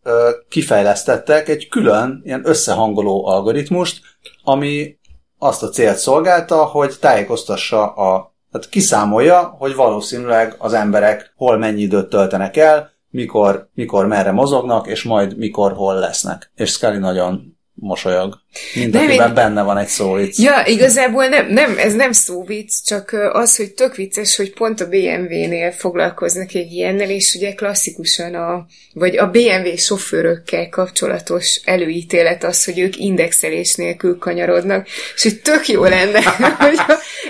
kifejlesztettek 0.50 1.50
egy 1.50 1.68
külön 1.68 2.22
ilyen 2.24 2.42
összehangoló 2.44 3.28
algoritmust, 3.28 4.02
ami 4.44 4.98
azt 5.38 5.64
a 5.64 5.70
célt 5.70 5.98
szolgálta, 5.98 6.64
hogy 6.64 6.94
tájékoztassa 7.00 7.94
a 7.94 8.35
tehát 8.56 8.70
kiszámolja, 8.70 9.56
hogy 9.58 9.76
valószínűleg 9.76 10.56
az 10.58 10.74
emberek 10.74 11.34
hol 11.36 11.58
mennyi 11.58 11.82
időt 11.82 12.10
töltenek 12.10 12.58
el, 12.58 12.92
mikor, 13.10 13.70
mikor 13.74 14.08
merre 14.08 14.32
mozognak, 14.32 14.88
és 14.88 15.04
majd 15.04 15.38
mikor 15.38 15.74
hol 15.74 15.96
lesznek. 15.96 16.52
És 16.56 16.70
Scully 16.72 16.98
nagyon 16.98 17.55
mosolyog. 17.86 18.40
Mint 18.74 18.94
nem, 18.94 19.10
én... 19.10 19.34
benne 19.34 19.62
van 19.62 19.78
egy 19.78 19.88
szóvic. 19.88 20.40
Ja, 20.40 20.64
igazából 20.66 21.28
nem, 21.28 21.48
nem, 21.48 21.78
ez 21.78 21.94
nem 21.94 22.12
szóvic, 22.12 22.84
csak 22.84 23.12
az, 23.32 23.56
hogy 23.56 23.74
tök 23.74 23.96
vicces, 23.96 24.36
hogy 24.36 24.54
pont 24.54 24.82
a 24.82 24.88
BMW-nél 24.88 25.72
foglalkoznak 25.72 26.54
egy 26.54 26.72
ilyennel, 26.72 27.10
és 27.10 27.34
ugye 27.36 27.54
klasszikusan 27.54 28.34
a, 28.34 28.66
vagy 28.94 29.18
a 29.18 29.28
BMW 29.28 29.76
sofőrökkel 29.78 30.70
kapcsolatos 30.70 31.62
előítélet 31.64 32.44
az, 32.44 32.66
hogy 32.66 32.80
ők 32.80 32.98
indexelés 32.98 33.76
nélkül 33.76 34.18
kanyarodnak, 34.18 34.88
és 35.16 35.24
hogy 35.24 35.42
tök 35.42 35.68
jó 35.68 35.84
lenne, 35.84 36.22
hogy 36.60 36.78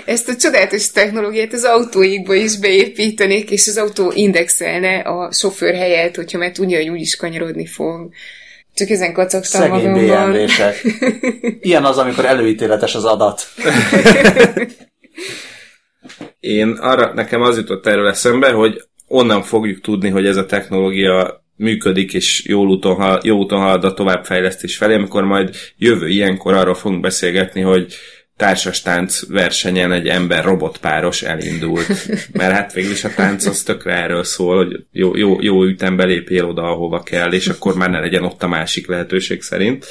ezt 0.04 0.28
a 0.28 0.36
csodálatos 0.36 0.90
technológiát 0.90 1.52
az 1.52 1.64
autóikba 1.64 2.34
is 2.34 2.58
beépítenék, 2.58 3.50
és 3.50 3.66
az 3.66 3.76
autó 3.76 4.12
indexelne 4.14 4.98
a 4.98 5.32
sofőr 5.32 5.74
helyett, 5.74 6.14
hogyha 6.14 6.38
mert 6.38 6.54
tudja, 6.54 6.76
hogy 6.76 6.88
úgyis 6.88 7.16
kanyarodni 7.16 7.66
fog. 7.66 8.08
Csak 8.76 8.90
ezen 8.90 9.12
kacagtam 9.12 9.60
Szegény 9.60 9.90
magamban. 9.90 10.36
Ilyen 11.60 11.84
az, 11.84 11.98
amikor 11.98 12.24
előítéletes 12.24 12.94
az 12.94 13.04
adat. 13.04 13.42
Én 16.40 16.70
arra, 16.70 17.14
nekem 17.14 17.40
az 17.40 17.56
jutott 17.56 17.86
erről 17.86 18.08
eszembe, 18.08 18.50
hogy 18.50 18.82
onnan 19.08 19.42
fogjuk 19.42 19.80
tudni, 19.80 20.08
hogy 20.08 20.26
ez 20.26 20.36
a 20.36 20.46
technológia 20.46 21.44
működik, 21.56 22.14
és 22.14 22.44
jó 22.46 22.66
úton, 22.66 23.18
jó 23.22 23.36
úton 23.36 23.60
halad 23.60 23.84
a 23.84 23.94
továbbfejlesztés 23.94 24.76
felé, 24.76 24.94
amikor 24.94 25.24
majd 25.24 25.56
jövő 25.76 26.08
ilyenkor 26.08 26.54
arról 26.54 26.74
fogunk 26.74 27.00
beszélgetni, 27.00 27.60
hogy 27.60 27.94
társas 28.36 28.82
tánc 28.82 29.26
versenyen 29.28 29.92
egy 29.92 30.08
ember-robot 30.08 30.78
páros 30.78 31.22
elindult. 31.22 31.86
Mert 32.32 32.52
hát 32.52 32.72
végül 32.72 32.90
is 32.90 33.04
a 33.04 33.14
tánc 33.14 33.46
az 33.46 33.62
tökre 33.62 33.94
erről 33.94 34.24
szól, 34.24 34.56
hogy 34.56 34.86
jó, 34.92 35.16
jó, 35.16 35.36
jó 35.40 35.64
ütembe 35.64 36.04
lépjél 36.04 36.44
oda, 36.44 36.62
ahova 36.62 37.02
kell, 37.02 37.32
és 37.32 37.48
akkor 37.48 37.74
már 37.74 37.90
ne 37.90 38.00
legyen 38.00 38.24
ott 38.24 38.42
a 38.42 38.48
másik 38.48 38.86
lehetőség 38.86 39.42
szerint. 39.42 39.86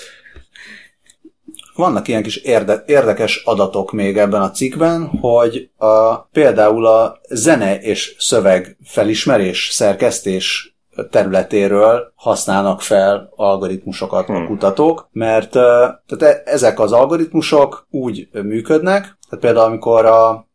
Vannak 1.76 2.08
ilyen 2.08 2.24
kis 2.24 2.36
érde- 2.36 2.90
érdekes 2.90 3.42
adatok 3.46 3.92
még 3.92 4.18
ebben 4.18 4.42
a 4.42 4.52
cikkben, 4.52 5.06
hogy 5.06 5.70
a, 5.78 6.16
például 6.16 6.86
a 6.86 7.20
zene 7.30 7.80
és 7.80 8.16
szöveg 8.18 8.78
felismerés, 8.84 9.70
szerkesztés 9.72 10.75
területéről 11.10 12.14
használnak 12.16 12.82
fel 12.82 13.30
algoritmusokat 13.36 14.26
hmm. 14.26 14.36
a 14.36 14.46
kutatók, 14.46 15.10
mert 15.12 15.52
tehát 15.52 16.22
e, 16.22 16.42
ezek 16.46 16.80
az 16.80 16.92
algoritmusok 16.92 17.88
úgy 17.90 18.30
működnek, 18.32 19.02
tehát 19.02 19.40
például 19.40 19.66
amikor 19.66 20.06
a, 20.06 20.48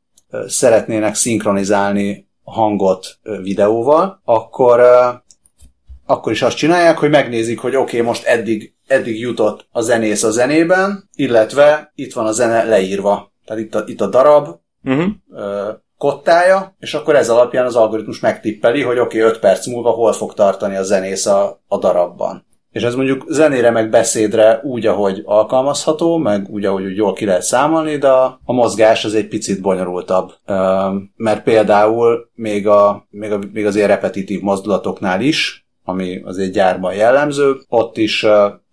szeretnének 0.46 1.14
szinkronizálni 1.14 2.28
hangot 2.44 3.18
videóval, 3.42 4.20
akkor 4.24 4.80
akkor 6.06 6.32
is 6.32 6.42
azt 6.42 6.56
csinálják, 6.56 6.98
hogy 6.98 7.10
megnézik, 7.10 7.58
hogy 7.58 7.76
oké, 7.76 7.96
okay, 7.96 8.00
most 8.00 8.24
eddig, 8.24 8.74
eddig 8.86 9.20
jutott 9.20 9.66
a 9.70 9.80
zenész 9.80 10.22
a 10.22 10.30
zenében, 10.30 11.08
illetve 11.14 11.92
itt 11.94 12.12
van 12.12 12.26
a 12.26 12.32
zene 12.32 12.64
leírva. 12.64 13.32
Tehát 13.44 13.62
itt 13.62 13.74
a, 13.74 13.82
itt 13.86 14.00
a 14.00 14.06
darab, 14.06 14.48
uh-huh 14.84 15.10
kottája, 16.00 16.74
és 16.78 16.94
akkor 16.94 17.16
ez 17.16 17.28
alapján 17.28 17.66
az 17.66 17.76
algoritmus 17.76 18.20
megtippeli, 18.20 18.82
hogy 18.82 18.98
oké, 18.98 19.18
okay, 19.18 19.30
5 19.30 19.38
perc 19.38 19.66
múlva 19.66 19.90
hol 19.90 20.12
fog 20.12 20.34
tartani 20.34 20.76
a 20.76 20.82
zenész 20.82 21.26
a, 21.26 21.60
a 21.68 21.78
darabban. 21.78 22.46
És 22.70 22.82
ez 22.82 22.94
mondjuk 22.94 23.24
zenére 23.28 23.70
meg 23.70 23.90
beszédre 23.90 24.60
úgy, 24.62 24.86
ahogy 24.86 25.22
alkalmazható, 25.24 26.16
meg 26.16 26.48
úgy, 26.50 26.64
ahogy 26.64 26.96
jól 26.96 27.12
ki 27.12 27.24
lehet 27.24 27.42
számolni, 27.42 27.96
de 27.96 28.08
a, 28.08 28.40
a 28.44 28.52
mozgás 28.52 29.04
az 29.04 29.14
egy 29.14 29.28
picit 29.28 29.60
bonyolultabb. 29.60 30.32
Mert 31.16 31.42
például 31.42 32.30
még, 32.34 32.68
a, 32.68 33.06
még, 33.10 33.32
a, 33.32 33.38
még 33.52 33.66
az 33.66 33.76
ilyen 33.76 33.88
repetitív 33.88 34.40
mozdulatoknál 34.40 35.20
is, 35.20 35.66
ami 35.84 36.22
azért 36.24 36.52
gyárban 36.52 36.94
jellemző, 36.94 37.56
ott 37.68 37.96
is 37.96 38.26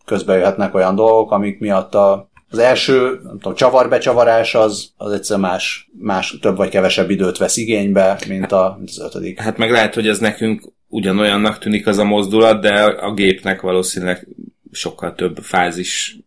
közbe 0.05 0.37
jöhetnek 0.37 0.75
olyan 0.75 0.95
dolgok, 0.95 1.31
amik 1.31 1.59
miatt 1.59 1.95
a 1.95 2.26
az 2.49 2.57
első, 2.57 3.19
nem 3.23 3.39
tudom, 3.39 3.55
csavarbecsavarás 3.55 4.55
az, 4.55 4.91
az 4.97 5.11
egyszer 5.11 5.37
más, 5.37 5.89
más 5.99 6.37
több 6.41 6.57
vagy 6.57 6.69
kevesebb 6.69 7.09
időt 7.09 7.37
vesz 7.37 7.57
igénybe, 7.57 8.19
mint, 8.27 8.51
a, 8.51 8.75
mint 8.77 8.89
az 8.89 8.99
ötödik. 8.99 9.39
Hát 9.39 9.57
meg 9.57 9.71
lehet, 9.71 9.93
hogy 9.93 10.07
ez 10.07 10.19
nekünk 10.19 10.71
ugyanolyannak 10.87 11.59
tűnik 11.59 11.87
az 11.87 11.97
a 11.97 12.03
mozdulat, 12.03 12.61
de 12.61 12.83
a 12.83 13.13
gépnek 13.13 13.61
valószínűleg 13.61 14.27
sokkal 14.71 15.15
több 15.15 15.37
fázisból 15.37 16.21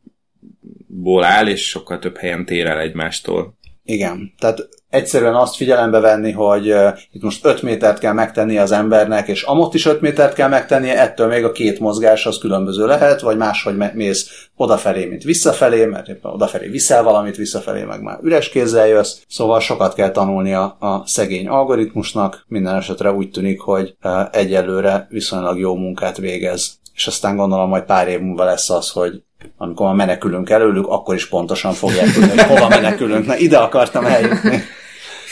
áll, 1.24 1.46
és 1.46 1.68
sokkal 1.68 1.98
több 1.98 2.16
helyen 2.16 2.44
tér 2.44 2.66
el 2.66 2.80
egymástól. 2.80 3.58
Igen, 3.90 4.32
tehát 4.38 4.68
egyszerűen 4.88 5.34
azt 5.34 5.56
figyelembe 5.56 6.00
venni, 6.00 6.32
hogy 6.32 6.72
uh, 6.72 6.98
itt 7.12 7.22
most 7.22 7.44
5 7.44 7.62
métert 7.62 7.98
kell 7.98 8.12
megtenni 8.12 8.58
az 8.58 8.72
embernek, 8.72 9.28
és 9.28 9.42
amott 9.42 9.74
is 9.74 9.86
5 9.86 10.00
métert 10.00 10.34
kell 10.34 10.48
megtennie, 10.48 11.00
ettől 11.00 11.26
még 11.26 11.44
a 11.44 11.52
két 11.52 11.78
mozgás 11.78 12.26
az 12.26 12.38
különböző 12.38 12.86
lehet, 12.86 13.20
vagy 13.20 13.36
máshogy 13.36 13.76
mész 13.94 14.48
odafelé, 14.56 15.04
mint 15.04 15.22
visszafelé, 15.22 15.84
mert 15.84 16.08
éppen 16.08 16.32
odafelé 16.32 16.68
viszel 16.68 17.02
valamit, 17.02 17.36
visszafelé 17.36 17.82
meg 17.82 18.02
már 18.02 18.18
üres 18.22 18.48
kézzel 18.48 18.86
jössz, 18.86 19.16
szóval 19.28 19.60
sokat 19.60 19.94
kell 19.94 20.10
tanulni 20.10 20.54
a, 20.54 20.76
a 20.80 21.02
szegény 21.06 21.48
algoritmusnak, 21.48 22.44
minden 22.48 22.76
esetre 22.76 23.12
úgy 23.12 23.30
tűnik, 23.30 23.60
hogy 23.60 23.96
uh, 24.02 24.12
egyelőre 24.32 25.06
viszonylag 25.08 25.58
jó 25.58 25.74
munkát 25.74 26.16
végez. 26.16 26.78
És 26.94 27.06
aztán 27.06 27.36
gondolom 27.36 27.68
majd 27.68 27.84
pár 27.84 28.08
év 28.08 28.20
múlva 28.20 28.44
lesz 28.44 28.70
az, 28.70 28.90
hogy 28.90 29.22
amikor 29.56 29.86
már 29.86 29.94
menekülünk 29.94 30.50
előlük, 30.50 30.86
akkor 30.86 31.14
is 31.14 31.28
pontosan 31.28 31.72
fogják 31.72 32.12
tudni, 32.12 32.28
hogy 32.28 32.42
hova 32.42 32.68
menekülünk. 32.68 33.26
Na, 33.26 33.36
ide 33.36 33.58
akartam 33.58 34.04
eljutni. 34.04 34.62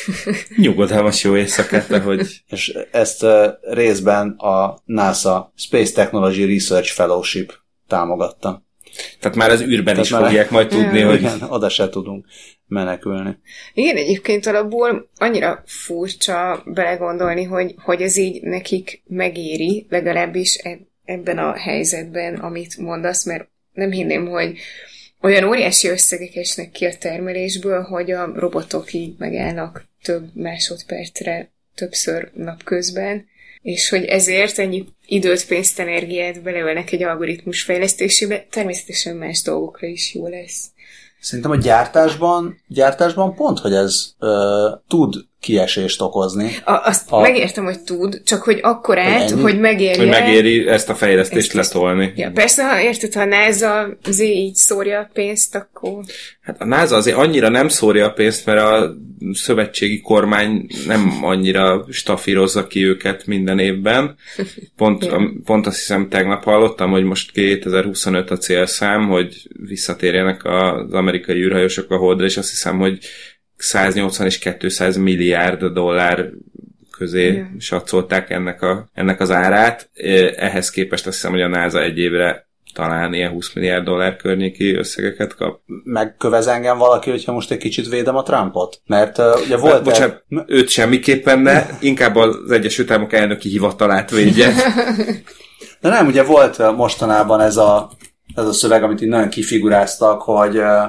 Nyugodalmas 0.57 1.25
jó 1.25 1.37
éjszakát, 1.37 2.03
hogy... 2.03 2.43
És 2.47 2.79
ezt 2.91 3.27
részben 3.61 4.31
a 4.31 4.79
NASA 4.85 5.53
Space 5.57 5.93
Technology 5.93 6.47
Research 6.47 6.93
Fellowship 6.93 7.53
támogatta. 7.87 8.63
Tehát 9.21 9.37
már 9.37 9.51
az 9.51 9.61
űrben 9.61 9.85
Tehát 9.85 10.05
is 10.05 10.11
már 10.11 10.23
fogják 10.23 10.51
majd 10.51 10.69
tudni, 10.69 11.01
hogy... 11.01 11.19
Igen, 11.19 11.43
oda 11.49 11.69
se 11.69 11.89
tudunk 11.89 12.27
menekülni. 12.67 13.39
Igen, 13.75 13.97
egyébként 13.97 14.47
alapból 14.47 15.11
annyira 15.17 15.63
furcsa 15.67 16.63
belegondolni, 16.65 17.45
hogy, 17.45 17.75
hogy 17.83 18.03
ez 18.03 18.17
így 18.17 18.43
nekik 18.43 19.03
megéri, 19.07 19.87
legalábbis 19.89 20.59
ebben 21.05 21.39
a 21.39 21.53
helyzetben, 21.53 22.35
amit 22.35 22.77
mondasz, 22.77 23.25
mert 23.25 23.49
nem 23.79 23.91
hinném, 23.91 24.26
hogy 24.26 24.59
olyan 25.20 25.45
óriási 25.45 25.89
összegek 25.89 26.37
esnek 26.37 26.70
ki 26.70 26.85
a 26.85 26.99
termelésből, 26.99 27.83
hogy 27.83 28.11
a 28.11 28.33
robotok 28.35 28.93
így 28.93 29.14
megállnak 29.18 29.85
több 30.03 30.31
másodpercre 30.35 31.51
többször 31.74 32.31
napközben, 32.35 33.26
és 33.62 33.89
hogy 33.89 34.05
ezért 34.05 34.59
ennyi 34.59 34.87
időt, 35.07 35.47
pénzt, 35.47 35.79
energiát 35.79 36.43
beleölnek 36.43 36.93
egy 36.93 37.03
algoritmus 37.03 37.62
fejlesztésébe, 37.62 38.47
természetesen 38.51 39.16
más 39.16 39.43
dolgokra 39.43 39.87
is 39.87 40.14
jó 40.14 40.26
lesz. 40.29 40.66
Szerintem 41.20 41.51
a 41.51 41.57
gyártásban, 41.57 42.62
gyártásban 42.66 43.35
pont, 43.35 43.59
hogy 43.59 43.72
ez 43.72 44.12
ö, 44.18 44.68
tud 44.89 45.14
kiesést 45.41 46.01
okozni. 46.01 46.51
A, 46.64 46.72
azt 46.72 47.12
a, 47.12 47.20
megértem, 47.20 47.64
hogy 47.64 47.80
tud, 47.80 48.22
csak 48.24 48.43
hogy 48.43 48.59
akkor 48.62 48.99
át, 48.99 49.30
hogy, 49.30 49.43
hogy 49.43 49.61
megéri. 49.61 49.99
Hogy 49.99 50.09
megéri 50.09 50.68
ezt 50.68 50.89
a 50.89 50.95
fejlesztést 50.95 51.47
ezt 51.47 51.72
letolni. 51.72 52.12
Ja, 52.16 52.30
persze, 52.30 52.68
ha 52.68 52.80
érted, 52.80 53.12
ha 53.14 53.20
a 53.20 53.24
NASA 53.24 53.89
azért 54.05 54.34
így 54.34 54.55
szórja 54.55 54.99
a 54.99 55.11
pénzt, 55.12 55.55
akkor... 55.55 56.05
Hát 56.41 56.61
a 56.61 56.64
NASA 56.64 56.97
azért 56.97 57.16
annyira 57.16 57.49
nem 57.49 57.68
szórja 57.68 58.07
a 58.07 58.12
pénzt, 58.12 58.47
mert 58.47 58.61
a 58.61 58.95
szövetségi 59.32 60.01
kormány 60.01 60.66
nem 60.86 61.18
annyira 61.22 61.86
stafírozza 61.91 62.66
ki 62.66 62.84
őket 62.84 63.26
minden 63.26 63.59
évben. 63.59 64.16
Pont, 64.76 65.05
a, 65.05 65.30
pont 65.45 65.66
azt 65.66 65.78
hiszem 65.78 66.09
tegnap 66.09 66.45
hallottam, 66.45 66.91
hogy 66.91 67.05
most 67.05 67.32
2025 67.32 68.30
a 68.30 68.36
célszám, 68.36 69.09
hogy 69.09 69.49
visszatérjenek 69.66 70.45
az 70.45 70.93
amerikai 70.93 71.36
űrhajósok 71.36 71.91
a 71.91 71.97
holdra, 71.97 72.24
és 72.24 72.36
azt 72.36 72.51
hiszem, 72.51 72.78
hogy 72.78 72.99
180 73.59 74.27
és 74.27 74.39
200 74.59 74.97
milliárd 74.97 75.65
dollár 75.65 76.31
közé 76.99 77.27
Igen. 77.27 77.57
satszolták 77.59 78.31
ennek, 78.31 78.63
a, 78.63 78.89
ennek 78.95 79.21
az 79.21 79.31
árát. 79.31 79.91
Ehhez 80.37 80.71
képest 80.71 81.07
azt 81.07 81.17
hiszem, 81.17 81.31
hogy 81.31 81.41
a 81.41 81.49
NASA 81.49 81.83
egy 81.83 81.99
évre 81.99 82.49
talán 82.75 83.15
ilyen 83.15 83.31
20 83.31 83.53
milliárd 83.53 83.85
dollár 83.85 84.17
környéki 84.17 84.75
összegeket 84.75 85.35
kap. 85.35 85.61
Megkövez 85.85 86.47
engem 86.47 86.79
valaki, 86.79 87.11
hogyha 87.11 87.33
most 87.33 87.51
egy 87.51 87.59
kicsit 87.59 87.89
védem 87.89 88.17
a 88.17 88.23
Trumpot? 88.23 88.81
Mert 88.87 89.19
uh, 89.19 89.25
ugye 89.45 89.57
volt... 89.57 89.83
Bocsánat, 89.83 90.25
őt 90.47 90.69
semmiképpen 90.69 91.39
ne, 91.39 91.67
inkább 91.81 92.17
az 92.17 92.51
Egyesült 92.51 92.91
Államok 92.91 93.13
elnöki 93.13 93.49
hivatalát 93.49 94.11
védje. 94.11 94.53
De 95.81 95.89
nem, 95.89 96.07
ugye 96.07 96.23
volt 96.23 96.77
mostanában 96.77 97.41
ez 97.41 97.57
a, 97.57 97.91
ez 98.35 98.47
a 98.47 98.53
szöveg, 98.53 98.83
amit 98.83 99.01
így 99.01 99.09
nagyon 99.09 99.29
kifiguráztak, 99.29 100.23
hogy 100.23 100.57
uh, 100.57 100.85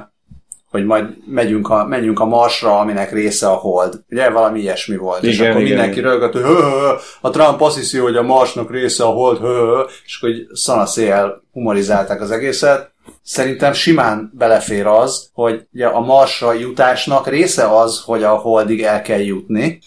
hogy 0.70 0.84
majd 0.84 1.04
megyünk 1.26 1.70
a, 1.70 1.84
menjünk 1.84 2.20
a 2.20 2.24
Marsra, 2.24 2.78
aminek 2.78 3.12
része 3.12 3.48
a 3.48 3.54
Hold. 3.54 3.94
Ugye 4.10 4.30
valami 4.30 4.60
ilyesmi 4.60 4.96
volt. 4.96 5.22
Igen, 5.22 5.34
és 5.34 5.40
akkor 5.40 5.60
igen, 5.60 5.62
mindenki 5.62 6.00
rögött, 6.00 6.32
hogy 6.32 6.42
hö, 6.42 6.62
hö, 6.62 6.92
a 7.20 7.30
Trump 7.30 7.60
azt 7.60 7.76
hiszi, 7.76 7.98
hogy 7.98 8.16
a 8.16 8.22
Marsnak 8.22 8.70
része 8.70 9.04
a 9.04 9.10
Hold, 9.10 9.38
hö, 9.38 9.46
hö, 9.46 9.82
és 10.04 10.18
akkor 10.20 10.34
szanaszéjjel 10.52 11.42
humorizálták 11.52 12.20
az 12.20 12.30
egészet. 12.30 12.90
Szerintem 13.22 13.72
simán 13.72 14.30
belefér 14.34 14.86
az, 14.86 15.30
hogy 15.32 15.66
ugye 15.72 15.86
a 15.86 16.00
Marsra 16.00 16.52
jutásnak 16.52 17.28
része 17.28 17.78
az, 17.78 18.02
hogy 18.04 18.22
a 18.22 18.34
Holdig 18.34 18.82
el 18.82 19.02
kell 19.02 19.20
jutni. 19.20 19.78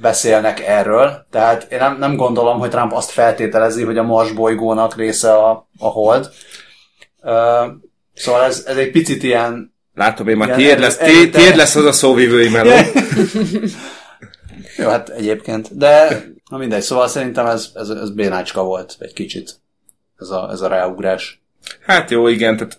Beszélnek 0.00 0.60
erről. 0.60 1.26
Tehát 1.30 1.72
én 1.72 1.78
nem, 1.78 1.96
nem 1.98 2.16
gondolom, 2.16 2.58
hogy 2.58 2.70
Trump 2.70 2.92
azt 2.92 3.10
feltételezi, 3.10 3.84
hogy 3.84 3.98
a 3.98 4.02
Mars 4.02 4.32
bolygónak 4.32 4.96
része 4.96 5.32
a, 5.32 5.68
a 5.78 5.86
Hold. 5.86 6.30
Szóval 8.14 8.42
ez, 8.42 8.64
ez 8.66 8.76
egy 8.76 8.90
picit 8.90 9.22
ilyen 9.22 9.74
Látom 9.96 10.28
én 10.28 10.36
már, 10.36 10.54
tiéd 10.54 10.78
lesz, 10.78 10.96
tiéd, 10.96 11.30
tiéd 11.30 11.56
lesz 11.56 11.74
az 11.74 11.84
a 11.84 11.92
szóvivői 11.92 12.48
meló. 12.48 12.70
Jó, 14.76 14.88
hát 14.88 15.08
egyébként. 15.08 15.76
De, 15.76 16.24
na 16.50 16.56
mindegy, 16.56 16.82
szóval 16.82 17.08
szerintem 17.08 17.46
ez, 17.46 17.70
ez, 17.74 17.88
ez 17.88 18.10
bénácska 18.10 18.62
volt 18.62 18.96
egy 18.98 19.12
kicsit. 19.12 19.54
Ez 20.18 20.28
a, 20.28 20.48
ez 20.52 20.60
a 20.60 20.68
ráugrás. 20.68 21.40
Hát 21.80 22.10
jó, 22.10 22.28
igen, 22.28 22.56
tehát 22.56 22.78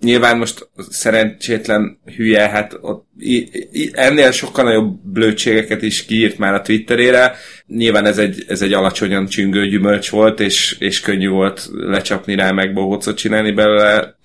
nyilván 0.00 0.38
most 0.38 0.68
szerencsétlen 0.88 1.98
hülye, 2.16 2.48
hát 2.48 2.78
ott, 2.80 3.06
i, 3.18 3.36
i, 3.72 3.90
ennél 3.92 4.30
sokkal 4.30 4.64
nagyobb 4.64 4.98
blödségeket 5.02 5.82
is 5.82 6.04
kiírt 6.04 6.38
már 6.38 6.54
a 6.54 6.62
Twitterére. 6.62 7.34
Nyilván 7.66 8.06
ez 8.06 8.18
egy, 8.18 8.44
ez 8.48 8.62
egy 8.62 8.72
alacsonyan 8.72 9.26
csüngő 9.26 9.68
gyümölcs 9.68 10.10
volt, 10.10 10.40
és, 10.40 10.76
és 10.78 11.00
könnyű 11.00 11.28
volt 11.28 11.68
lecsapni 11.72 12.34
rá, 12.34 12.50
meg 12.50 12.72
bohócot 12.72 13.16
csinálni 13.16 13.50
belőle 13.50 14.15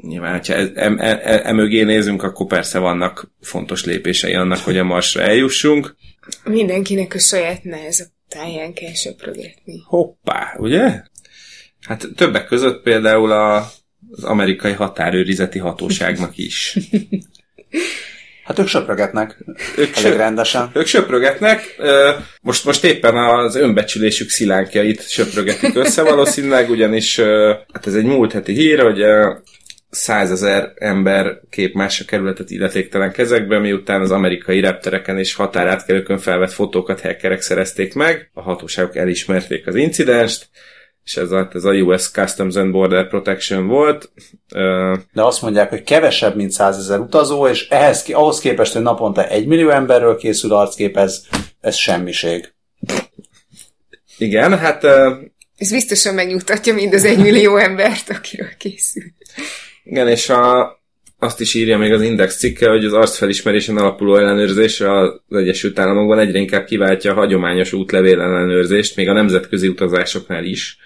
nyilván, 0.00 0.42
ha 0.44 0.54
emögé 1.24 1.82
nézünk, 1.82 2.22
akkor 2.22 2.46
persze 2.46 2.78
vannak 2.78 3.32
fontos 3.40 3.84
lépései 3.84 4.34
annak, 4.34 4.58
hogy 4.58 4.78
a 4.78 4.84
Marsra 4.84 5.22
eljussunk. 5.22 5.96
Mindenkinek 6.44 7.14
a 7.14 7.18
saját 7.18 7.62
táján 8.28 8.72
kell 8.72 8.94
söprögetni. 8.94 9.82
Hoppá, 9.84 10.54
ugye? 10.58 11.02
Hát 11.86 12.08
többek 12.16 12.46
között 12.46 12.82
például 12.82 13.32
a, 13.32 13.56
az 14.10 14.24
amerikai 14.24 14.72
határőrizeti 14.72 15.58
hatóságnak 15.58 16.38
is. 16.38 16.76
Hát 18.44 18.58
ők 18.58 18.66
söprögetnek. 18.66 19.44
Ők 19.76 19.96
elég 19.96 20.16
rendesen. 20.16 20.70
Ők 20.72 20.86
söprögetnek. 20.86 21.76
Most, 22.40 22.64
most 22.64 22.84
éppen 22.84 23.16
az 23.16 23.54
önbecsülésük 23.54 24.28
szilánkjait 24.28 25.08
söprögetik 25.08 25.76
össze 25.76 26.02
valószínűleg, 26.02 26.70
ugyanis 26.70 27.20
hát 27.72 27.86
ez 27.86 27.94
egy 27.94 28.04
múlt 28.04 28.32
heti 28.32 28.52
hír, 28.52 28.80
hogy 28.80 29.02
százezer 29.90 30.72
ember 30.74 31.40
kép 31.50 31.74
más 31.74 32.00
a 32.00 32.04
kerületet 32.04 32.50
illetéktelen 32.50 33.12
kezekbe, 33.12 33.58
miután 33.58 34.00
az 34.00 34.10
amerikai 34.10 34.60
reptereken 34.60 35.18
és 35.18 35.34
határátkelőkön 35.34 36.18
felvett 36.18 36.52
fotókat 36.52 37.00
hackerek 37.00 37.40
szerezték 37.40 37.94
meg, 37.94 38.30
a 38.34 38.42
hatóságok 38.42 38.96
elismerték 38.96 39.66
az 39.66 39.74
incidenst, 39.74 40.48
és 41.04 41.16
ez 41.16 41.30
a, 41.30 41.50
ez 41.52 41.64
a 41.64 41.72
US 41.72 42.10
Customs 42.10 42.54
and 42.54 42.72
Border 42.72 43.08
Protection 43.08 43.66
volt. 43.66 44.12
De 45.12 45.22
azt 45.22 45.42
mondják, 45.42 45.68
hogy 45.68 45.82
kevesebb, 45.82 46.36
mint 46.36 46.50
százezer 46.50 46.98
utazó, 46.98 47.48
és 47.48 47.68
ehhez, 47.68 48.04
ahhoz 48.12 48.40
képest, 48.40 48.72
hogy 48.72 48.82
naponta 48.82 49.28
egy 49.28 49.46
millió 49.46 49.70
emberről 49.70 50.16
készül 50.16 50.52
arckép, 50.52 50.96
ez, 50.96 51.22
ez 51.60 51.74
semmiség. 51.74 52.52
Igen, 54.18 54.58
hát... 54.58 54.84
Ez 55.56 55.70
biztosan 55.70 56.14
megnyugtatja 56.14 56.74
mind 56.74 56.94
az 56.94 57.04
egy 57.04 57.18
millió 57.18 57.56
embert, 57.56 58.10
akiről 58.10 58.56
készül. 58.58 59.02
Igen, 59.90 60.08
és 60.08 60.28
a, 60.28 60.72
azt 61.18 61.40
is 61.40 61.54
írja 61.54 61.78
még 61.78 61.92
az 61.92 62.02
Index 62.02 62.38
cikke, 62.38 62.70
hogy 62.70 62.84
az 62.84 62.92
arcfelismerésen 62.92 63.76
alapuló 63.76 64.16
ellenőrzés 64.16 64.80
az 64.80 65.20
Egyesült 65.28 65.78
Államokban 65.78 66.18
egyre 66.18 66.38
inkább 66.38 66.64
kiváltja 66.64 67.10
a 67.10 67.14
hagyományos 67.14 67.72
útlevél 67.72 68.20
ellenőrzést, 68.20 68.96
még 68.96 69.08
a 69.08 69.12
nemzetközi 69.12 69.68
utazásoknál 69.68 70.44
is. 70.44 70.78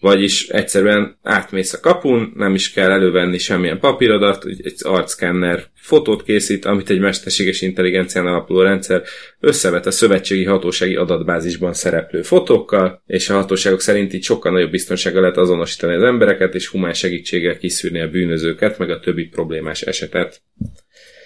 Vagyis 0.00 0.48
egyszerűen 0.48 1.18
átmész 1.22 1.72
a 1.72 1.80
kapun, 1.80 2.32
nem 2.36 2.54
is 2.54 2.72
kell 2.72 2.90
elővenni 2.90 3.38
semmilyen 3.38 3.78
papírodat, 3.78 4.44
egy 4.44 4.74
arcszkenner 4.82 5.64
fotót 5.84 6.22
készít, 6.22 6.64
amit 6.64 6.90
egy 6.90 7.00
mesterséges 7.00 7.62
intelligencián 7.62 8.26
alapuló 8.26 8.62
rendszer 8.62 9.02
összevet 9.40 9.86
a 9.86 9.90
szövetségi 9.90 10.44
hatósági 10.44 10.94
adatbázisban 10.94 11.72
szereplő 11.72 12.22
fotókkal, 12.22 13.02
és 13.06 13.28
a 13.28 13.34
hatóságok 13.34 13.80
szerint 13.80 14.12
így 14.12 14.22
sokkal 14.22 14.52
nagyobb 14.52 14.70
biztonsággal 14.70 15.20
lehet 15.20 15.36
azonosítani 15.36 15.94
az 15.94 16.02
embereket, 16.02 16.54
és 16.54 16.66
humán 16.66 16.92
segítséggel 16.92 17.56
kiszűrni 17.56 18.00
a 18.00 18.08
bűnözőket, 18.08 18.78
meg 18.78 18.90
a 18.90 19.00
többi 19.00 19.24
problémás 19.24 19.82
esetet. 19.82 20.42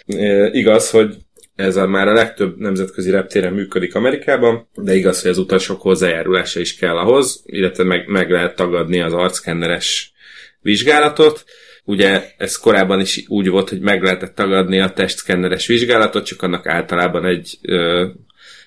E, 0.06 0.46
igaz, 0.52 0.90
hogy 0.90 1.14
ez 1.54 1.76
a, 1.76 1.86
már 1.86 2.09
a 2.09 2.12
legtöbb 2.12 2.56
nemzetközi 2.56 3.11
reptéren 3.11 3.52
működik 3.52 3.94
Amerikában, 3.94 4.68
de 4.74 4.94
igaz, 4.94 5.22
hogy 5.22 5.30
az 5.30 5.38
utasok 5.38 5.80
hozzájárulása 5.80 6.61
is 6.61 6.76
kell 6.76 6.96
ahhoz, 6.96 7.42
illetve 7.46 7.84
meg, 7.84 8.09
meg 8.09 8.30
lehet 8.30 8.56
tagadni 8.56 9.00
az 9.00 9.12
arckenneres 9.12 10.12
vizsgálatot. 10.61 11.44
Ugye 11.89 12.22
ez 12.36 12.57
korábban 12.57 13.01
is 13.01 13.24
úgy 13.28 13.49
volt, 13.49 13.68
hogy 13.68 13.80
meg 13.80 14.03
lehetett 14.03 14.34
tagadni 14.34 14.80
a 14.80 14.91
testszkenneres 14.91 15.66
vizsgálatot, 15.66 16.24
csak 16.24 16.43
annak 16.43 16.66
általában 16.66 17.24
egy 17.24 17.59
ö, 17.62 18.07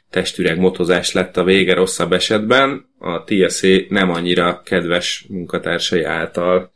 testüreg 0.09 0.59
motozás 0.59 1.11
lett 1.11 1.37
a 1.37 1.43
vége 1.43 1.73
rosszabb 1.73 2.13
esetben, 2.13 2.89
a 2.99 3.23
TSA 3.23 3.67
nem 3.89 4.09
annyira 4.09 4.61
kedves 4.65 5.25
munkatársai 5.29 6.03
által. 6.03 6.71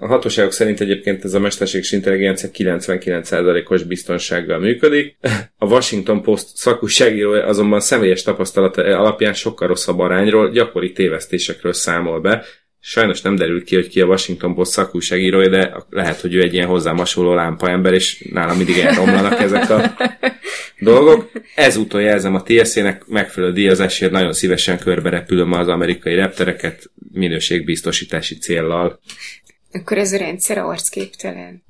A 0.00 0.06
hatóságok 0.06 0.52
szerint 0.52 0.80
egyébként 0.80 1.24
ez 1.24 1.34
a 1.34 1.40
mesterséges 1.40 1.92
intelligencia 1.92 2.48
99%-os 2.52 3.82
biztonsággal 3.82 4.58
működik. 4.58 5.16
A 5.58 5.66
Washington 5.66 6.22
Post 6.22 6.46
szakúságírója 6.54 7.46
azonban 7.46 7.80
személyes 7.80 8.22
tapasztalata 8.22 8.82
alapján 8.82 9.34
sokkal 9.34 9.68
rosszabb 9.68 9.98
arányról, 9.98 10.50
gyakori 10.50 10.92
tévesztésekről 10.92 11.72
számol 11.72 12.20
be, 12.20 12.44
Sajnos 12.82 13.20
nem 13.20 13.36
derült 13.36 13.64
ki, 13.64 13.74
hogy 13.74 13.88
ki 13.88 14.00
a 14.00 14.06
Washington 14.06 14.54
Post 14.54 14.70
szakúságírója, 14.70 15.48
de 15.48 15.74
lehet, 15.90 16.20
hogy 16.20 16.34
ő 16.34 16.42
egy 16.42 16.54
ilyen 16.54 16.66
hozzám 16.66 16.96
hasonló 16.96 17.34
lámpaember, 17.34 17.92
és 17.92 18.26
nálam 18.30 18.56
mindig 18.56 18.78
elromlanak 18.78 19.40
ezek 19.40 19.70
a 19.70 19.96
dolgok. 20.78 21.30
Ezúttal 21.54 22.00
jelzem 22.00 22.34
a 22.34 22.42
TSZ-nek 22.42 23.06
megfelelő 23.06 23.52
díjazásért 23.52 24.12
nagyon 24.12 24.32
szívesen 24.32 24.78
körbe 24.78 25.10
repülöm 25.10 25.52
az 25.52 25.68
amerikai 25.68 26.14
reptereket 26.14 26.90
minőségbiztosítási 27.12 28.38
céllal. 28.38 29.00
Akkor 29.72 29.98
ez 29.98 30.12
a 30.12 30.18
rendszer 30.18 30.58
arcképtelen. 30.58 31.62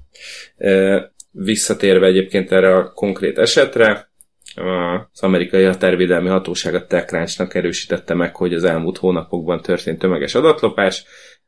Visszatérve 1.30 2.06
egyébként 2.06 2.52
erre 2.52 2.76
a 2.76 2.92
konkrét 2.92 3.38
esetre, 3.38 4.09
az 4.54 5.22
amerikai 5.22 5.64
határvédelmi 5.64 6.28
hatóság 6.28 6.74
a 6.74 6.86
TechCrunch-nak 6.86 7.54
erősítette 7.54 8.14
meg, 8.14 8.36
hogy 8.36 8.54
az 8.54 8.64
elmúlt 8.64 8.98
hónapokban 8.98 9.62
történt 9.62 9.98
tömeges 9.98 10.34
adatlopás. 10.34 11.04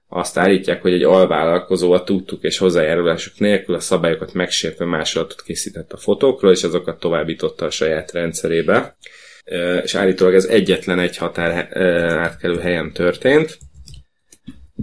Azt 0.09 0.38
állítják, 0.38 0.82
hogy 0.82 0.92
egy 0.92 1.03
alvállalkozó 1.03 1.92
a 1.92 2.05
tudtuk 2.05 2.42
és 2.42 2.59
hozzájárulások 2.59 3.38
nélkül 3.38 3.74
a 3.74 3.80
szabályokat 3.80 4.32
megsértve 4.32 4.84
másolatot 4.84 5.42
készített 5.42 5.92
a 5.92 5.96
fotókról, 5.96 6.53
és 6.53 6.62
azokat 6.62 7.00
továbbította 7.00 7.64
a 7.64 7.70
saját 7.70 8.12
rendszerébe. 8.12 8.96
És 9.82 9.94
állítólag 9.94 10.34
ez 10.34 10.44
egyetlen 10.44 10.98
egy 10.98 11.16
határ 11.16 11.76
átkelő 12.18 12.59
helyen 12.59 12.92
történt 12.92 13.59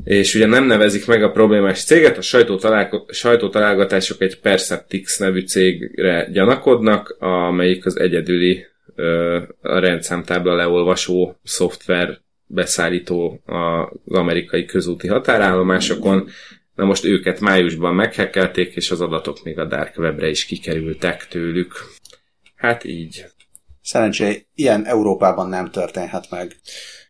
és 0.03 0.35
ugye 0.35 0.45
nem 0.45 0.65
nevezik 0.65 1.05
meg 1.05 1.23
a 1.23 1.31
problémás 1.31 1.83
céget, 1.83 2.17
a 2.17 2.21
sajtótalálgatások 3.07 4.21
egy 4.21 4.39
Perceptix 4.39 5.17
nevű 5.17 5.41
cégre 5.41 6.29
gyanakodnak, 6.31 7.15
amelyik 7.19 7.85
az 7.85 7.99
egyedüli 7.99 8.65
a 9.61 9.79
rendszámtábla 9.79 10.55
leolvasó 10.55 11.39
szoftver 11.43 12.19
beszállító 12.45 13.41
az 14.05 14.17
amerikai 14.17 14.65
közúti 14.65 15.07
határállomásokon. 15.07 16.29
Na 16.75 16.85
most 16.85 17.05
őket 17.05 17.39
májusban 17.39 17.95
meghekkelték, 17.95 18.75
és 18.75 18.91
az 18.91 19.01
adatok 19.01 19.43
még 19.43 19.59
a 19.59 19.65
Dark 19.65 19.97
Webre 19.97 20.29
is 20.29 20.45
kikerültek 20.45 21.27
tőlük. 21.27 21.73
Hát 22.55 22.83
így. 22.83 23.25
Szerencsé, 23.81 24.45
ilyen 24.55 24.85
Európában 24.85 25.49
nem 25.49 25.71
történhet 25.71 26.27
meg. 26.29 26.55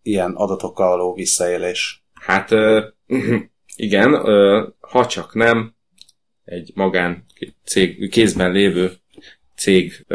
Ilyen 0.01 0.31
adatokkal 0.31 0.89
való 0.89 1.13
visszaélés. 1.13 1.98
Hát 2.19 2.49
igen, 3.75 4.13
ha 4.79 5.05
csak 5.05 5.33
nem 5.33 5.73
egy 6.45 6.71
magán 6.73 7.25
cég, 7.65 8.09
kézben 8.09 8.51
lévő 8.51 8.91
cég 9.55 10.05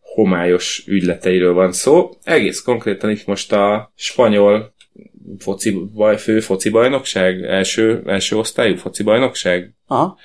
homályos 0.00 0.84
ügyleteiről 0.86 1.52
van 1.52 1.72
szó. 1.72 2.10
Egész 2.22 2.62
konkrétan 2.62 3.10
itt 3.10 3.26
most 3.26 3.52
a 3.52 3.92
spanyol 3.94 4.74
foci, 5.38 5.70
baj, 5.70 6.18
fő 6.18 6.40
foci 6.40 6.70
bajnokság, 6.70 7.42
első, 7.42 8.02
első 8.06 8.36
osztályú 8.36 8.76
foci 8.76 9.02
bajnokság, 9.02 9.74
Aha. 9.86 10.18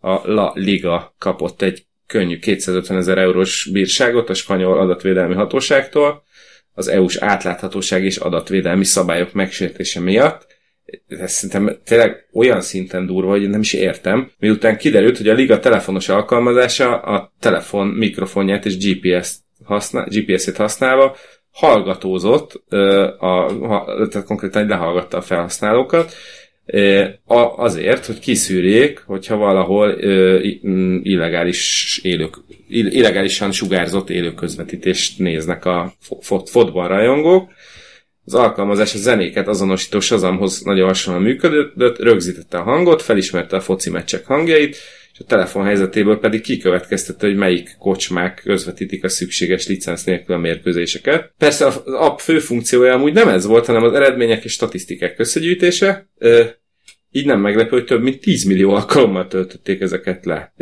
a 0.00 0.32
La 0.32 0.52
Liga 0.54 1.14
kapott 1.18 1.62
egy 1.62 1.86
könnyű 2.06 2.38
250 2.38 2.96
ezer 2.96 3.18
eurós 3.18 3.68
bírságot 3.72 4.30
a 4.30 4.34
spanyol 4.34 4.78
adatvédelmi 4.78 5.34
hatóságtól 5.34 6.24
az 6.72 6.88
EU-s 6.88 7.16
átláthatóság 7.16 8.04
és 8.04 8.16
adatvédelmi 8.16 8.84
szabályok 8.84 9.32
megsértése 9.32 10.00
miatt. 10.00 10.46
Ez 11.08 11.32
szerintem 11.32 11.76
tényleg 11.84 12.28
olyan 12.32 12.60
szinten 12.60 13.06
durva, 13.06 13.30
hogy 13.30 13.48
nem 13.48 13.60
is 13.60 13.72
értem. 13.72 14.30
Miután 14.38 14.76
kiderült, 14.76 15.16
hogy 15.16 15.28
a 15.28 15.34
Liga 15.34 15.60
telefonos 15.60 16.08
alkalmazása 16.08 17.00
a 17.00 17.32
telefon 17.40 17.86
mikrofonját 17.86 18.64
és 18.64 18.78
GPS-t 18.78 19.38
használ, 19.64 20.08
GPS-et 20.10 20.56
használva 20.56 21.16
hallgatózott, 21.50 22.62
a, 23.18 23.46
a, 23.46 24.08
tehát 24.08 24.26
konkrétan 24.26 24.66
lehallgatta 24.66 25.16
a 25.16 25.22
felhasználókat, 25.22 26.14
azért, 27.56 28.06
hogy 28.06 28.18
kiszűrjék, 28.18 29.02
hogyha 29.06 29.36
valahol 29.36 29.90
illegális 31.02 32.00
élők, 32.02 32.36
illegálisan 32.68 33.52
sugárzott 33.52 34.10
élőközvetítést 34.10 35.18
néznek 35.18 35.64
a 35.64 35.92
fotball 36.20 36.88
rajongók. 36.88 37.50
Az 38.24 38.34
alkalmazás 38.34 38.94
a 38.94 38.98
zenéket 38.98 39.48
azonosító 39.48 40.00
Shazamhoz 40.00 40.60
nagyon 40.62 40.86
hasonlóan 40.86 41.24
működött, 41.24 41.98
rögzítette 41.98 42.58
a 42.58 42.62
hangot, 42.62 43.02
felismerte 43.02 43.56
a 43.56 43.60
foci 43.60 43.90
meccsek 43.90 44.26
hangjait, 44.26 44.76
és 45.12 45.20
a 45.20 45.24
telefon 45.24 45.64
helyzetéből 45.64 46.18
pedig 46.18 46.40
kikövetkeztette, 46.40 47.26
hogy 47.26 47.36
melyik 47.36 47.76
kocsmák 47.78 48.40
közvetítik 48.44 49.04
a 49.04 49.08
szükséges 49.08 49.66
licenc 49.66 50.02
nélkül 50.02 50.34
a 50.34 50.38
mérkőzéseket. 50.38 51.32
Persze 51.38 51.66
az 51.66 51.80
app 51.84 52.18
fő 52.18 52.38
funkciója 52.38 52.94
amúgy 52.94 53.12
nem 53.12 53.28
ez 53.28 53.46
volt, 53.46 53.66
hanem 53.66 53.82
az 53.82 53.92
eredmények 53.92 54.44
és 54.44 54.52
statisztikák 54.52 55.18
összegyűjtése, 55.18 56.08
így 57.16 57.26
nem 57.26 57.40
meglepő, 57.40 57.70
hogy 57.70 57.84
több 57.84 58.02
mint 58.02 58.20
10 58.20 58.44
millió 58.44 58.70
alkalommal 58.70 59.26
töltötték 59.26 59.80
ezeket 59.80 60.24
le. 60.24 60.52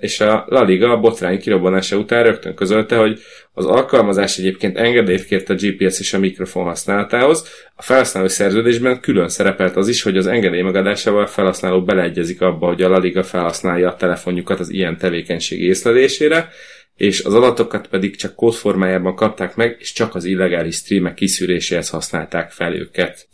És 0.00 0.20
a 0.20 0.44
La 0.48 0.62
Liga 0.62 0.90
a 0.90 1.00
botrány 1.00 1.38
kirobbanása 1.38 1.96
után 1.96 2.22
rögtön 2.22 2.54
közölte, 2.54 2.96
hogy 2.96 3.18
az 3.52 3.64
alkalmazás 3.64 4.38
egyébként 4.38 4.76
engedélyt 4.76 5.24
kért 5.24 5.50
a 5.50 5.54
GPS 5.54 6.00
és 6.00 6.12
a 6.12 6.18
mikrofon 6.18 6.64
használatához. 6.64 7.48
A 7.74 7.82
felhasználó 7.82 8.28
szerződésben 8.28 9.00
külön 9.00 9.28
szerepelt 9.28 9.76
az 9.76 9.88
is, 9.88 10.02
hogy 10.02 10.16
az 10.16 10.26
engedély 10.26 10.62
megadásával 10.62 11.22
a 11.22 11.26
felhasználó 11.26 11.82
beleegyezik 11.82 12.40
abba, 12.40 12.66
hogy 12.66 12.82
a 12.82 12.88
La 12.88 12.98
Liga 12.98 13.22
felhasználja 13.22 13.88
a 13.88 13.96
telefonjukat 13.96 14.60
az 14.60 14.70
ilyen 14.70 14.98
tevékenység 14.98 15.62
észlelésére, 15.62 16.48
és 16.96 17.24
az 17.24 17.34
adatokat 17.34 17.86
pedig 17.86 18.16
csak 18.16 18.34
kódformájában 18.34 19.14
kapták 19.14 19.56
meg, 19.56 19.76
és 19.78 19.92
csak 19.92 20.14
az 20.14 20.24
illegális 20.24 20.74
streamek 20.74 21.14
kiszűréséhez 21.14 21.88
használták 21.88 22.50
fel 22.50 22.74
őket. 22.74 23.28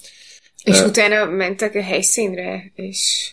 És 0.64 0.80
uh, 0.80 0.86
utána 0.86 1.24
mentek 1.24 1.74
a 1.74 1.82
helyszínre, 1.82 2.72
és 2.74 3.32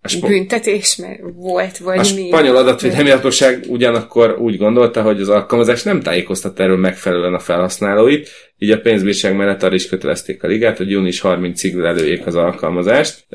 a 0.00 0.08
sp- 0.08 0.26
büntetés 0.26 0.96
mert 0.96 1.20
volt, 1.34 1.78
vagy 1.78 1.98
a 1.98 2.14
mi? 2.14 2.30
A 2.30 2.36
spanyol 2.36 2.56
adatvédelmi 2.56 3.10
hatóság 3.10 3.64
ugyanakkor 3.68 4.36
úgy 4.38 4.56
gondolta, 4.56 5.02
hogy 5.02 5.20
az 5.20 5.28
alkalmazás 5.28 5.82
nem 5.82 6.00
tájékoztat 6.00 6.60
erről 6.60 6.76
megfelelően 6.76 7.34
a 7.34 7.38
felhasználóit, 7.38 8.28
így 8.58 8.70
a 8.70 8.80
pénzbírság 8.80 9.36
mellett 9.36 9.62
arra 9.62 9.74
is 9.74 9.88
kötelezték 9.88 10.42
a 10.42 10.46
ligát, 10.46 10.76
hogy 10.76 10.90
június 10.90 11.20
30-ig 11.24 11.74
lelőjék 11.74 12.26
az 12.26 12.34
alkalmazást. 12.34 13.26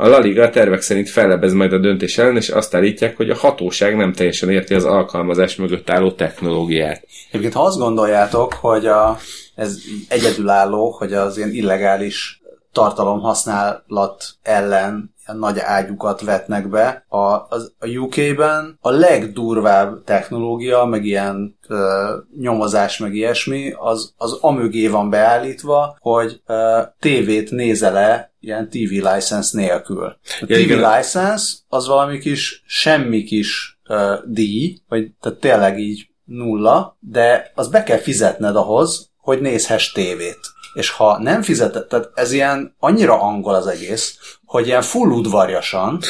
A 0.00 0.06
La 0.06 0.18
Liga 0.18 0.42
a 0.42 0.50
tervek 0.50 0.80
szerint 0.80 1.08
fellebez 1.08 1.52
majd 1.52 1.72
a 1.72 1.78
döntés 1.78 2.18
ellen, 2.18 2.36
és 2.36 2.48
azt 2.48 2.74
állítják, 2.74 3.16
hogy 3.16 3.30
a 3.30 3.36
hatóság 3.36 3.96
nem 3.96 4.12
teljesen 4.12 4.50
érti 4.50 4.74
az 4.74 4.84
alkalmazás 4.84 5.56
mögött 5.56 5.90
álló 5.90 6.12
technológiát. 6.12 7.06
Egyébként 7.28 7.54
ha 7.54 7.64
azt 7.64 7.78
gondoljátok, 7.78 8.52
hogy 8.52 8.86
a, 8.86 9.18
ez 9.58 9.78
egyedülálló, 10.08 10.90
hogy 10.90 11.12
az 11.12 11.36
ilyen 11.36 11.52
illegális 11.52 12.42
tartalomhasználat 12.72 14.24
ellen 14.42 15.14
nagy 15.32 15.58
ágyukat 15.58 16.20
vetnek 16.20 16.68
be. 16.68 17.04
A, 17.08 17.46
az, 17.48 17.72
a 17.78 17.86
UK-ben 17.86 18.78
a 18.80 18.90
legdurvább 18.90 20.04
technológia, 20.04 20.84
meg 20.84 21.04
ilyen 21.04 21.58
ö, 21.68 22.16
nyomozás, 22.40 22.98
meg 22.98 23.14
ilyesmi, 23.14 23.72
az, 23.78 24.12
az 24.16 24.32
amögé 24.40 24.88
van 24.88 25.10
beállítva, 25.10 25.96
hogy 26.00 26.40
ö, 26.46 26.80
tévét 26.98 27.50
nézele 27.50 28.32
ilyen 28.40 28.68
TV 28.68 28.90
license 28.90 29.58
nélkül. 29.58 30.16
A 30.40 30.44
TV 30.46 30.50
igen. 30.50 30.96
license 30.96 31.54
az 31.68 31.86
valami 31.86 32.18
kis, 32.18 32.62
semmi 32.66 33.22
kis 33.22 33.80
ö, 33.88 34.14
díj, 34.24 34.78
vagy 34.88 35.10
tehát 35.20 35.38
tényleg 35.38 35.78
így 35.78 36.08
nulla, 36.24 36.96
de 37.00 37.52
az 37.54 37.68
be 37.68 37.82
kell 37.82 37.98
fizetned 37.98 38.56
ahhoz, 38.56 39.10
hogy 39.28 39.40
nézhess 39.40 39.92
tévét. 39.92 40.40
És 40.74 40.90
ha 40.90 41.18
nem 41.18 41.42
fizetett, 41.42 41.88
tehát 41.88 42.10
ez 42.14 42.32
ilyen 42.32 42.74
annyira 42.78 43.20
angol 43.20 43.54
az 43.54 43.66
egész, 43.66 44.18
hogy 44.44 44.66
ilyen 44.66 44.82
full 44.82 45.10
udvarjasan 45.10 46.00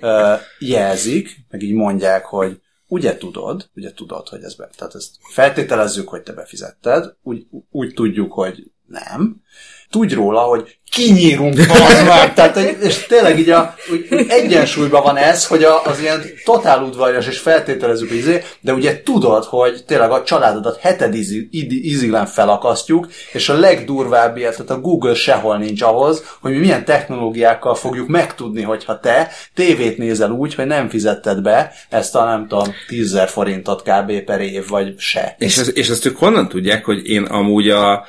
uh, 0.00 0.40
jelzik, 0.58 1.36
meg 1.50 1.62
így 1.62 1.72
mondják, 1.72 2.24
hogy 2.24 2.60
ugye 2.86 3.16
tudod, 3.16 3.70
ugye 3.74 3.92
tudod, 3.92 4.28
hogy 4.28 4.42
ez 4.42 4.54
be, 4.54 4.70
tehát 4.76 4.94
ezt 4.94 5.10
feltételezzük, 5.20 6.08
hogy 6.08 6.22
te 6.22 6.32
befizetted, 6.32 7.14
úgy, 7.22 7.46
úgy 7.70 7.94
tudjuk, 7.94 8.32
hogy 8.32 8.72
nem, 8.86 9.42
tudj 9.90 10.14
róla, 10.14 10.40
hogy 10.40 10.78
kinyírunk 10.94 11.58
az 11.58 12.02
már. 12.06 12.32
Tehát, 12.32 12.56
és 12.56 13.06
tényleg 13.06 13.38
így 13.38 13.50
a, 13.50 13.74
úgy, 13.92 14.26
egyensúlyban 14.28 15.02
van 15.02 15.16
ez, 15.16 15.46
hogy 15.46 15.64
a, 15.64 15.84
az 15.84 16.00
ilyen 16.00 16.22
totál 16.44 16.82
udvarjas, 16.82 17.26
és 17.26 17.38
feltételezzük 17.38 18.10
izé, 18.10 18.42
de 18.60 18.72
ugye 18.72 19.02
tudod, 19.02 19.44
hogy 19.44 19.84
tényleg 19.86 20.10
a 20.10 20.22
családodat 20.22 20.78
heted 20.80 21.14
íziglen 21.60 22.26
felakasztjuk, 22.26 23.08
és 23.32 23.48
a 23.48 23.58
legdurvább 23.58 24.36
ilyet, 24.36 24.52
tehát 24.52 24.70
a 24.70 24.80
Google 24.80 25.14
sehol 25.14 25.58
nincs 25.58 25.82
ahhoz, 25.82 26.24
hogy 26.40 26.52
mi 26.52 26.58
milyen 26.58 26.84
technológiákkal 26.84 27.74
fogjuk 27.74 28.08
megtudni, 28.08 28.62
hogyha 28.62 29.00
te 29.00 29.30
tévét 29.54 29.98
nézel 29.98 30.30
úgy, 30.30 30.54
hogy 30.54 30.66
nem 30.66 30.88
fizetted 30.88 31.42
be 31.42 31.72
ezt 31.88 32.14
a 32.14 32.24
nem 32.24 32.46
tudom, 32.48 32.74
10 32.86 33.18
forintot 33.26 33.82
kb. 33.82 34.20
per 34.24 34.40
év, 34.40 34.68
vagy 34.68 34.94
se. 34.98 35.34
És, 35.38 35.58
ez, 35.58 35.76
és 35.76 35.88
ezt 35.88 36.06
ők 36.06 36.16
honnan 36.16 36.48
tudják, 36.48 36.84
hogy 36.84 37.06
én 37.08 37.22
amúgy 37.22 37.70
a 37.70 38.06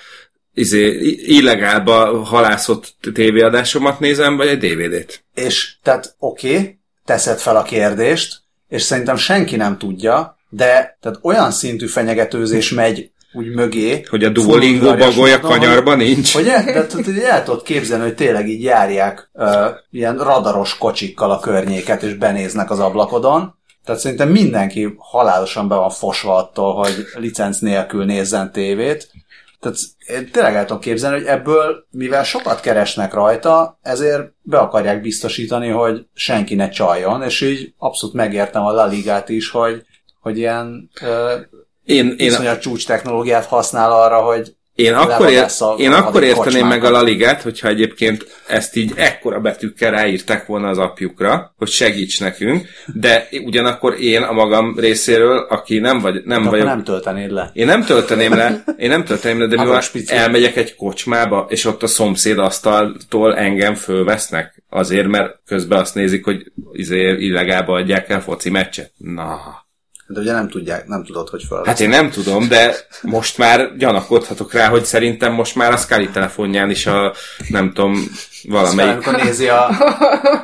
izé, 0.56 0.88
illegálba 1.26 2.24
halászott 2.24 2.93
tévéadásomat 3.14 3.99
nézem, 3.99 4.38
vagy 4.38 4.47
egy 4.47 4.58
DVD-t. 4.58 5.24
És 5.34 5.76
tehát 5.84 6.16
oké, 6.20 6.49
okay, 6.49 6.80
teszed 7.06 7.39
fel 7.39 7.56
a 7.56 7.64
kérdést, 7.64 8.41
és 8.70 8.82
szerintem 8.82 9.16
senki 9.16 9.56
nem 9.56 9.78
tudja, 9.78 10.38
de 10.49 10.97
tehát 11.01 11.20
olyan 11.22 11.51
szintű 11.51 11.88
fenyegetőzés 11.88 12.70
megy 12.70 13.10
úgy 13.34 13.47
mögé. 13.47 14.01
Hogy 14.10 14.24
a 14.24 14.30
Duolingo 14.30 14.95
bagolya 14.95 15.39
kanyarban 15.39 15.95
hogy, 15.95 16.06
nincs. 16.06 16.34
Hogy 16.34 16.47
el, 16.47 16.64
de, 16.64 17.12
de, 17.12 17.32
el 17.32 17.43
tudod 17.43 17.64
képzelni, 17.64 18.03
hogy 18.03 18.16
tényleg 18.16 18.49
így 18.49 18.64
járják 18.64 19.30
uh, 19.34 19.47
ilyen 19.91 20.18
radaros 20.18 20.78
kocsikkal 20.78 21.32
a 21.32 21.39
környéket, 21.39 22.03
és 22.03 22.14
benéznek 22.14 22.72
az 22.72 22.80
ablakodon. 22.80 23.56
Tehát 23.86 24.01
szerintem 24.01 24.30
mindenki 24.30 24.95
halálosan 24.97 25.68
be 25.68 25.76
van 25.76 25.89
fosva 25.89 26.36
attól, 26.36 26.74
hogy 26.74 27.06
licenc 27.16 27.60
nélkül 27.60 28.06
nézzen 28.06 28.51
tévét. 28.51 29.12
Tehát 29.60 29.78
én 30.08 30.32
tényleg 30.32 30.56
el 30.56 30.66
tudom 30.66 30.82
képzelni, 30.82 31.18
hogy 31.18 31.26
ebből, 31.26 31.86
mivel 31.89 32.24
sokat 32.24 32.60
keresnek 32.60 33.14
rajta, 33.14 33.80
ezért 33.82 34.34
be 34.41 34.58
akarják 34.58 35.01
biztosítani, 35.01 35.70
hogy 35.70 36.06
senki 36.14 36.56
ne 36.56 36.70
csaljon, 36.70 37.24
és 37.24 37.41
így 37.41 37.74
abszolút 37.78 38.16
megértem 38.16 38.66
a 38.66 38.72
La 38.72 38.86
Ligát 38.86 39.30
is, 39.30 39.49
hogy, 39.49 39.86
hogy 40.22 40.38
ilyen 40.38 40.89
ö, 41.01 41.36
én, 41.84 42.16
én 42.18 42.34
a 42.34 42.58
csúcs 42.58 42.86
technológiát 42.86 43.45
használ 43.45 43.91
arra, 43.91 44.22
hogy 44.22 44.56
én 44.76 44.93
akkor, 44.93 45.30
ér, 45.30 45.45
én 45.78 45.91
akkor 45.91 46.23
érteném 46.23 46.67
meg 46.67 46.84
a 46.84 46.89
Laligát, 46.89 47.41
hogyha 47.41 47.67
egyébként 47.67 48.26
ezt 48.47 48.76
így 48.76 48.91
ekkora 48.95 49.39
betűkkel 49.39 49.91
ráírták 49.91 50.45
volna 50.45 50.67
az 50.67 50.78
apjukra, 50.78 51.53
hogy 51.57 51.67
segíts 51.67 52.19
nekünk, 52.19 52.67
de 52.93 53.28
ugyanakkor 53.45 53.99
én 53.99 54.21
a 54.21 54.32
magam 54.32 54.80
részéről, 54.80 55.38
aki 55.38 55.80
nem 55.80 55.99
vagy, 55.99 56.21
nem 56.23 56.43
de 56.43 56.49
vagyok... 56.49 56.65
nem 56.65 56.84
töltenéd 56.84 57.32
le. 57.32 57.49
Én 57.53 57.65
nem 57.65 57.84
tölteném 57.84 58.34
le, 58.34 58.63
én 58.78 58.89
nem 58.89 59.03
tölteném 59.03 59.39
le, 59.39 59.47
de 59.47 59.63
mi 59.93 60.03
elmegyek 60.05 60.55
egy 60.55 60.76
kocsmába, 60.76 61.45
és 61.49 61.65
ott 61.65 61.84
a 61.84 61.88
szomszéd 61.88 62.38
asztaltól 62.38 63.36
engem 63.36 63.76
fölvesznek, 63.76 64.63
azért, 64.69 65.07
mert 65.07 65.39
közben 65.45 65.80
azt 65.80 65.95
nézik, 65.95 66.26
hogy 66.26 66.51
izé 66.71 67.15
illegálba 67.17 67.73
adják 67.73 68.09
el 68.09 68.21
foci 68.21 68.49
meccset. 68.49 68.91
Na, 68.97 69.64
de 70.08 70.20
ugye 70.20 70.32
nem 70.32 70.49
tudják, 70.49 70.88
nem 70.88 71.03
tudod, 71.03 71.30
hogy 71.30 71.43
fel. 71.49 71.62
Hát 71.66 71.80
én 71.80 71.89
nem 71.89 72.10
tudom, 72.10 72.47
de 72.47 72.76
most 73.01 73.38
már 73.38 73.76
gyanakodhatok 73.78 74.53
rá, 74.53 74.68
hogy 74.68 74.86
szerintem 74.86 75.34
most 75.34 75.56
már 75.56 75.72
a 75.72 75.78
Scully 75.78 76.10
telefonján 76.10 76.70
is 76.70 76.86
a, 76.86 77.14
nem 77.49 77.74
tudom, 77.74 78.03
valamelyik... 78.43 78.91
Amikor 78.91 79.24
nézi 79.24 79.47
a, 79.47 79.68
az 79.68 79.76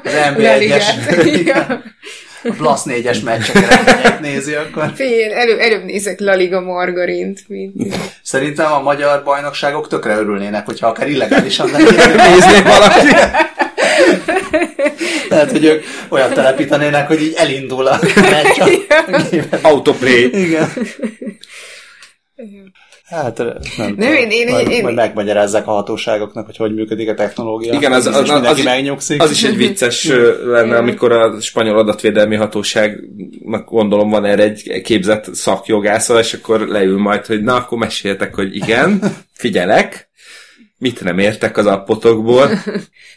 NB1-es, 0.36 0.84
a 2.44 2.50
Plus 2.58 2.80
4-es 2.86 3.24
meccseket 3.24 4.20
nézi, 4.20 4.54
akkor... 4.54 4.92
Fél, 4.96 5.32
elő, 5.34 5.60
előbb 5.60 5.84
nézek 5.84 6.20
Laliga 6.20 6.62
Margarint, 6.62 7.40
mint... 7.48 7.96
Szerintem 8.24 8.72
a 8.72 8.82
magyar 8.82 9.24
bajnokságok 9.24 9.88
tökre 9.88 10.16
örülnének, 10.16 10.66
hogyha 10.66 10.88
akár 10.88 11.10
illegálisan 11.10 11.70
nézni 12.30 12.62
valaki. 12.64 13.08
Lehet, 15.30 15.52
hogy 15.52 15.66
ők 15.66 15.84
olyan 16.10 16.34
telepítenének, 16.34 17.08
hogy 17.08 17.22
így 17.22 17.34
elindul 17.38 17.88
a 17.88 18.00
meccs. 18.16 18.62
Autoplay. 19.62 20.44
Igen. 20.46 20.70
Hát 23.06 23.38
nem, 23.38 23.48
Nem, 23.78 23.88
tudom. 23.96 24.14
én- 24.14 24.30
én- 24.30 24.50
majd, 24.50 24.70
én- 24.70 24.84
majd 24.84 24.96
megmagyarázzák 24.96 25.68
a 25.68 25.72
hatóságoknak, 25.72 26.46
hogy 26.46 26.58
hogy 26.58 26.74
működik 26.74 27.10
a 27.10 27.14
technológia. 27.14 27.74
Igen, 27.74 27.92
az, 27.92 28.06
az, 28.06 28.16
az, 28.16 28.30
az, 28.30 28.64
megnyugszik. 28.64 29.22
az 29.22 29.32
is 29.32 29.44
egy 29.44 29.58
vicces 29.58 30.12
lenne, 30.46 30.78
amikor 30.78 31.12
a 31.12 31.42
spanyol 31.42 31.78
adatvédelmi 31.78 32.36
hatóságnak 32.36 33.70
gondolom 33.70 34.10
van 34.10 34.26
erre 34.26 34.44
egy 34.44 34.82
képzett 34.84 35.34
szakjogásza, 35.36 36.20
és 36.20 36.34
akkor 36.34 36.60
leül 36.68 36.98
majd, 36.98 37.26
hogy 37.26 37.42
na, 37.42 37.56
akkor 37.56 37.78
meséltek, 37.78 38.36
hogy 38.36 38.56
igen, 38.56 39.02
figyelek, 39.34 40.10
mit 40.82 41.04
nem 41.04 41.20
értek 41.20 41.58
az 41.58 41.66
appotokból. 41.66 42.48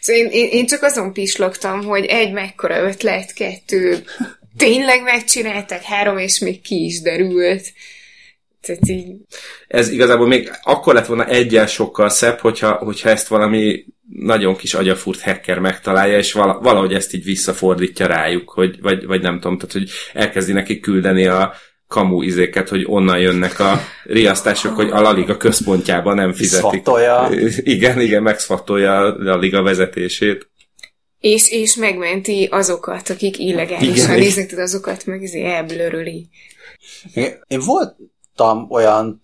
Szóval 0.01 0.21
én, 0.21 0.29
én, 0.31 0.49
én 0.49 0.65
csak 0.65 0.83
azon 0.83 1.13
pislogtam, 1.13 1.83
hogy 1.83 2.05
egy 2.05 2.31
mekkora 2.31 2.83
ötlet, 2.83 3.33
kettő, 3.33 4.03
tényleg 4.57 5.01
megcsinálták, 5.01 5.83
három, 5.83 6.17
és 6.17 6.39
még 6.39 6.61
ki 6.61 6.85
is 6.85 7.01
derült. 7.01 7.63
Tehát 8.61 8.87
így, 8.87 9.15
Ez 9.67 9.89
igazából 9.89 10.27
még 10.27 10.51
akkor 10.63 10.93
lett 10.93 11.05
volna 11.05 11.25
egyel 11.25 11.67
sokkal 11.67 12.09
szebb, 12.09 12.39
hogyha, 12.39 12.73
hogyha 12.73 13.09
ezt 13.09 13.27
valami 13.27 13.85
nagyon 14.09 14.55
kis 14.55 14.73
agyafurt 14.73 15.21
hacker 15.21 15.59
megtalálja, 15.59 16.17
és 16.17 16.33
vala, 16.33 16.59
valahogy 16.59 16.93
ezt 16.93 17.13
így 17.13 17.23
visszafordítja 17.23 18.07
rájuk, 18.07 18.49
hogy, 18.49 18.81
vagy, 18.81 19.05
vagy 19.05 19.21
nem 19.21 19.39
tudom, 19.39 19.57
tehát 19.57 19.73
hogy 19.73 19.89
elkezdi 20.13 20.51
neki 20.51 20.79
küldeni 20.79 21.27
a 21.27 21.53
kamu 21.95 22.21
izéket, 22.21 22.69
hogy 22.69 22.85
onnan 22.87 23.19
jönnek 23.19 23.59
a 23.59 23.79
riasztások, 24.03 24.75
hogy 24.75 24.89
a 24.89 25.01
La 25.01 25.11
Liga 25.11 25.37
központjában 25.37 26.15
nem 26.15 26.33
fizetik. 26.33 26.83
Szvattolja. 26.83 27.29
Igen, 27.57 28.01
igen, 28.01 28.23
megszvattolja 28.23 28.97
a 28.97 29.15
La 29.17 29.37
Liga 29.37 29.61
vezetését. 29.61 30.49
és, 31.19 31.51
és 31.51 31.75
megmenti 31.75 32.47
azokat, 32.51 33.09
akik 33.09 33.39
illegálisan 33.39 34.09
Igen. 34.09 34.19
néznek, 34.19 34.47
tehát 34.47 34.65
azokat 34.65 35.05
meg 35.05 35.21
izé 35.21 35.43
elblöröli. 35.43 36.29
Én, 37.13 37.59
voltam 37.65 38.67
olyan, 38.69 39.21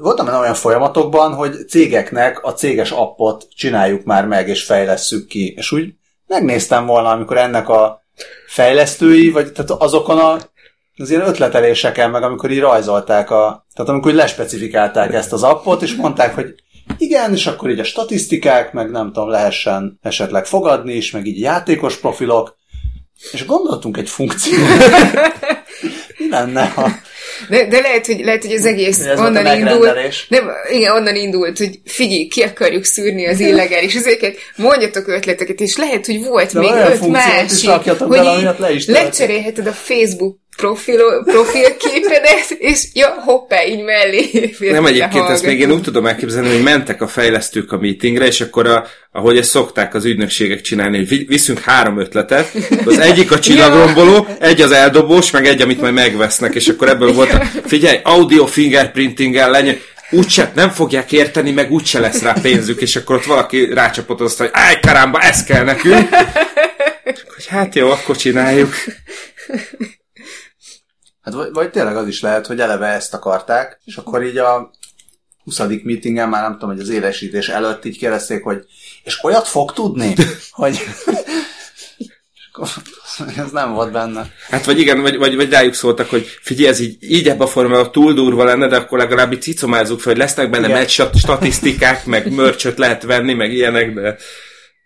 voltam 0.00 0.40
olyan 0.40 0.54
folyamatokban, 0.54 1.34
hogy 1.34 1.68
cégeknek 1.68 2.44
a 2.44 2.52
céges 2.54 2.90
appot 2.90 3.48
csináljuk 3.56 4.04
már 4.04 4.26
meg, 4.26 4.48
és 4.48 4.64
fejlesszük 4.64 5.26
ki. 5.26 5.54
És 5.56 5.72
úgy 5.72 5.94
megnéztem 6.26 6.86
volna, 6.86 7.10
amikor 7.10 7.36
ennek 7.36 7.68
a 7.68 8.04
fejlesztői, 8.46 9.30
vagy 9.30 9.52
tehát 9.52 9.70
azokon 9.70 10.18
a 10.18 10.38
az 11.00 11.10
ilyen 11.10 11.26
ötleteléseken, 11.26 12.10
meg 12.10 12.22
amikor 12.22 12.50
így 12.50 12.60
rajzolták 12.60 13.30
a, 13.30 13.66
tehát 13.74 13.90
amikor 13.90 14.10
így 14.10 14.16
lespecifikálták 14.16 15.14
ezt 15.14 15.32
az 15.32 15.42
appot, 15.42 15.82
és 15.82 15.94
mondták, 15.94 16.34
hogy 16.34 16.54
igen, 16.98 17.32
és 17.32 17.46
akkor 17.46 17.70
így 17.70 17.78
a 17.78 17.84
statisztikák, 17.84 18.72
meg 18.72 18.90
nem 18.90 19.12
tudom, 19.12 19.28
lehessen 19.28 19.98
esetleg 20.02 20.46
fogadni 20.46 20.94
is, 20.94 21.10
meg 21.10 21.26
így 21.26 21.40
játékos 21.40 21.96
profilok, 21.96 22.56
és 23.32 23.46
gondoltunk 23.46 23.96
egy 23.96 24.08
funkciót. 24.08 24.68
Mi 26.18 26.28
lenne, 26.30 26.64
ha 26.64 26.90
De, 27.48 27.68
de 27.68 27.80
lehet, 27.80 28.06
hogy, 28.06 28.20
lehet, 28.24 28.42
hogy 28.42 28.52
az 28.52 28.64
egész 28.64 29.00
Ez 29.00 29.20
onnan 29.20 29.58
indult, 29.58 29.98
nem, 30.28 30.50
igen, 30.70 30.92
onnan 30.92 31.14
indult, 31.14 31.58
hogy 31.58 31.80
figyelj, 31.84 32.26
ki 32.26 32.42
akarjuk 32.42 32.84
szűrni 32.84 33.26
az 33.26 33.40
illegális 33.40 33.94
ezeket, 33.94 34.36
mondjatok 34.56 35.08
ötleteket, 35.08 35.60
és 35.60 35.76
lehet, 35.76 36.06
hogy 36.06 36.24
volt 36.24 36.52
De 36.52 36.58
még 36.58 36.70
öt 36.70 37.06
másik, 37.06 37.70
hogy 37.98 38.20
le 38.58 38.70
is 38.70 38.86
lecserélheted 38.86 39.66
a 39.66 39.72
Facebook 39.72 40.36
profil, 40.58 41.22
profilképedet, 41.24 42.50
és 42.58 42.84
ja, 42.92 43.08
hoppá, 43.24 43.66
így 43.66 43.82
mellé. 43.82 44.54
Nem 44.58 44.86
egyébként, 44.86 45.28
ezt 45.28 45.46
még 45.46 45.60
én 45.60 45.72
úgy 45.72 45.82
tudom 45.82 46.06
elképzelni, 46.06 46.48
hogy 46.48 46.62
mentek 46.62 47.02
a 47.02 47.08
fejlesztők 47.08 47.72
a 47.72 47.78
meetingre, 47.78 48.26
és 48.26 48.40
akkor, 48.40 48.66
a, 48.66 48.86
ahogy 49.12 49.38
ezt 49.38 49.50
szokták 49.50 49.94
az 49.94 50.04
ügynökségek 50.04 50.60
csinálni, 50.60 50.96
hogy 50.96 51.08
vi- 51.08 51.28
viszünk 51.28 51.58
három 51.58 51.98
ötletet, 51.98 52.50
az 52.84 52.98
egyik 52.98 53.32
a 53.32 53.38
csillagromboló, 53.48 54.26
egy 54.40 54.60
az 54.60 54.72
eldobós, 54.72 55.30
meg 55.30 55.46
egy, 55.46 55.62
amit 55.62 55.80
majd 55.80 55.94
megvesznek, 55.94 56.54
és 56.54 56.68
akkor 56.68 56.88
ebből 56.88 57.12
volt, 57.12 57.32
a, 57.32 57.44
figyelj, 57.66 57.98
audio 58.02 58.46
fingerprintinggel 58.46 59.50
lenyom, 59.50 59.76
úgyse, 60.10 60.52
nem 60.54 60.70
fogják 60.70 61.12
érteni, 61.12 61.50
meg 61.50 61.70
úgyse 61.70 62.00
lesz 62.00 62.22
rá 62.22 62.32
pénzük, 62.42 62.80
és 62.80 62.96
akkor 62.96 63.16
ott 63.16 63.24
valaki 63.24 63.64
rácsapott 63.74 64.20
azt, 64.20 64.38
hogy 64.38 64.48
áj, 64.52 64.80
karamba, 64.80 65.18
ez 65.18 65.44
kell 65.44 65.64
nekünk. 65.64 66.08
Hogy 67.34 67.46
hát 67.46 67.74
jó, 67.74 67.90
akkor 67.90 68.16
csináljuk. 68.16 68.74
Hát 71.28 71.36
vagy, 71.36 71.52
vagy 71.52 71.70
tényleg 71.70 71.96
az 71.96 72.06
is 72.06 72.20
lehet, 72.20 72.46
hogy 72.46 72.60
eleve 72.60 72.86
ezt 72.86 73.14
akarták, 73.14 73.80
és 73.84 73.96
akkor 73.96 74.22
így 74.22 74.36
a 74.36 74.70
20. 75.44 75.58
meetingen 75.58 76.28
már 76.28 76.42
nem 76.42 76.52
tudom, 76.52 76.70
hogy 76.70 76.80
az 76.80 76.88
élesítés 76.88 77.48
előtt 77.48 77.84
így 77.84 77.98
kérdezték, 77.98 78.42
hogy 78.42 78.64
és 79.04 79.24
olyat 79.24 79.48
fog 79.48 79.72
tudni, 79.72 80.14
hogy 80.50 80.78
ez 83.36 83.50
nem 83.50 83.72
volt 83.72 83.92
benne. 83.92 84.30
Hát 84.50 84.64
vagy 84.64 84.78
igen, 84.78 85.00
vagy, 85.00 85.16
vagy, 85.16 85.36
vagy 85.36 85.50
rájuk 85.50 85.74
szóltak, 85.74 86.10
hogy 86.10 86.26
figyelj, 86.40 86.68
ez 86.68 86.80
így, 86.80 86.96
így 87.00 87.28
ebben 87.28 87.46
a 87.46 87.50
formában 87.50 87.92
túl 87.92 88.12
durva 88.12 88.44
lenne, 88.44 88.66
de 88.66 88.76
akkor 88.76 88.98
legalább 88.98 89.32
így 89.32 89.42
cicomázzuk 89.42 90.00
fel, 90.00 90.12
hogy 90.12 90.20
lesznek 90.20 90.50
benne 90.50 90.66
Igen. 90.66 90.78
meccs 90.78 91.00
statisztikák, 91.16 92.04
meg 92.04 92.32
mörcsöt 92.32 92.78
lehet 92.78 93.02
venni, 93.02 93.34
meg 93.34 93.52
ilyenek, 93.52 93.94
de 93.94 94.02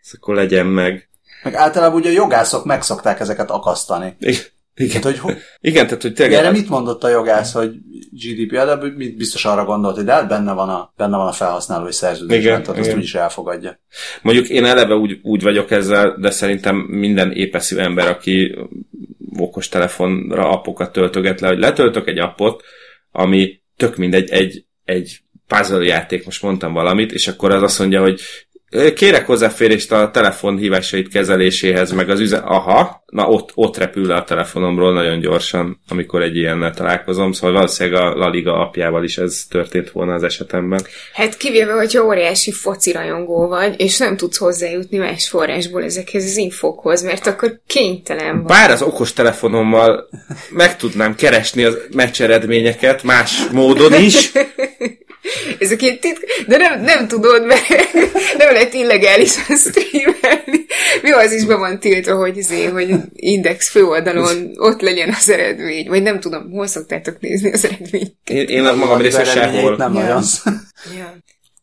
ez 0.02 0.10
akkor 0.12 0.34
legyen 0.34 0.66
meg. 0.66 1.08
Meg 1.42 1.54
általában 1.54 2.00
ugye 2.00 2.08
a 2.08 2.12
jogászok 2.12 2.64
megszokták 2.64 3.20
ezeket 3.20 3.50
akasztani. 3.50 4.16
I- 4.18 4.60
Igen, 4.76 5.00
Tehát, 5.00 5.18
hogy 5.18 5.18
ho- 5.18 5.42
igen 5.60 5.86
tehát 5.86 6.02
hogy 6.02 6.20
erre 6.20 6.28
tényleg... 6.34 6.52
mit 6.52 6.68
mondott 6.68 7.04
a 7.04 7.08
jogász, 7.08 7.52
hogy 7.52 7.70
GDPR, 8.10 8.64
de 8.64 8.76
mit 8.96 9.16
biztos 9.16 9.44
arra 9.44 9.64
gondolt, 9.64 9.96
hogy 9.96 10.04
de 10.04 10.12
hát 10.12 10.28
benne 10.28 10.52
van 10.52 10.68
a, 10.68 10.92
benne 10.96 11.16
van 11.16 11.26
a 11.26 11.32
felhasználói 11.32 11.92
szerződésben, 11.92 12.38
Igen, 12.40 12.62
tehát 12.62 12.78
azt 12.78 12.86
igen. 12.88 12.98
úgyis 12.98 13.14
elfogadja. 13.14 13.80
Mondjuk 14.22 14.48
én 14.48 14.64
eleve 14.64 14.94
úgy, 14.94 15.18
úgy 15.22 15.42
vagyok 15.42 15.70
ezzel, 15.70 16.16
de 16.20 16.30
szerintem 16.30 16.76
minden 16.76 17.32
épeszű 17.32 17.76
ember, 17.76 18.06
aki 18.08 18.56
okostelefonra 19.38 20.48
appokat 20.50 20.92
töltöget 20.92 21.40
le, 21.40 21.48
hogy 21.48 21.58
letöltök 21.58 22.08
egy 22.08 22.18
appot, 22.18 22.62
ami 23.10 23.60
tök 23.76 23.96
mindegy, 23.96 24.30
egy, 24.30 24.64
egy 24.84 25.20
puzzle 25.46 25.84
játék, 25.84 26.24
most 26.24 26.42
mondtam 26.42 26.72
valamit, 26.72 27.12
és 27.12 27.28
akkor 27.28 27.50
az 27.52 27.62
azt 27.62 27.78
mondja, 27.78 28.00
hogy 28.00 28.20
"Ö, 28.51 28.51
kérek 28.94 29.26
hozzáférést 29.26 29.92
a 29.92 30.10
telefon 30.10 30.56
hívásait 30.56 31.08
kezeléséhez, 31.08 31.92
meg 31.92 32.10
az 32.10 32.20
üzen... 32.20 32.40
Aha, 32.40 33.04
na 33.06 33.28
ott, 33.28 33.50
ott 33.54 33.76
repül 33.76 34.06
le 34.06 34.14
a 34.14 34.24
telefonomról 34.24 34.92
nagyon 34.92 35.18
gyorsan, 35.18 35.80
amikor 35.88 36.22
egy 36.22 36.36
ilyennel 36.36 36.74
találkozom, 36.74 37.32
szóval 37.32 37.52
valószínűleg 37.52 38.02
a 38.02 38.14
La 38.14 38.28
Liga 38.28 38.52
apjával 38.52 39.04
is 39.04 39.18
ez 39.18 39.44
történt 39.48 39.90
volna 39.90 40.14
az 40.14 40.22
esetemben. 40.22 40.86
Hát 41.12 41.36
kivéve, 41.36 41.72
hogyha 41.72 42.04
óriási 42.04 42.52
foci 42.52 42.92
rajongó 42.92 43.48
vagy, 43.48 43.74
és 43.80 43.98
nem 43.98 44.16
tudsz 44.16 44.36
hozzájutni 44.36 44.96
más 44.96 45.28
forrásból 45.28 45.82
ezekhez 45.82 46.24
az 46.24 46.36
infokhoz, 46.36 47.02
mert 47.02 47.26
akkor 47.26 47.60
kénytelen 47.66 48.36
vagy. 48.36 48.46
Bár 48.46 48.70
az 48.70 48.82
okos 48.82 49.12
telefonommal 49.12 50.08
meg 50.50 50.76
tudnám 50.76 51.14
keresni 51.14 51.64
a 51.64 51.72
meccs 51.94 52.22
eredményeket 52.22 53.02
más 53.02 53.46
módon 53.50 53.94
is, 53.94 54.32
Ezek 55.58 55.82
ilyen 55.82 55.98
titk... 55.98 56.18
De 56.46 56.56
nem, 56.56 56.80
nem 56.82 57.08
tudod, 57.08 57.46
mert 57.46 57.68
nem 58.38 58.52
lehet 58.52 58.74
illegálisan 58.74 59.56
streamelni. 59.56 60.64
Mi 61.02 61.10
az 61.10 61.32
is 61.32 61.44
be 61.44 61.54
van 61.54 61.78
tiltva, 61.80 62.14
hogy, 62.16 62.36
izé, 62.36 62.64
hogy 62.64 62.94
Index 63.12 63.68
főoldalon 63.70 64.50
ott 64.56 64.80
legyen 64.80 65.08
az 65.18 65.30
eredmény. 65.30 65.88
Vagy 65.88 66.02
nem 66.02 66.20
tudom, 66.20 66.50
hol 66.50 66.66
szoktátok 66.66 67.20
nézni 67.20 67.52
az 67.52 67.64
eredményt. 67.64 68.14
én, 68.30 68.46
én 68.46 68.62
magam 68.62 69.00
eredményeit 69.00 69.26
sehol. 69.26 69.76
Nem 69.76 69.94
Ja. 69.94 70.00
nagyon. 70.00 70.22
Ja. 70.98 71.16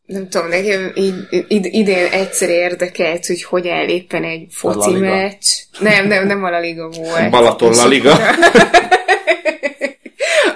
Nem 0.06 0.30
tudom, 0.30 0.48
nekem 0.48 0.92
így, 0.96 1.16
id, 1.48 1.66
idén 1.66 2.06
egyszer 2.12 2.50
érdekelt, 2.50 3.26
hogy 3.26 3.44
hogy 3.44 3.68
áll 3.68 3.88
éppen 3.88 4.24
egy 4.24 4.46
foci 4.52 4.92
meccs. 4.92 5.46
Nem, 5.80 6.08
nem, 6.08 6.28
nem 6.28 6.44
a 6.44 6.60
Liga 6.60 6.90
volt. 6.90 7.30
Balaton 7.30 7.74
La 7.76 7.88
Liga. 7.88 8.20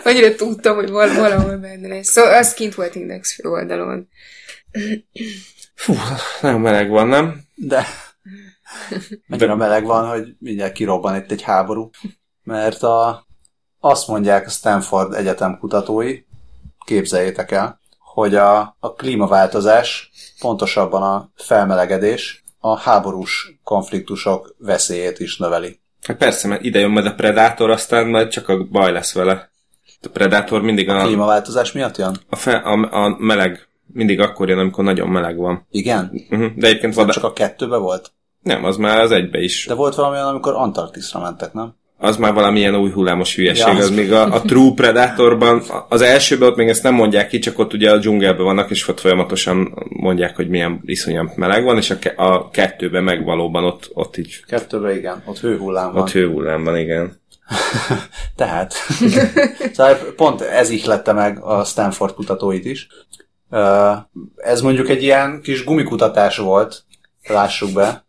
Annyira 0.04 0.36
tudtam, 0.36 0.76
hogy 0.76 0.90
val- 0.90 1.16
valahol 1.16 1.58
benne 1.58 1.88
lesz. 1.88 2.08
Szóval 2.08 2.34
az 2.34 2.54
kint 2.54 2.76
volt 2.76 2.96
Index 2.96 3.34
főoldalon. 3.34 4.08
Fú, 5.76 5.94
nagyon 6.42 6.62
meleg 6.62 6.90
van, 6.90 7.08
nem? 7.08 7.42
De 7.56 7.86
annyira 9.30 9.56
meleg 9.56 9.86
van, 9.86 10.10
hogy 10.10 10.36
mindjárt 10.40 10.74
kirobban 10.74 11.16
itt 11.16 11.32
egy 11.32 11.42
háború. 11.42 11.90
Mert 12.44 12.84
a, 12.84 13.28
azt 13.80 14.08
mondják 14.08 14.46
a 14.46 14.50
Stanford 14.50 15.14
Egyetem 15.14 15.58
kutatói, 15.58 16.20
képzeljétek 16.86 17.52
el, 17.52 17.80
hogy 18.00 18.36
a, 18.36 18.76
a 18.80 18.94
klímaváltozás, 18.94 20.12
pontosabban 20.40 21.04
a 21.04 21.32
felmelegedés, 21.36 22.44
a 22.60 22.78
háborús 22.78 23.60
konfliktusok 23.64 24.56
veszélyét 24.58 25.20
is 25.20 25.38
növeli. 25.38 25.80
Hát 26.02 26.18
persze, 26.18 26.48
mert 26.48 26.64
ide 26.64 26.80
jön 26.80 26.92
majd 26.92 27.06
a 27.06 27.14
Predator, 27.14 27.70
aztán 27.70 28.08
majd 28.08 28.30
csak 28.30 28.50
a 28.50 28.64
baj 28.64 28.92
lesz 28.92 29.14
vele. 29.14 29.52
A 30.06 30.10
Predator 30.14 30.62
mindig 30.62 30.90
a, 30.90 31.04
Klímaváltozás 31.04 31.72
miatt 31.72 31.98
jön? 31.98 32.18
a, 32.30 32.36
fe, 32.36 32.56
a, 32.56 33.04
a 33.06 33.16
meleg, 33.20 33.68
mindig 33.94 34.20
akkor 34.20 34.50
jön, 34.50 34.58
amikor 34.60 34.84
nagyon 34.84 35.10
meleg 35.10 35.38
van. 35.38 35.68
Igen? 35.72 36.12
Uh-huh. 36.30 36.52
De 36.56 36.68
egyébként 36.68 36.96
Nem 36.96 37.06
vad... 37.06 37.14
csak 37.14 37.24
a 37.24 37.34
kettőbe 37.34 37.78
volt? 37.78 38.12
Nem, 38.42 38.64
az 38.64 38.78
már 38.78 39.00
az 39.00 39.12
egybe 39.12 39.40
is. 39.40 39.66
De 39.68 39.74
volt 39.74 39.96
valami 39.96 40.16
olyan, 40.16 40.28
amikor 40.28 40.54
Antarktiszra 40.54 41.20
mentek, 41.20 41.54
nem? 41.54 41.76
az 42.04 42.18
már 42.18 42.34
valamilyen 42.34 42.76
új 42.76 42.92
hullámos 42.92 43.36
hülyeség. 43.36 43.74
Ja. 43.74 43.80
Az 43.80 43.90
még 43.90 44.12
a, 44.12 44.34
a 44.34 44.42
True 44.42 44.72
Predatorban, 44.76 45.62
az 45.90 46.02
elsőben 46.02 46.50
ott 46.50 46.56
még 46.56 46.68
ezt 46.68 46.84
nem 46.84 46.94
mondják 46.94 47.28
ki, 47.28 47.40
csak 47.40 47.60
ott 47.60 47.74
ugye 47.74 47.92
a 47.92 47.98
dzsungelben 47.98 48.46
vannak, 48.46 48.70
és 48.70 48.88
ott 48.88 49.00
folyamatosan 49.00 49.74
mondják, 49.90 50.36
hogy 50.36 50.50
milyen 50.50 50.82
iszonyan 50.86 51.32
meleg 51.36 51.64
van, 51.64 51.78
és 51.78 51.90
a, 51.90 52.00
ke- 52.00 52.20
a 52.20 52.50
kettőben 52.52 53.04
meg 53.04 53.24
valóban 53.24 53.64
ott, 53.64 53.90
ott 53.94 54.18
így, 54.18 54.44
Kettőben 54.48 54.96
igen, 54.96 55.24
ott 55.26 55.40
hőhullám 55.40 55.94
van. 55.94 56.02
ott 56.02 56.12
hőhullám 56.12 56.64
van, 56.64 56.78
igen. 56.78 57.22
Tehát. 58.36 58.74
szóval 59.74 59.96
pont 59.96 60.42
ez 60.42 60.70
ihlette 60.70 61.12
meg 61.12 61.44
a 61.44 61.64
Stanford 61.64 62.14
kutatóit 62.14 62.66
is. 62.66 62.88
Ez 64.36 64.62
mondjuk 64.62 64.90
egy 64.90 65.04
ilyen 65.04 65.42
kis 65.42 65.64
gumikutatás 65.64 66.38
volt, 66.38 66.84
lássuk 67.24 67.72
be, 67.72 68.06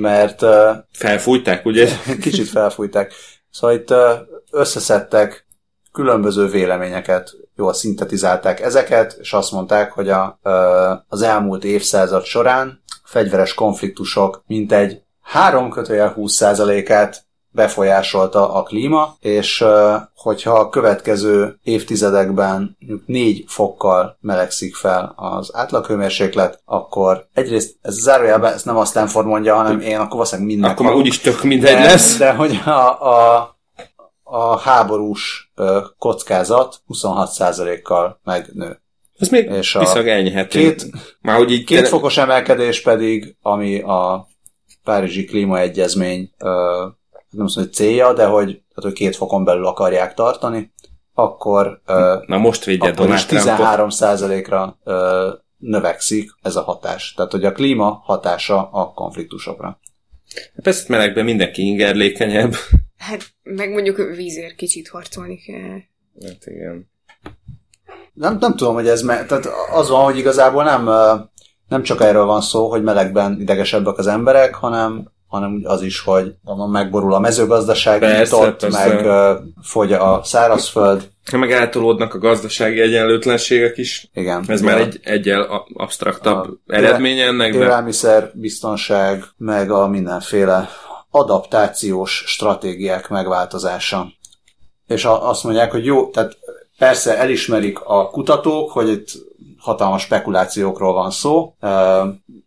mert 0.00 0.44
Felfújták, 0.92 1.66
ugye? 1.66 1.88
kicsit 2.20 2.48
felfújták. 2.48 3.12
Szóval 3.50 3.76
itt 3.76 3.94
összeszedtek 4.50 5.46
különböző 5.92 6.46
véleményeket, 6.46 7.36
jól 7.56 7.72
szintetizálták 7.72 8.60
ezeket, 8.60 9.16
és 9.20 9.32
azt 9.32 9.52
mondták, 9.52 9.92
hogy 9.92 10.08
a, 10.08 10.38
az 11.08 11.22
elmúlt 11.22 11.64
évszázad 11.64 12.24
során 12.24 12.82
fegyveres 13.04 13.54
konfliktusok 13.54 14.42
mintegy 14.46 15.02
3 15.20 15.70
kötőjel 15.70 16.14
20%-át 16.16 17.25
befolyásolta 17.56 18.52
a 18.52 18.62
klíma, 18.62 19.16
és 19.20 19.64
hogyha 20.14 20.52
a 20.52 20.68
következő 20.68 21.58
évtizedekben 21.62 22.76
mondjuk 22.78 23.06
4 23.06 23.44
fokkal 23.46 24.16
melegszik 24.20 24.74
fel 24.74 25.12
az 25.16 25.50
átlaghőmérséklet, 25.54 26.60
akkor 26.64 27.26
egyrészt 27.34 27.76
ez 27.82 27.94
zárójelben, 27.94 28.52
ezt 28.52 28.64
nem 28.64 28.76
a 28.76 28.84
Stanford 28.84 29.26
mondja, 29.26 29.54
hanem 29.54 29.80
én 29.80 29.96
akkor 29.96 30.10
valószínűleg 30.10 30.50
mindnek 30.50 30.70
Akkor 30.70 30.86
már 30.86 30.94
úgyis 30.94 31.18
tök 31.18 31.42
mindegy 31.42 31.74
de, 31.74 31.84
lesz. 31.84 32.16
De 32.16 32.32
hogy 32.32 32.60
a, 32.64 32.70
a, 33.14 33.56
a 34.22 34.58
háborús 34.58 35.52
kockázat 35.98 36.82
26%-kal 36.88 38.20
megnő. 38.24 38.80
Ez 39.18 39.28
még 39.28 39.50
És 39.50 39.74
a 39.74 40.02
két- 40.48 40.86
már 41.20 41.36
hogy 41.36 41.50
így 41.50 41.64
Két 41.64 41.88
fokos 41.88 42.16
emelkedés 42.16 42.82
pedig, 42.82 43.36
ami 43.42 43.80
a 43.80 44.28
Párizsi 44.84 45.24
Klímaegyezmény 45.24 46.30
nem 47.36 47.44
azt 47.44 47.56
mondom, 47.56 47.72
hogy 47.74 47.86
célja, 47.86 48.12
de 48.12 48.26
hogy, 48.26 48.46
tehát, 48.46 48.62
hogy 48.74 48.92
két 48.92 49.16
fokon 49.16 49.44
belül 49.44 49.66
akarják 49.66 50.14
tartani, 50.14 50.72
akkor, 51.14 51.80
Na 52.26 52.36
most 52.38 52.64
védje 52.64 52.90
akkor 52.90 53.14
is 53.14 53.26
Donald 53.26 53.56
Trumpot. 53.56 53.96
13%-ra 53.96 54.78
ö, 54.84 55.30
növekszik 55.58 56.30
ez 56.42 56.56
a 56.56 56.62
hatás. 56.62 57.12
Tehát, 57.16 57.32
hogy 57.32 57.44
a 57.44 57.52
klíma 57.52 58.00
hatása 58.04 58.68
a 58.72 58.92
konfliktusokra. 58.92 59.80
Persze 60.62 60.84
melegben 60.88 61.24
mindenki 61.24 61.62
ingerlékenyebb. 61.62 62.54
Hát, 62.98 63.24
meg 63.42 63.70
mondjuk 63.72 63.96
vízért 63.96 64.54
kicsit 64.54 64.88
harcolni 64.88 65.36
kell. 65.36 65.78
Hát 66.28 66.46
igen. 66.46 66.90
Nem, 68.12 68.36
nem 68.40 68.56
tudom, 68.56 68.74
hogy 68.74 68.88
ez, 68.88 69.02
me- 69.02 69.26
tehát 69.26 69.48
az 69.72 69.88
van, 69.88 70.04
hogy 70.04 70.18
igazából 70.18 70.64
nem, 70.64 70.84
nem 71.68 71.82
csak 71.82 72.00
erről 72.00 72.24
van 72.24 72.40
szó, 72.40 72.68
hogy 72.68 72.82
melegben 72.82 73.40
idegesebbek 73.40 73.98
az 73.98 74.06
emberek, 74.06 74.54
hanem 74.54 75.10
hanem 75.26 75.60
az 75.64 75.82
is, 75.82 76.00
hogy 76.00 76.34
megborul 76.70 77.14
a 77.14 77.18
mezőgazdaság, 77.18 77.98
Persze, 78.00 78.36
ott, 78.36 78.60
persze. 78.60 78.88
meg 78.88 79.04
ö, 79.04 79.34
fogy 79.62 79.92
a 79.92 80.20
szárazföld. 80.24 81.10
Meg 81.32 81.52
eltolódnak 81.52 82.14
a 82.14 82.18
gazdasági 82.18 82.80
egyenlőtlenségek 82.80 83.76
is. 83.76 84.10
Igen. 84.14 84.44
Ez 84.48 84.60
már 84.60 84.78
egy 84.78 85.00
egyel 85.02 85.66
absztraktabb 85.74 86.44
A- 86.44 86.74
eredménye 86.74 87.26
ennek, 87.26 87.54
Élelmiszer, 87.54 88.30
biztonság, 88.34 89.24
meg 89.36 89.70
a 89.70 89.88
mindenféle 89.88 90.68
adaptációs 91.10 92.24
stratégiák 92.26 93.08
megváltozása. 93.08 94.06
És 94.86 95.04
a, 95.04 95.28
azt 95.28 95.44
mondják, 95.44 95.70
hogy 95.70 95.84
jó, 95.84 96.10
tehát 96.10 96.38
persze 96.78 97.18
elismerik 97.18 97.80
a 97.80 98.10
kutatók, 98.10 98.70
hogy 98.70 98.88
itt 98.88 99.08
hatalmas 99.58 100.02
spekulációkról 100.02 100.92
van 100.92 101.10
szó, 101.10 101.54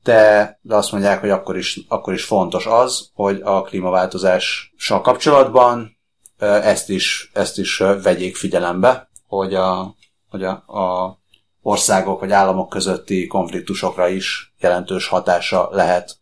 de, 0.03 0.59
de 0.61 0.75
azt 0.75 0.91
mondják, 0.91 1.19
hogy 1.19 1.29
akkor 1.29 1.57
is, 1.57 1.79
akkor 1.87 2.13
is 2.13 2.23
fontos 2.23 2.65
az, 2.65 3.09
hogy 3.13 3.41
a 3.43 3.61
klímaváltozással 3.61 5.01
kapcsolatban 5.01 5.97
ezt 6.39 6.89
is, 6.89 7.29
ezt 7.33 7.57
is 7.57 7.77
vegyék 7.77 8.35
figyelembe, 8.35 9.09
hogy 9.27 9.53
a, 9.53 9.95
hogy 10.29 10.43
a, 10.43 10.51
a 10.51 11.17
országok 11.61 12.19
vagy 12.19 12.31
államok 12.31 12.69
közötti 12.69 13.27
konfliktusokra 13.27 14.07
is 14.07 14.53
jelentős 14.59 15.07
hatása 15.07 15.69
lehet 15.71 16.17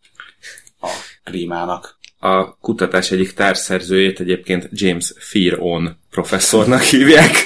a 0.82 0.88
klímának. 1.24 1.98
a 2.20 2.58
kutatás 2.58 3.12
egyik 3.12 3.34
társszerzőjét 3.34 4.20
egyébként 4.20 4.70
James 4.72 5.14
Fear-On 5.18 5.98
professzornak 6.10 6.82
hívják. 6.82 7.46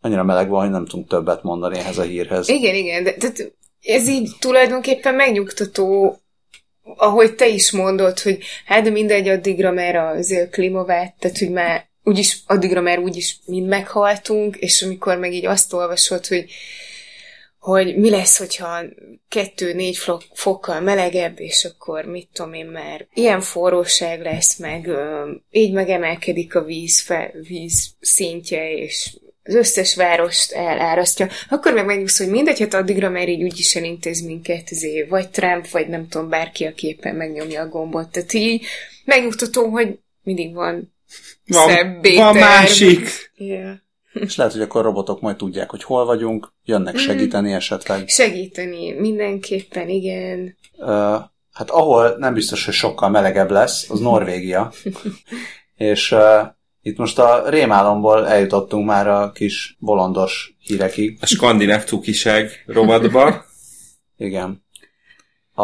Annyira 0.00 0.22
meleg 0.22 0.48
van, 0.48 0.60
hogy 0.60 0.70
nem 0.70 0.86
tudunk 0.86 1.08
többet 1.08 1.42
mondani 1.42 1.78
ehhez 1.78 1.98
a 1.98 2.02
hírhez. 2.02 2.48
Igen, 2.48 2.74
igen, 2.74 3.04
de 3.04 3.14
tehát 3.14 3.52
ez 3.82 4.08
így 4.08 4.30
tulajdonképpen 4.38 5.14
megnyugtató, 5.14 6.18
ahogy 6.96 7.34
te 7.34 7.48
is 7.48 7.70
mondod, 7.70 8.18
hogy 8.18 8.38
hát 8.64 8.82
de 8.82 8.90
mindegy 8.90 9.28
addigra, 9.28 9.70
mert 9.70 10.16
az 10.16 10.34
klímavát, 10.50 11.14
tehát 11.18 11.38
hogy 11.38 11.50
már 11.50 11.88
úgyis, 12.02 12.42
addigra 12.46 12.80
már 12.80 12.98
úgyis 12.98 13.38
mind 13.46 13.68
meghaltunk, 13.68 14.56
és 14.56 14.82
amikor 14.82 15.18
meg 15.18 15.32
így 15.32 15.46
azt 15.46 15.72
olvasod, 15.72 16.26
hogy 16.26 16.50
hogy 17.58 17.96
mi 17.96 18.10
lesz, 18.10 18.38
hogyha 18.38 18.80
kettő-négy 19.28 19.96
fok, 19.96 20.22
fokkal 20.32 20.80
melegebb, 20.80 21.40
és 21.40 21.64
akkor 21.64 22.04
mit 22.04 22.28
tudom 22.32 22.52
én 22.52 22.66
már, 22.66 23.06
ilyen 23.14 23.40
forróság 23.40 24.22
lesz, 24.22 24.58
meg 24.58 24.90
így 25.50 25.72
megemelkedik 25.72 26.54
a 26.54 26.62
víz, 26.62 27.00
fe, 27.00 27.32
víz 27.48 27.94
szintje, 28.00 28.72
és 28.72 29.16
az 29.48 29.54
összes 29.54 29.94
várost 29.94 30.52
elárasztja, 30.52 31.28
akkor 31.48 31.72
meg 31.72 31.86
megnyugsz, 31.86 32.18
hogy 32.18 32.28
mindegy, 32.28 32.58
hát 32.58 32.74
addigra 32.74 33.10
már 33.10 33.28
így 33.28 33.42
úgyis 33.42 33.76
elintéz 33.76 34.20
minket, 34.20 34.68
azért, 34.70 35.08
vagy 35.08 35.28
Trump, 35.28 35.68
vagy 35.68 35.88
nem 35.88 36.08
tudom, 36.08 36.28
bárki, 36.28 36.64
aki 36.64 36.86
éppen 36.86 37.14
megnyomja 37.14 37.62
a 37.62 37.68
gombot. 37.68 38.08
Tehát 38.08 38.32
így 38.32 38.64
megnyugtató, 39.04 39.68
hogy 39.68 39.98
mindig 40.22 40.54
van 40.54 40.92
Van, 41.46 41.68
szebbé 41.68 42.16
van 42.16 42.36
másik. 42.36 43.08
Yeah. 43.36 43.74
És 44.12 44.36
lehet, 44.36 44.52
hogy 44.52 44.62
akkor 44.62 44.80
a 44.80 44.84
robotok 44.84 45.20
majd 45.20 45.36
tudják, 45.36 45.70
hogy 45.70 45.82
hol 45.82 46.04
vagyunk, 46.04 46.52
jönnek 46.64 46.96
segíteni 46.96 47.52
esetleg. 47.52 48.08
Segíteni 48.08 48.92
mindenképpen, 48.92 49.88
igen. 49.88 50.56
Ö, 50.78 51.16
hát 51.52 51.70
ahol 51.70 52.16
nem 52.18 52.34
biztos, 52.34 52.64
hogy 52.64 52.74
sokkal 52.74 53.08
melegebb 53.08 53.50
lesz, 53.50 53.90
az 53.90 54.00
Norvégia. 54.00 54.72
És 55.76 56.12
uh, 56.12 56.46
itt 56.82 56.96
most 56.96 57.18
a 57.18 57.48
rémálomból 57.48 58.28
eljutottunk 58.28 58.86
már 58.86 59.08
a 59.08 59.30
kis 59.32 59.76
bolondos 59.78 60.56
hírekig. 60.58 61.18
A 61.20 61.26
skandináv 61.26 61.84
cukiság 61.84 62.50
rovatba, 62.66 63.44
Igen. 64.16 64.66
A, 65.54 65.62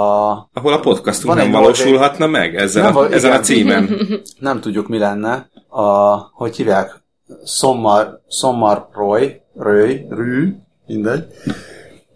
ahol 0.52 0.72
a 0.72 0.80
podcastunk 0.80 1.34
nem 1.34 1.46
egy 1.46 1.52
valósulhatna 1.52 2.26
meg 2.26 2.56
ezen, 2.56 2.82
Nem, 2.82 2.96
a, 2.96 3.12
ezen 3.12 3.32
a 3.32 3.40
címen. 3.40 4.00
nem 4.38 4.60
tudjuk, 4.60 4.88
mi 4.88 4.98
lenne. 4.98 5.48
A, 5.68 6.16
hogy 6.32 6.56
hívják? 6.56 7.02
Sommar, 7.46 8.20
Sommar 8.28 8.88
Roy, 8.92 9.40
Röj, 9.54 10.06
Rű, 10.08 10.54
mindegy, 10.86 11.24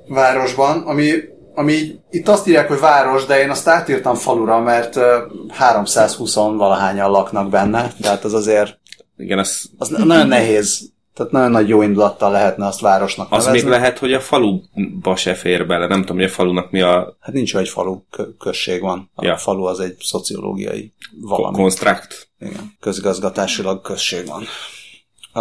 városban, 0.09 0.83
ami, 0.83 1.13
ami 1.55 2.01
itt 2.11 2.29
azt 2.29 2.47
írják, 2.47 2.69
hogy 2.69 2.81
város, 2.81 3.27
de 3.27 3.41
én 3.41 3.51
azt 3.51 3.69
átírtam 3.69 4.15
falura, 4.15 4.61
mert 4.61 4.97
ö, 4.97 5.19
320 5.49 6.35
valahányan 6.35 7.11
laknak 7.11 7.51
benne, 7.51 7.93
tehát 8.01 8.25
az 8.25 8.35
azért 8.35 8.78
Igen, 9.19 9.39
az, 9.39 9.71
az 9.79 9.89
nagyon 9.89 10.29
nehéz. 10.29 10.93
Tehát 11.15 11.33
nagyon 11.33 11.51
nagy 11.51 11.69
jó 11.69 11.83
indulattal 11.83 12.31
lehetne 12.31 12.67
azt 12.67 12.81
városnak 12.81 13.33
az 13.33 13.45
nevezni. 13.45 13.69
még 13.69 13.79
lehet, 13.79 13.99
hogy 13.99 14.13
a 14.13 14.21
faluba 14.21 15.17
se 15.17 15.35
fér 15.35 15.67
bele. 15.67 15.87
Nem 15.87 16.01
tudom, 16.01 16.17
hogy 16.17 16.25
a 16.25 16.29
falunak 16.29 16.71
mi 16.71 16.81
a 16.81 17.17
Hát 17.21 17.35
nincs 17.35 17.57
egy 17.57 17.69
falu, 17.69 18.01
kö- 18.11 18.37
község 18.39 18.81
van. 18.81 19.11
A 19.15 19.25
Ja. 19.25 19.37
falu 19.37 19.65
az 19.65 19.81
egy 19.81 19.97
szociológiai 20.01 20.93
valami. 21.21 21.57
konstrukt. 21.57 22.29
Igen, 22.41 22.77
közgazgatásilag 22.81 23.81
község 23.81 24.27
van. 24.27 24.45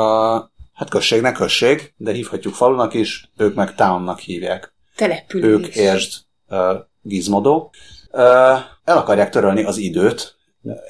A, 0.04 0.36
hát 0.74 0.90
községnek 0.90 1.34
község, 1.36 1.94
de 1.98 2.12
hívhatjuk 2.12 2.54
falunak 2.54 2.94
is, 2.94 3.32
ők 3.38 3.56
meg 3.56 3.76
townnak 3.76 4.20
hívják. 4.20 4.74
Település. 4.96 5.46
Ők 5.46 5.76
értsd 5.76 6.14
uh, 6.50 6.60
Gizmodo. 7.02 7.70
Uh, 8.12 8.22
el 8.84 8.98
akarják 8.98 9.30
törölni 9.30 9.64
az 9.64 9.78
időt. 9.78 10.36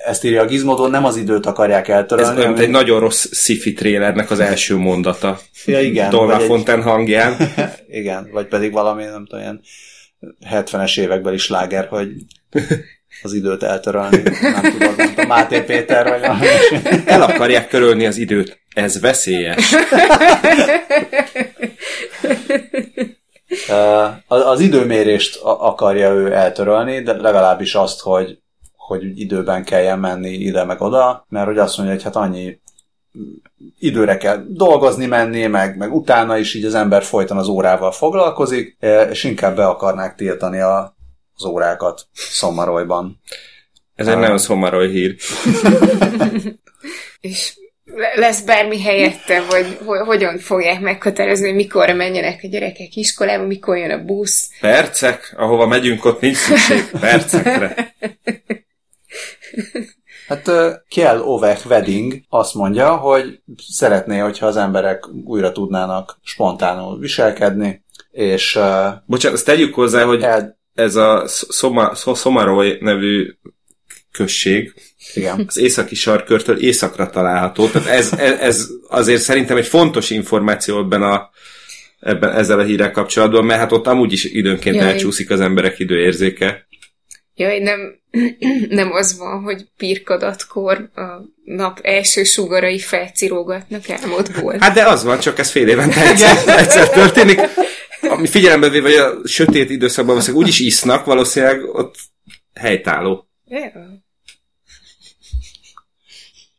Ezt 0.05 0.23
írja 0.23 0.41
a 0.41 0.45
Gizmodo, 0.45 0.87
nem 0.87 1.05
az 1.05 1.15
időt 1.17 1.45
akarják 1.45 1.87
Ez 1.87 1.95
eltörölni. 1.95 2.25
olyan, 2.29 2.35
mint 2.37 2.47
hanem- 2.59 2.63
egy 2.65 2.85
nagyon 2.85 2.99
rossz 2.99 3.25
sci-fi 3.31 3.73
trailernek 3.73 4.31
az 4.31 4.39
első 4.39 4.75
mondata. 4.75 5.39
ja, 5.65 5.79
igen, 5.79 6.09
Dolma 6.09 6.31
vagy 6.33 6.41
egy- 6.41 6.47
Fonten 6.47 6.81
hangján. 6.81 7.35
igen, 7.89 8.29
vagy 8.31 8.45
pedig 8.47 8.71
valami, 8.71 9.03
nem 9.03 9.25
tudom, 9.25 9.39
ilyen 9.43 9.61
70-es 10.51 10.99
évekbeli 10.99 11.37
sláger, 11.37 11.85
hogy 11.87 12.09
az 13.23 13.33
időt 13.33 13.63
eltörölni. 13.63 14.21
Nem 14.41 14.61
tudod, 14.71 14.95
nem 14.97 15.09
tudom, 15.09 15.27
Máté 15.27 15.61
Péter 15.61 16.07
vagy 16.09 16.19
valami. 16.19 16.45
El 17.05 17.21
akarják 17.21 17.67
törölni 17.69 18.05
az 18.05 18.17
időt. 18.17 18.59
Ez 18.73 18.99
veszélyes. 19.01 19.75
Az 24.27 24.59
időmérést 24.59 25.39
akarja 25.43 26.11
ő 26.13 26.33
eltörölni, 26.33 27.01
de 27.01 27.13
legalábbis 27.13 27.75
azt, 27.75 27.99
hogy, 28.01 28.37
hogy 28.87 29.19
időben 29.19 29.63
kelljen 29.63 29.99
menni 29.99 30.29
ide 30.29 30.63
meg 30.63 30.81
oda, 30.81 31.25
mert 31.29 31.47
hogy 31.47 31.57
azt 31.57 31.77
mondja, 31.77 31.95
hogy 31.95 32.03
hát 32.03 32.15
annyi 32.15 32.59
időre 33.79 34.17
kell 34.17 34.43
dolgozni 34.47 35.05
menni, 35.05 35.47
meg, 35.47 35.77
meg 35.77 35.95
utána 35.95 36.37
is 36.37 36.53
így 36.53 36.65
az 36.65 36.75
ember 36.75 37.03
folyton 37.03 37.37
az 37.37 37.47
órával 37.47 37.91
foglalkozik, 37.91 38.77
és 39.09 39.23
inkább 39.23 39.55
be 39.55 39.65
akarnák 39.65 40.15
tiltani 40.15 40.59
a, 40.59 40.95
az 41.35 41.45
órákat 41.45 42.07
Szomarolyban. 42.13 43.21
Ez 43.95 44.07
egy 44.07 44.17
nagyon 44.17 44.37
szomaroly 44.37 44.89
hír. 44.89 45.15
és 47.19 47.57
lesz 48.15 48.41
bármi 48.41 48.81
helyette, 48.81 49.41
vagy 49.49 49.77
hogyan 50.05 50.37
fogják 50.37 50.79
meghatározni, 50.79 51.45
hogy 51.45 51.55
mikor 51.55 51.89
menjenek 51.89 52.39
a 52.43 52.47
gyerekek 52.47 52.95
iskolába, 52.95 53.45
mikor 53.45 53.77
jön 53.77 53.91
a 53.91 54.03
busz. 54.03 54.49
Percek, 54.59 55.33
ahova 55.37 55.67
megyünk, 55.67 56.05
ott 56.05 56.21
nincs 56.21 56.35
szükség 56.35 56.89
percekre. 56.99 57.75
Hát 60.27 60.51
Kjell 60.89 61.19
Ovech 61.19 61.67
Wedding 61.67 62.21
azt 62.29 62.53
mondja, 62.53 62.95
hogy 62.95 63.39
szeretné, 63.69 64.17
hogyha 64.17 64.45
az 64.45 64.57
emberek 64.57 65.07
újra 65.25 65.51
tudnának 65.51 66.19
spontánul 66.23 66.99
viselkedni, 66.99 67.83
és... 68.11 68.59
Bocsánat, 69.05 69.37
ezt 69.37 69.45
tegyük 69.45 69.73
hozzá, 69.73 70.03
hogy 70.03 70.21
el... 70.21 70.59
ez 70.73 70.95
a 70.95 71.23
Szoma, 71.27 71.95
Szomaroy 71.95 72.77
nevű 72.79 73.35
község, 74.11 74.73
igen. 75.13 75.45
az 75.47 75.57
északi 75.57 75.95
sarkörtől 75.95 76.59
északra 76.59 77.09
található. 77.09 77.67
Tehát 77.67 77.87
ez, 77.87 78.13
ez, 78.13 78.39
ez 78.39 78.67
azért 78.87 79.21
szerintem 79.21 79.57
egy 79.57 79.67
fontos 79.67 80.09
információ 80.09 80.79
ebben 80.79 81.03
a 81.03 81.29
ebben, 81.99 82.31
ezzel 82.31 82.59
a 82.59 82.63
hírrel 82.63 82.91
kapcsolatban, 82.91 83.45
mert 83.45 83.59
hát 83.59 83.71
ott 83.71 83.87
amúgy 83.87 84.11
is 84.11 84.23
időnként 84.23 84.75
Jaj. 84.75 84.85
elcsúszik 84.85 85.29
az 85.29 85.39
emberek 85.39 85.79
időérzéke. 85.79 86.67
Jaj, 87.35 87.59
nem, 87.59 87.99
nem 88.69 88.91
az 88.91 89.17
van, 89.17 89.41
hogy 89.41 89.67
pirkadatkor 89.77 90.89
a 90.95 91.01
nap 91.43 91.79
első 91.81 92.23
sugarai 92.23 92.79
felcirógatnak 92.79 93.89
álmodból. 93.89 94.55
Hát 94.59 94.73
de 94.73 94.87
az 94.87 95.03
van, 95.03 95.19
csak 95.19 95.39
ez 95.39 95.49
fél 95.49 95.67
évente 95.67 96.01
egyszer, 96.01 96.37
egyszer 96.59 96.89
történik. 96.89 97.41
Ami 98.01 98.27
figyelembe 98.27 98.69
véve, 98.69 98.89
hogy 98.89 98.97
a 98.97 99.27
sötét 99.27 99.69
időszakban 99.69 100.13
valószínűleg 100.13 100.45
úgyis 100.45 100.59
isznak, 100.59 101.05
valószínűleg 101.05 101.63
ott 101.63 101.95
helytálló. 102.53 103.27
Yeah. 103.45 103.73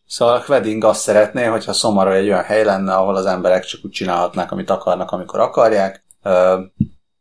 Szóval 0.07 0.35
a 0.35 0.45
Wedding 0.49 0.85
azt 0.85 1.01
szeretné, 1.01 1.45
hogyha 1.45 1.73
Szomara 1.73 2.15
egy 2.15 2.27
olyan 2.27 2.43
hely 2.43 2.65
lenne, 2.65 2.95
ahol 2.95 3.17
az 3.17 3.27
emberek 3.27 3.65
csak 3.65 3.85
úgy 3.85 3.91
csinálhatnák, 3.91 4.53
amit 4.53 4.71
akarnak, 4.71 5.11
amikor 5.11 5.41
akarják, 5.41 6.05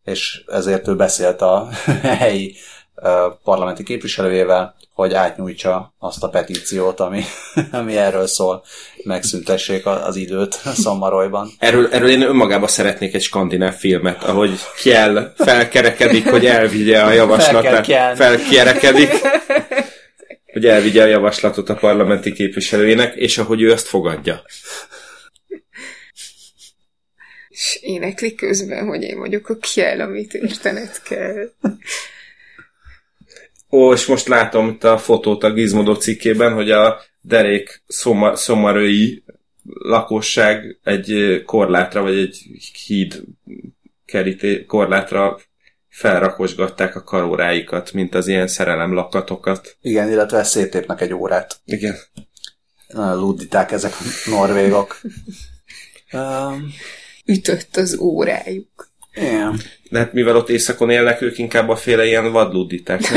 és 0.03 0.43
ezért 0.47 0.88
ő 0.88 0.95
beszélt 0.95 1.41
a 1.41 1.69
helyi 2.01 2.55
parlamenti 3.43 3.84
képviselőjével, 3.84 4.76
hogy 4.93 5.14
átnyújtsa 5.14 5.93
azt 6.00 6.24
a 6.24 6.30
petíciót, 6.30 7.00
ami, 7.00 7.24
ami 7.72 7.98
erről 7.98 8.28
szól, 8.28 8.64
megszüntessék 9.04 9.86
az 9.86 10.16
időt 10.16 10.54
Szommarolyban. 10.84 11.50
Erről, 11.60 11.88
erről 11.91 12.10
én 12.10 12.22
önmagában 12.22 12.68
szeretnék 12.68 13.14
egy 13.14 13.22
skandináv 13.22 13.74
filmet, 13.74 14.24
ahogy 14.24 14.60
kell 14.84 15.34
felkerekedik, 15.36 16.30
hogy 16.30 16.45
elvigye 16.45 17.02
a 17.02 17.12
javaslatát. 17.12 18.16
Felkerekedik 18.18 19.12
hogy 20.58 20.66
elvigye 20.66 21.02
a 21.02 21.06
javaslatot 21.06 21.70
a 21.70 21.76
parlamenti 21.76 22.32
képviselőjének, 22.32 23.16
és 23.16 23.38
ahogy 23.38 23.62
ő 23.62 23.72
azt 23.72 23.88
fogadja. 23.88 24.41
És 27.50 27.80
énekli 27.82 28.36
közben, 28.36 28.88
hogy 28.88 29.02
én 29.02 29.20
vagyok 29.20 29.50
a 29.50 29.58
kiel, 29.58 30.02
amit 30.02 30.34
értened 30.34 31.02
kell. 31.02 31.52
Ó, 33.72 33.93
és 33.93 34.05
most 34.05 34.28
látom 34.28 34.68
itt 34.68 34.84
a 34.84 34.97
fotót 34.97 35.43
a 35.43 35.51
Gizmodo 35.51 35.95
cikkében, 35.95 36.53
hogy 36.53 36.72
a 36.72 37.01
derék 37.22 37.84
szoma, 37.88 38.36
szomarői 38.36 39.24
lakosság 39.74 40.80
egy 40.84 41.41
korlátra, 41.45 42.01
vagy 42.01 42.18
egy 42.18 42.38
híd 42.86 43.24
keríté, 44.05 44.65
korlátra 44.65 45.39
felrakosgatták 45.89 46.95
a 46.95 47.03
karóráikat, 47.03 47.91
mint 47.91 48.15
az 48.15 48.28
ilyen 48.28 48.47
szerelem 48.47 48.93
lakatokat. 48.93 49.78
Igen, 49.82 50.11
illetve 50.11 50.43
széttépnek 50.43 51.01
egy 51.01 51.13
órát. 51.13 51.59
Igen. 51.65 51.95
Luditák 52.93 53.72
ezek 53.72 53.91
a 53.91 54.30
norvégok. 54.30 55.01
um, 56.13 56.74
Ütött 57.26 57.76
az 57.76 57.97
órájuk. 57.99 58.89
Igen. 59.18 59.59
De 59.89 59.99
hát 59.99 60.13
mivel 60.13 60.36
ott 60.36 60.49
éjszakon 60.49 60.89
élnek, 60.89 61.22
ők 61.22 61.38
inkább 61.38 61.70
a 61.70 61.76
féle 61.76 62.05
ilyen 62.05 62.32
vadluditák. 62.32 63.01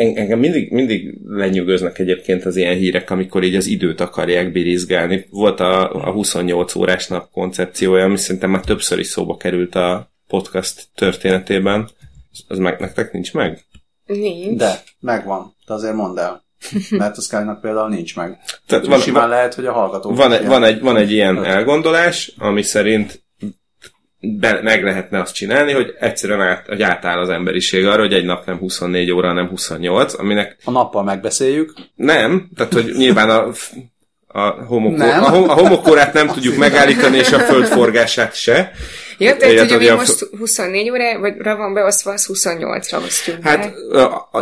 engem 0.00 0.38
mindig, 0.38 0.70
mindig 0.70 1.18
lenyűgöznek 1.26 1.98
egyébként 1.98 2.44
az 2.44 2.56
ilyen 2.56 2.76
hírek, 2.76 3.10
amikor 3.10 3.42
így 3.42 3.54
az 3.54 3.66
időt 3.66 4.00
akarják 4.00 4.52
birizgálni. 4.52 5.26
Volt 5.30 5.60
a, 5.60 5.94
a 6.08 6.12
28 6.12 6.74
órás 6.74 7.08
nap 7.08 7.30
koncepciója, 7.30 8.04
ami 8.04 8.16
szerintem 8.16 8.50
már 8.50 8.64
többször 8.64 8.98
is 8.98 9.06
szóba 9.06 9.36
került 9.36 9.74
a 9.74 10.12
podcast 10.26 10.88
történetében. 10.94 11.90
Az 12.48 12.58
meg 12.58 12.80
nektek 12.80 13.12
nincs 13.12 13.34
meg? 13.34 13.64
Nincs. 14.06 14.58
De, 14.58 14.82
megvan. 15.00 15.56
De 15.66 15.74
azért 15.74 15.94
mondd 15.94 16.18
el. 16.18 16.44
Mert 16.90 17.16
a 17.16 17.20
sky 17.20 17.36
például 17.60 17.88
nincs 17.88 18.16
meg. 18.16 18.38
Tehát 18.66 18.86
van, 18.86 19.00
simán 19.00 19.20
van, 19.20 19.30
lehet, 19.30 19.54
hogy 19.54 19.66
a 19.66 19.72
hallgatók... 19.72 20.16
Van 20.16 20.32
egy, 20.32 20.46
van, 20.46 20.64
egy, 20.64 20.80
van 20.80 20.96
egy 20.96 21.12
ilyen 21.12 21.44
elgondolás, 21.44 22.32
ami 22.38 22.62
szerint 22.62 23.22
be, 24.20 24.60
meg 24.62 24.84
lehetne 24.84 25.20
azt 25.20 25.34
csinálni, 25.34 25.72
hogy 25.72 25.94
egyszerűen 25.98 26.40
át, 26.40 26.66
hogy 26.66 26.82
átáll 26.82 27.18
az 27.18 27.28
emberiség 27.28 27.86
arra, 27.86 28.00
hogy 28.00 28.12
egy 28.12 28.24
nap 28.24 28.46
nem 28.46 28.58
24 28.58 29.10
óra, 29.10 29.32
nem 29.32 29.48
28, 29.48 30.18
aminek... 30.18 30.56
A 30.64 30.70
nappal 30.70 31.02
megbeszéljük. 31.02 31.74
Nem, 31.94 32.48
tehát 32.56 32.72
hogy 32.72 32.92
nyilván 32.96 33.30
a, 33.30 33.50
a, 34.26 34.64
homokor, 34.64 34.98
nem. 34.98 35.22
a, 35.22 35.26
a 35.26 35.54
homokórát 35.54 36.12
nem 36.12 36.26
tudjuk 36.26 36.56
megállítani, 36.56 37.16
és 37.16 37.32
a 37.32 37.38
föld 37.38 37.66
forgását 37.66 38.34
se. 38.34 38.72
Ja, 39.20 39.36
tehát 39.36 39.70
hogy 39.70 39.86
a... 39.86 39.96
most 39.96 40.26
24 40.38 40.90
óra, 40.90 41.18
vagy 41.18 41.34
van 41.42 41.74
beosztva, 41.74 42.12
az 42.12 42.30
28-ra 42.32 43.04
osztjuk 43.04 43.42
Hát 43.42 43.74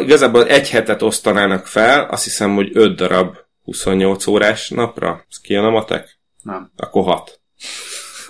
igazából 0.01 0.47
egy 0.47 0.71
hetet 0.71 1.03
osztanának 1.03 1.67
fel, 1.67 2.05
azt 2.11 2.25
hiszem, 2.25 2.55
hogy 2.55 2.71
5 2.73 2.97
darab 2.97 3.37
28 3.65 4.27
órás 4.27 4.69
napra. 4.69 5.25
Ez 5.31 5.37
kijön 5.41 5.65
a 5.65 5.71
matek? 5.71 6.19
Nem. 6.43 6.71
Akkor 6.77 7.05
6. 7.05 7.41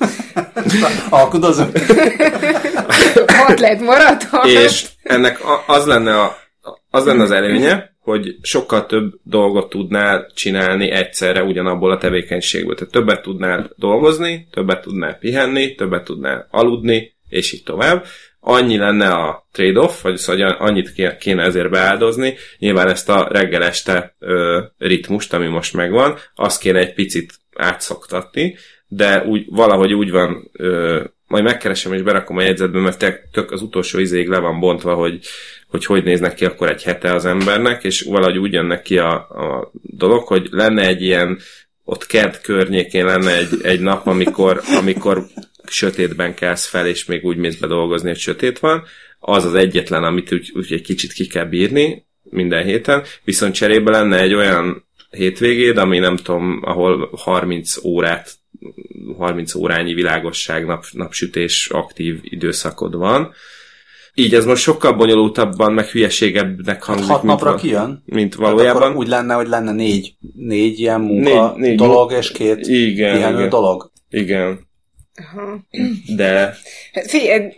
Alkudozunk. 1.11 1.79
Hat 3.27 3.61
lett 3.61 3.81
maradhat. 3.81 4.47
És 4.47 4.87
ennek 5.03 5.39
az 5.67 5.87
lenne, 5.87 6.21
a, 6.21 6.37
az 6.91 7.05
lenne 7.05 7.23
az 7.23 7.31
előnye, 7.31 7.97
hogy 8.09 8.37
sokkal 8.43 8.87
több 8.87 9.15
dolgot 9.23 9.69
tudnál 9.69 10.31
csinálni 10.35 10.91
egyszerre 10.91 11.43
ugyanabból 11.43 11.91
a 11.91 11.99
tevékenységből. 11.99 12.75
Tehát 12.75 12.93
többet 12.93 13.23
tudnál 13.23 13.71
dolgozni, 13.77 14.49
többet 14.51 14.81
tudnál 14.81 15.19
pihenni, 15.19 15.75
többet 15.75 16.05
tudnál 16.05 16.47
aludni, 16.51 17.15
és 17.29 17.53
így 17.53 17.63
tovább. 17.63 18.05
Annyi 18.41 18.77
lenne 18.77 19.09
a 19.09 19.47
trade-off, 19.53 20.03
vagy 20.03 20.17
szóval 20.17 20.51
annyit 20.51 21.17
kéne 21.19 21.43
ezért 21.43 21.71
beáldozni. 21.71 22.35
Nyilván 22.59 22.89
ezt 22.89 23.09
a 23.09 23.29
reggel-este 23.31 24.15
ö, 24.19 24.61
ritmust, 24.79 25.33
ami 25.33 25.47
most 25.47 25.75
megvan, 25.75 26.17
azt 26.35 26.61
kéne 26.61 26.79
egy 26.79 26.95
picit 26.95 27.35
átszoktatni, 27.57 28.57
de 28.87 29.25
úgy, 29.25 29.45
valahogy 29.51 29.93
úgy 29.93 30.11
van, 30.11 30.51
ö, 30.53 31.05
majd 31.29 31.45
megkeresem 31.45 31.93
és 31.93 32.03
berakom 32.03 32.37
a 32.37 32.43
jegyzetbe, 32.43 32.79
mert 32.79 33.05
tök 33.33 33.51
az 33.51 33.63
utolsó 33.63 33.99
izéig 33.99 34.29
le 34.29 34.39
van 34.39 34.61
bontva, 34.61 34.95
hogy, 34.95 35.21
hogy 35.69 35.85
hogy 35.85 36.05
néznek 36.05 36.35
ki 36.35 36.45
akkor 36.45 36.71
egy 36.71 36.83
hete 36.83 37.15
az 37.15 37.25
embernek, 37.25 37.85
és 37.85 38.01
valahogy 38.01 38.39
úgy 38.39 38.53
jönnek 38.53 38.83
ki 38.83 38.99
a, 38.99 39.15
a 39.15 39.71
dolog, 39.83 40.27
hogy 40.27 40.49
lenne 40.51 40.87
egy 40.87 41.03
ilyen, 41.03 41.39
ott 41.85 42.07
kert 42.07 42.41
környékén 42.41 43.05
lenne 43.05 43.37
egy, 43.37 43.49
egy 43.63 43.81
nap, 43.81 44.07
amikor, 44.07 44.61
amikor 44.79 45.27
sötétben 45.67 46.35
kelsz 46.35 46.67
fel, 46.67 46.87
és 46.87 47.05
még 47.05 47.25
úgy 47.25 47.37
mész 47.37 47.57
be 47.57 47.67
dolgozni, 47.67 48.09
hogy 48.09 48.19
sötét 48.19 48.59
van, 48.59 48.85
az 49.19 49.45
az 49.45 49.55
egyetlen, 49.55 50.05
amit 50.05 50.33
úgy, 50.33 50.53
úgy 50.55 50.73
egy 50.73 50.83
kicsit 50.83 51.13
ki 51.13 51.27
kell 51.27 51.45
bírni 51.45 52.07
minden 52.23 52.65
héten, 52.65 53.03
viszont 53.25 53.55
cserébe 53.55 53.91
lenne 53.91 54.21
egy 54.21 54.35
olyan 54.35 54.88
hétvégéd, 55.11 55.77
ami 55.77 55.99
nem 55.99 56.17
tudom, 56.17 56.61
ahol 56.63 57.11
30 57.13 57.85
órát 57.85 58.39
30 59.19 59.55
órányi 59.55 59.95
világosság, 59.95 60.67
nap, 60.67 60.85
napsütés 60.93 61.69
aktív 61.73 62.19
időszakod 62.23 62.97
van. 62.97 63.33
Így 64.15 64.35
ez 64.35 64.45
most 64.45 64.63
sokkal 64.63 64.93
bonyolultabban, 64.93 65.73
meg 65.73 65.87
hülyeségebbnek 65.87 66.83
hangzik, 66.83 67.07
hát 67.07 67.17
hat 67.17 67.25
napra 67.25 67.51
mint, 67.51 67.61
kijön? 67.61 68.03
mint 68.05 68.35
valójában. 68.35 68.83
Hát 68.83 68.97
úgy 68.97 69.09
lenne, 69.09 69.35
hogy 69.35 69.49
lenne 69.49 69.73
négy, 69.73 70.15
négy 70.35 70.79
ilyen 70.79 71.01
munka 71.01 71.53
négy, 71.57 71.61
négy 71.61 71.77
dolog, 71.77 72.13
és 72.13 72.31
két 72.33 72.67
igen, 72.67 73.15
pihenő 73.15 73.37
igen. 73.37 73.49
dolog. 73.49 73.91
Igen. 74.11 74.67
De... 76.17 76.57
Hát 76.93 77.11
figyelj, 77.11 77.53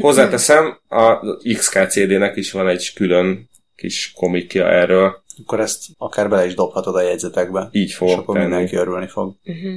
Hozzáteszem, 0.00 0.78
a 0.88 1.18
XKCD-nek 1.56 2.36
is 2.36 2.52
van 2.52 2.68
egy 2.68 2.92
külön 2.94 3.48
kis 3.76 4.12
komikja 4.16 4.68
erről. 4.68 5.22
Akkor 5.42 5.60
ezt 5.60 5.84
akár 5.98 6.28
bele 6.28 6.46
is 6.46 6.54
dobhatod 6.54 6.94
a 6.94 7.02
jegyzetekbe. 7.02 7.68
Így 7.72 7.88
És 7.88 7.94
fogok 7.96 8.18
akkor 8.18 8.34
tenni. 8.34 8.46
mindenki 8.48 8.76
örülni 8.76 9.08
fog. 9.08 9.36
Uh-huh. 9.44 9.74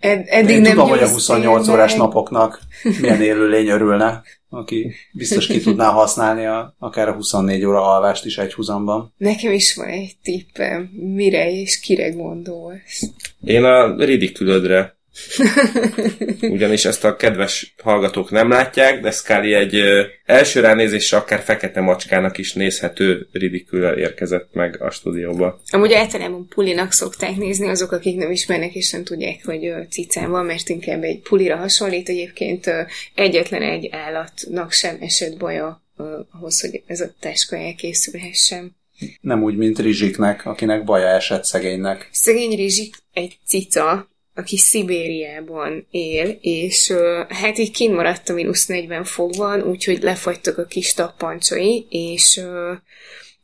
Ed- 0.00 0.26
eddig 0.28 0.54
Én 0.54 0.60
nem 0.60 0.70
tudom, 0.72 0.88
hogy 0.88 0.98
a 0.98 1.00
győztél 1.00 1.14
28 1.14 1.68
órás 1.68 1.90
meg. 1.90 2.00
napoknak 2.00 2.60
milyen 3.00 3.22
élőlény 3.22 3.68
örülne, 3.68 4.22
aki 4.48 4.92
biztos 5.12 5.46
ki 5.46 5.60
tudná 5.60 5.90
használni 5.90 6.46
a, 6.46 6.74
akár 6.78 7.08
a 7.08 7.12
24 7.14 7.64
óra 7.64 7.94
alvást 7.94 8.24
is 8.24 8.38
egy 8.38 8.52
húzamban. 8.54 9.14
Nekem 9.16 9.52
is 9.52 9.74
van 9.74 9.88
egy 9.88 10.16
tippem, 10.22 10.82
mire 10.92 11.50
és 11.52 11.80
kire 11.80 12.10
gondolsz. 12.10 13.02
Én 13.44 13.64
a 13.64 14.04
ridikülödre. 14.04 14.98
Ugyanis 16.40 16.84
ezt 16.84 17.04
a 17.04 17.16
kedves 17.16 17.74
hallgatók 17.82 18.30
nem 18.30 18.48
látják, 18.48 19.00
de 19.00 19.10
Scully 19.10 19.54
egy 19.54 19.74
ö, 19.74 20.04
első 20.24 20.60
ránézésre 20.60 21.16
akár 21.16 21.42
fekete 21.42 21.80
macskának 21.80 22.38
is 22.38 22.52
nézhető 22.52 23.28
ridikülel 23.32 23.98
érkezett 23.98 24.48
meg 24.52 24.82
a 24.82 24.90
stúdióba. 24.90 25.60
Amúgy 25.70 25.92
általában 25.92 26.48
pulinak 26.48 26.92
szokták 26.92 27.36
nézni 27.36 27.68
azok, 27.68 27.92
akik 27.92 28.16
nem 28.16 28.30
ismernek 28.30 28.74
és 28.74 28.90
nem 28.90 29.04
tudják, 29.04 29.44
hogy 29.44 29.66
ö, 29.66 29.80
cicán 29.90 30.30
van, 30.30 30.44
mert 30.44 30.68
inkább 30.68 31.02
egy 31.02 31.20
pulira 31.20 31.56
hasonlít. 31.56 32.08
Egyébként 32.08 32.66
ö, 32.66 32.80
egyetlen 33.14 33.62
egy 33.62 33.88
állatnak 33.92 34.72
sem 34.72 34.96
esett 35.00 35.36
baja 35.36 35.82
ö, 35.96 36.20
ahhoz, 36.30 36.60
hogy 36.60 36.82
ez 36.86 37.00
a 37.00 37.14
táska 37.20 37.56
elkészülhessen. 37.56 38.78
Nem 39.20 39.42
úgy, 39.42 39.56
mint 39.56 39.78
Rizsiknek, 39.78 40.46
akinek 40.46 40.84
baja 40.84 41.06
esett 41.06 41.44
szegénynek. 41.44 42.08
Szegény 42.12 42.56
Rizsik 42.56 42.96
egy 43.12 43.38
cica, 43.46 44.09
aki 44.40 44.56
Szibériában 44.56 45.86
él, 45.90 46.38
és 46.40 46.92
hát 47.28 47.58
így 47.58 47.70
kint 47.70 48.28
a 48.28 48.32
mínusz 48.32 48.66
40 48.66 49.04
fokban, 49.04 49.62
úgyhogy 49.62 50.02
lefagytak 50.02 50.58
a 50.58 50.64
kis 50.64 50.94
tappancsai, 50.94 51.86
és 51.88 52.40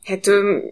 hát 0.03 0.29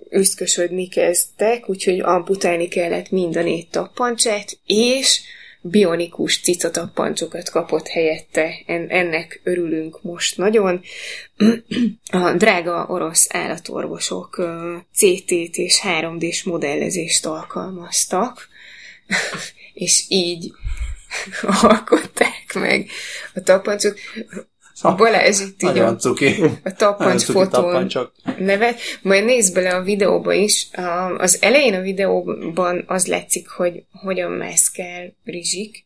üszkösödni 0.10 0.88
kezdtek, 0.88 1.70
úgyhogy 1.70 2.00
amputálni 2.00 2.68
kellett 2.68 3.10
mind 3.10 3.36
a 3.36 3.42
négy 3.42 3.68
tappancsát, 3.68 4.60
és 4.66 5.22
bionikus 5.62 6.42
cicatappancsokat 6.42 7.50
kapott 7.50 7.88
helyette. 7.88 8.54
En- 8.66 8.90
ennek 8.90 9.42
örülünk 9.44 10.02
most 10.02 10.38
nagyon. 10.38 10.82
A 12.12 12.34
drága 12.34 12.86
orosz 12.90 13.28
állatorvosok 13.30 14.36
CT-t 14.94 15.56
és 15.58 15.80
3D-s 15.84 16.44
modellezést 16.44 17.26
alkalmaztak, 17.26 18.48
és 19.76 20.06
így 20.08 20.52
alkották 21.62 22.54
meg 22.54 22.90
a 23.34 23.42
tappancsot. 23.42 24.00
Balázs 24.96 25.40
itt 25.40 25.62
így 25.64 25.70
a, 25.70 25.74
a 26.64 26.74
tappancs 26.74 27.24
fotón 27.50 27.72
nevet, 28.38 28.80
majd 29.02 29.26
nézd 29.26 29.54
bele 29.54 29.76
a 29.76 29.82
videóba 29.82 30.34
is. 30.34 30.68
A- 30.72 31.16
Az 31.18 31.38
elején 31.42 31.74
a 31.74 31.82
videóban 31.82 32.84
az 32.88 33.06
látszik, 33.08 33.48
hogy 33.50 33.84
hogyan 33.92 34.32
mászkál 34.32 35.16
Rizsik. 35.24 35.86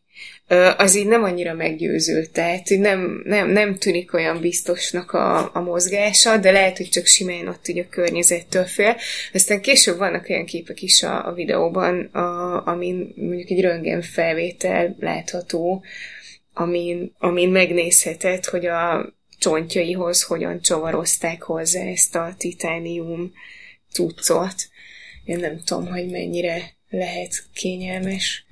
Az 0.76 0.96
így 0.96 1.06
nem 1.06 1.22
annyira 1.22 1.54
meggyőző, 1.54 2.24
tehát 2.24 2.68
nem, 2.68 3.22
nem, 3.24 3.50
nem 3.50 3.74
tűnik 3.76 4.14
olyan 4.14 4.40
biztosnak 4.40 5.12
a, 5.12 5.54
a 5.54 5.60
mozgása, 5.60 6.36
de 6.36 6.50
lehet, 6.50 6.76
hogy 6.76 6.88
csak 6.88 7.06
simán 7.06 7.48
ott 7.48 7.68
így 7.68 7.78
a 7.78 7.88
környezettől 7.88 8.64
fél. 8.64 8.96
Aztán 9.32 9.60
később 9.60 9.98
vannak 9.98 10.28
olyan 10.28 10.44
képek 10.44 10.82
is 10.82 11.02
a, 11.02 11.26
a 11.26 11.32
videóban, 11.32 12.04
a, 12.04 12.66
amin 12.66 13.12
mondjuk 13.16 13.50
egy 13.50 13.60
röntgen 13.60 14.02
felvétel 14.02 14.96
látható, 14.98 15.84
amin, 16.52 17.14
amin 17.18 17.50
megnézheted, 17.50 18.44
hogy 18.44 18.66
a 18.66 19.12
csontjaihoz 19.38 20.22
hogyan 20.22 20.60
csavarozták 20.60 21.42
hozzá 21.42 21.82
ezt 21.82 22.16
a 22.16 22.34
titánium 22.38 23.32
cuccot. 23.92 24.54
Én 25.24 25.38
nem 25.38 25.60
tudom, 25.64 25.86
hogy 25.86 26.08
mennyire 26.08 26.62
lehet 26.90 27.44
kényelmes. 27.54 28.44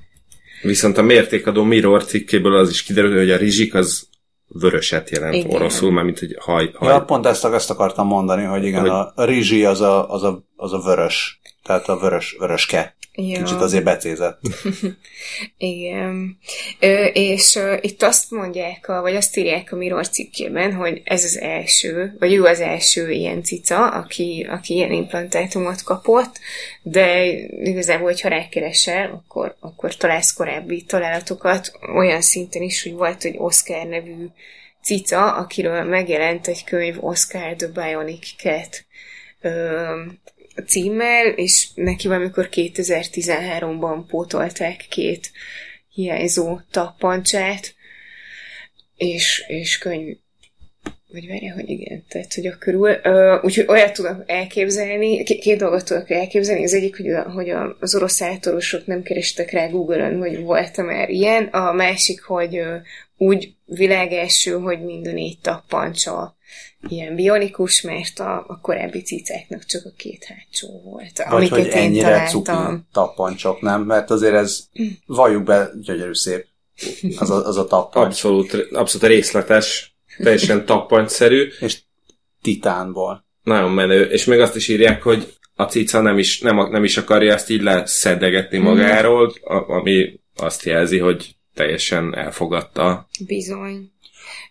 Viszont 0.63 0.99
a 0.99 1.03
mértékadó 1.03 1.63
Mirror 1.63 2.05
cikkéből 2.05 2.57
az 2.57 2.71
is 2.71 2.83
kiderül, 2.83 3.17
hogy 3.17 3.31
a 3.31 3.37
rizsik 3.37 3.75
az 3.75 4.09
vöröset 4.49 5.11
jelent 5.11 5.35
Igen. 5.35 5.51
oroszul, 5.51 5.93
mert 5.93 6.07
mint 6.07 6.19
hogy 6.19 6.37
haj, 6.39 6.71
haj. 6.75 6.93
Ja, 6.93 7.01
pont 7.01 7.27
ezt, 7.27 7.45
ezt 7.45 7.71
akartam 7.71 8.07
mondani, 8.07 8.45
hogy 8.45 8.65
igen, 8.65 8.81
Hogy- 8.81 8.91
a, 8.91 9.13
a 9.15 9.25
rizsi 9.25 9.65
az 9.65 9.81
a, 9.81 10.11
az, 10.11 10.23
a, 10.23 10.45
az 10.57 10.73
a 10.73 10.79
vörös. 10.79 11.41
Tehát 11.63 11.89
a 11.89 11.99
vörös, 11.99 12.37
vöröske. 12.39 12.97
Ja. 13.21 13.43
Kicsit 13.43 13.61
azért 13.61 13.85
becézett. 13.85 14.41
Igen. 15.57 16.39
Ö, 16.81 17.05
és 17.05 17.55
ö, 17.55 17.77
itt 17.81 18.03
azt 18.03 18.31
mondják, 18.31 18.89
a, 18.89 19.01
vagy 19.01 19.17
azt 19.17 19.37
írják 19.37 19.73
a 19.73 19.77
Mirror 19.77 20.09
cikkében, 20.09 20.75
hogy 20.75 21.01
ez 21.05 21.25
az 21.25 21.39
első, 21.39 22.17
vagy 22.19 22.33
ő 22.33 22.43
az 22.43 22.61
első 22.61 23.11
ilyen 23.11 23.43
cica, 23.43 23.89
aki, 23.89 24.47
aki 24.51 24.75
ilyen 24.75 24.93
implantátumot 24.93 25.83
kapott, 25.83 26.39
de 26.83 27.25
igazából, 27.63 28.07
hogyha 28.07 28.29
rákeresel, 28.29 29.11
akkor, 29.11 29.57
akkor 29.61 29.97
találsz 29.97 30.33
korábbi 30.33 30.83
találatokat, 30.83 31.73
olyan 31.95 32.21
szinten 32.21 32.63
is, 32.63 32.83
hogy 32.83 32.93
volt 32.93 33.25
egy 33.25 33.37
Oscar 33.39 33.87
nevű 33.87 34.27
cica, 34.83 35.33
akiről 35.33 35.83
megjelent 35.83 36.47
egy 36.47 36.65
könyv 36.65 37.05
Oscar 37.05 37.55
the 37.55 37.69
Bionic 37.69 38.37
Cat 38.37 38.87
címmel, 40.67 41.27
és 41.27 41.69
neki 41.75 42.09
valamikor 42.09 42.49
2013-ban 42.53 44.03
pótolták 44.09 44.87
két 44.89 45.31
hiányzó 45.95 46.59
tappancsát, 46.71 47.75
és, 48.97 49.45
és 49.47 49.79
könyv, 49.79 50.17
vagy 51.13 51.29
várja, 51.29 51.55
hogy 51.55 51.71
igen, 51.71 52.05
tehát, 52.09 52.35
hogy 52.35 52.47
a 52.47 52.59
körül. 52.59 52.99
Ö, 53.03 53.39
úgyhogy 53.43 53.65
olyat 53.69 53.93
tudok 53.93 54.23
elképzelni, 54.27 55.23
két 55.23 55.59
dolgot 55.59 55.85
tudok 55.85 56.11
elképzelni. 56.11 56.65
Az 56.65 56.75
egyik, 56.75 56.97
hogy, 56.97 57.11
a, 57.11 57.31
hogy 57.31 57.51
az 57.81 57.95
orosz 57.95 58.23
átorosok 58.23 58.87
nem 58.87 59.03
kerestek 59.03 59.51
rá 59.51 59.67
Google-ön, 59.67 60.19
hogy 60.19 60.39
volt-e 60.41 60.83
már 60.83 61.09
ilyen. 61.09 61.45
A 61.45 61.73
másik, 61.73 62.23
hogy 62.23 62.61
úgy 63.19 63.55
világelső, 63.65 64.53
hogy 64.53 64.85
mind 64.85 65.07
a 65.07 65.13
négy 65.13 65.39
tappancsa 65.41 66.37
ilyen 66.89 67.15
bionikus, 67.15 67.81
mert 67.81 68.19
a, 68.19 68.45
a 68.49 68.59
korábbi 68.63 69.03
cicáknak 69.03 69.65
csak 69.65 69.85
a 69.85 69.91
két 69.97 70.25
hátsó 70.25 70.81
volt, 70.85 71.17
Vagy 71.17 71.27
amiket 71.29 71.57
hogy 71.57 71.67
én 71.67 71.73
ennyire 71.73 72.27
cuki 72.29 72.45
találtam. 72.45 72.87
tappancsok, 72.93 73.61
nem? 73.61 73.83
Mert 73.83 74.11
azért 74.11 74.35
ez, 74.35 74.65
valljuk 75.07 75.43
be, 75.43 75.71
gyönyörű 75.81 76.15
szép. 76.15 76.47
Az 77.19 77.31
a, 77.31 77.47
az 77.47 77.57
a 77.57 77.65
tappancs. 77.67 78.07
Abszolút, 78.07 78.53
abszolút 78.73 79.07
részletes, 79.07 79.97
teljesen 80.19 80.65
tappancszerű, 80.65 81.49
És 81.61 81.79
titánból. 82.43 83.25
nagyon 83.43 83.71
menő, 83.71 84.03
és 84.03 84.25
még 84.25 84.41
azt 84.41 84.57
is 84.57 84.69
írják, 84.69 85.03
hogy 85.03 85.37
a 85.55 85.63
cica 85.65 86.01
nem 86.01 86.19
is, 86.19 86.41
nem, 86.41 86.71
nem 86.71 86.85
is 86.85 86.97
akarja 86.97 87.33
ezt 87.33 87.51
így 87.51 87.63
leszedegetni 87.63 88.59
magáról, 88.59 89.35
a, 89.43 89.55
ami 89.73 90.21
azt 90.37 90.63
jelzi, 90.65 90.99
hogy 90.99 91.37
teljesen 91.59 92.17
elfogadta. 92.17 93.09
Bizony. 93.27 93.91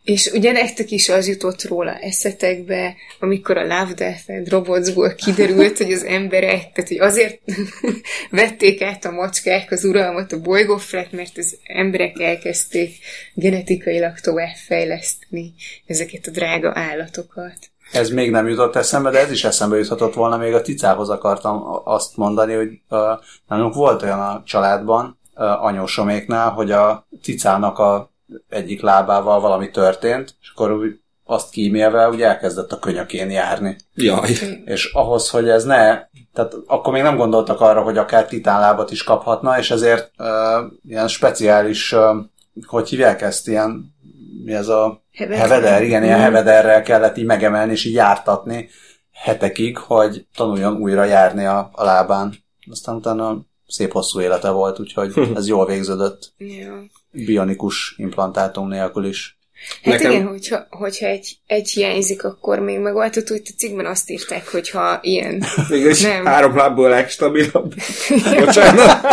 És 0.03 0.31
ugye 0.33 0.51
nektek 0.51 0.91
is 0.91 1.09
az 1.09 1.27
jutott 1.27 1.63
róla 1.63 1.91
eszetekbe, 1.91 2.95
amikor 3.19 3.57
a 3.57 3.61
Love, 3.61 3.93
Death 3.95 4.23
and 4.27 4.49
Robotsból 4.49 5.15
kiderült, 5.15 5.77
hogy 5.77 5.91
az 5.91 6.03
emberek, 6.03 6.71
tehát 6.71 6.87
hogy 6.87 6.99
azért 6.99 7.41
vették 8.29 8.81
át 8.81 9.05
a 9.05 9.11
macskák 9.11 9.71
az 9.71 9.83
uralmat 9.83 10.31
a 10.31 10.41
bolygó 10.41 10.77
felett, 10.77 11.11
mert 11.11 11.37
az 11.37 11.57
emberek 11.63 12.19
elkezdték 12.19 12.95
genetikailag 13.33 14.19
továbbfejleszteni 14.19 15.53
ezeket 15.85 16.27
a 16.27 16.31
drága 16.31 16.71
állatokat. 16.75 17.57
Ez 17.91 18.09
még 18.09 18.31
nem 18.31 18.47
jutott 18.47 18.75
eszembe, 18.75 19.09
de 19.09 19.19
ez 19.19 19.31
is 19.31 19.43
eszembe 19.43 19.77
juthatott 19.77 20.13
volna, 20.13 20.37
még 20.37 20.53
a 20.53 20.61
ticához 20.61 21.09
akartam 21.09 21.81
azt 21.83 22.17
mondani, 22.17 22.53
hogy 22.53 22.79
uh, 22.89 22.99
nálunk 23.47 23.73
volt 23.73 24.01
olyan 24.01 24.19
a 24.19 24.43
családban, 24.45 25.16
anyósoméknál, 25.43 26.49
hogy 26.49 26.71
a 26.71 27.07
cicának 27.21 27.79
a 27.79 28.11
egyik 28.49 28.81
lábával 28.81 29.39
valami 29.39 29.69
történt, 29.69 30.35
és 30.41 30.51
akkor 30.55 30.71
úgy 30.71 30.99
azt 31.29 31.49
kímélve 31.49 32.09
úgy 32.09 32.21
elkezdett 32.21 32.71
a 32.71 32.79
könyökén 32.79 33.29
járni. 33.29 33.75
Jaj. 33.93 34.31
És 34.65 34.91
ahhoz, 34.93 35.29
hogy 35.29 35.49
ez 35.49 35.63
ne, 35.63 36.05
tehát 36.33 36.55
akkor 36.67 36.93
még 36.93 37.01
nem 37.01 37.17
gondoltak 37.17 37.61
arra, 37.61 37.81
hogy 37.81 37.97
akár 37.97 38.25
titánlábat 38.25 38.91
is 38.91 39.03
kaphatna, 39.03 39.57
és 39.57 39.71
ezért 39.71 40.11
uh, 40.17 40.27
ilyen 40.87 41.07
speciális, 41.07 41.91
uh, 41.91 42.15
hogy 42.65 42.89
hívják 42.89 43.21
ezt, 43.21 43.47
ilyen, 43.47 43.95
mi 44.43 44.53
ez 44.53 44.67
a 44.67 45.03
Heveder. 45.11 45.39
heveder, 45.39 45.83
igen, 45.83 46.03
ilyen 46.03 46.19
hevederrel 46.19 46.81
kellett 46.81 47.17
így 47.17 47.25
megemelni, 47.25 47.71
és 47.71 47.85
így 47.85 47.93
jártatni 47.93 48.69
hetekig, 49.11 49.77
hogy 49.77 50.27
tanuljon 50.35 50.75
újra 50.75 51.03
járni 51.03 51.45
a, 51.45 51.69
a 51.71 51.83
lábán. 51.83 52.33
Aztán 52.71 52.95
utána 52.95 53.45
szép 53.67 53.91
hosszú 53.91 54.21
élete 54.21 54.49
volt, 54.49 54.79
úgyhogy 54.79 55.13
ez 55.35 55.47
jól 55.47 55.65
végződött 55.65 56.31
Ja. 56.37 56.83
bionikus 57.11 57.93
implantátum 57.97 58.67
nélkül 58.67 59.05
is. 59.05 59.37
Hát 59.83 59.93
Nekem- 59.93 60.11
igen, 60.11 60.27
hogyha, 60.27 60.67
hogyha 60.69 61.05
egy, 61.05 61.37
egy 61.47 61.69
hiányzik, 61.69 62.23
akkor 62.23 62.59
még 62.59 62.79
megoldható, 62.79 63.33
hogy 63.33 63.41
a 63.45 63.57
cikkben 63.57 63.85
azt 63.85 64.09
írták, 64.09 64.47
hogyha 64.47 64.99
ilyen 65.01 65.43
Mégis 65.69 66.01
Nem. 66.01 66.25
három 66.25 66.55
lábból 66.55 66.89
legstabilabb. 66.89 67.73
Bocsánat. 68.45 69.01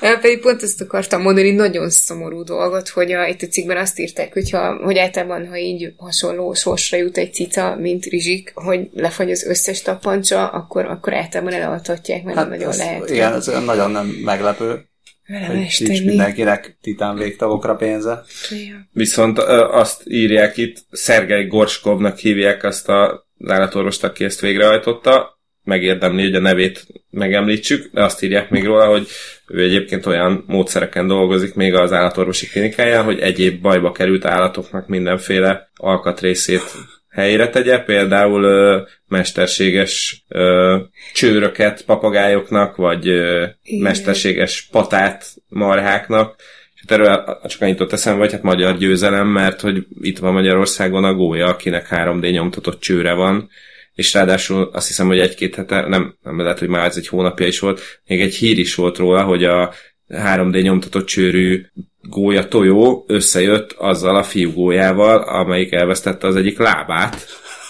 Pedig 0.00 0.40
pont 0.40 0.62
ezt 0.62 0.80
akartam 0.80 1.22
mondani, 1.22 1.50
nagyon 1.50 1.90
szomorú 1.90 2.42
dolgot, 2.42 2.88
hogy 2.88 3.12
a, 3.12 3.26
itt 3.26 3.42
a 3.42 3.46
cikkben 3.46 3.76
azt 3.76 3.98
írták, 3.98 4.32
hogyha, 4.32 4.76
hogy 4.76 4.98
általában, 4.98 5.46
ha 5.48 5.56
így 5.56 5.92
hasonló 5.96 6.54
sorsra 6.54 6.96
jut 6.96 7.16
egy 7.16 7.32
cica, 7.32 7.76
mint 7.76 8.04
Rizsik, 8.04 8.52
hogy 8.54 8.88
lefagy 8.92 9.30
az 9.30 9.44
összes 9.44 9.82
tapancsa, 9.82 10.48
akkor, 10.48 10.84
akkor 10.84 11.14
általában 11.14 11.52
elaltatják, 11.52 12.24
mert 12.24 12.36
hát 12.36 12.48
nem 12.48 12.58
nagyon 12.58 12.72
ez, 12.72 12.78
lehet. 12.78 13.10
Igen, 13.10 13.32
ez 13.32 13.46
nagyon 13.64 13.90
nem 13.90 14.06
meglepő. 14.06 14.84
Vele 15.26 15.46
hogy 15.46 15.56
nincs 15.78 16.04
mindenkinek 16.04 16.78
titán 16.82 17.16
végtagokra 17.16 17.74
pénze. 17.74 18.24
Ja. 18.50 18.88
Viszont 18.92 19.38
ö, 19.38 19.68
azt 19.70 20.02
írják 20.04 20.56
itt, 20.56 20.76
Szergej 20.90 21.46
Gorskovnak 21.46 22.18
hívják 22.18 22.64
azt 22.64 22.88
a 22.88 23.26
az 23.38 23.50
állatorvost, 23.50 24.04
aki 24.04 24.24
ezt 24.24 24.40
végrehajtotta, 24.40 25.35
megérdemli, 25.66 26.22
hogy 26.22 26.34
a 26.34 26.40
nevét 26.40 26.86
megemlítsük, 27.10 27.90
de 27.92 28.04
azt 28.04 28.22
írják 28.22 28.50
még 28.50 28.64
róla, 28.64 28.86
hogy 28.86 29.06
ő 29.48 29.62
egyébként 29.62 30.06
olyan 30.06 30.44
módszereken 30.46 31.06
dolgozik 31.06 31.54
még 31.54 31.74
az 31.74 31.92
állatorvosi 31.92 32.46
klinikáján, 32.46 33.04
hogy 33.04 33.18
egyéb 33.18 33.60
bajba 33.60 33.92
került 33.92 34.24
állatoknak 34.24 34.88
mindenféle 34.88 35.70
alkatrészét 35.74 36.74
helyre 37.10 37.48
tegye, 37.48 37.78
például 37.78 38.44
ö, 38.44 38.80
mesterséges 39.08 40.24
ö, 40.28 40.76
csőröket 41.12 41.84
papagájoknak, 41.84 42.76
vagy 42.76 43.08
ö, 43.08 43.46
Igen. 43.62 43.82
mesterséges 43.82 44.68
patát 44.70 45.26
marháknak, 45.48 46.36
hát 46.74 46.90
erről 46.90 47.38
csak 47.46 47.60
annyit 47.60 47.78
jutott 47.78 47.92
eszembe, 47.92 48.20
hogy 48.20 48.32
hát 48.32 48.42
magyar 48.42 48.76
győzelem, 48.76 49.26
mert 49.26 49.60
hogy 49.60 49.86
itt 50.00 50.18
van 50.18 50.32
Magyarországon 50.32 51.04
a 51.04 51.14
gólya, 51.14 51.46
akinek 51.46 51.88
3D 51.90 52.32
nyomtatott 52.32 52.80
csőre 52.80 53.12
van, 53.12 53.48
és 53.96 54.12
ráadásul 54.12 54.70
azt 54.72 54.86
hiszem, 54.86 55.06
hogy 55.06 55.18
egy-két 55.18 55.54
hete, 55.54 55.88
nem, 55.88 56.16
nem 56.22 56.40
lehet, 56.40 56.58
hogy 56.58 56.68
már 56.68 56.84
ez 56.84 56.96
egy 56.96 57.08
hónapja 57.08 57.46
is 57.46 57.58
volt, 57.58 58.00
még 58.06 58.20
egy 58.20 58.34
hír 58.34 58.58
is 58.58 58.74
volt 58.74 58.96
róla, 58.96 59.22
hogy 59.22 59.44
a 59.44 59.72
3D 60.08 60.62
nyomtatott 60.62 61.06
csőrű 61.06 61.66
gólya 62.02 62.48
tojó 62.48 63.04
összejött 63.08 63.72
azzal 63.72 64.16
a 64.16 64.22
fiú 64.22 64.52
gólyával, 64.52 65.18
amelyik 65.18 65.72
elvesztette 65.72 66.26
az 66.26 66.36
egyik 66.36 66.58
lábát, 66.58 67.26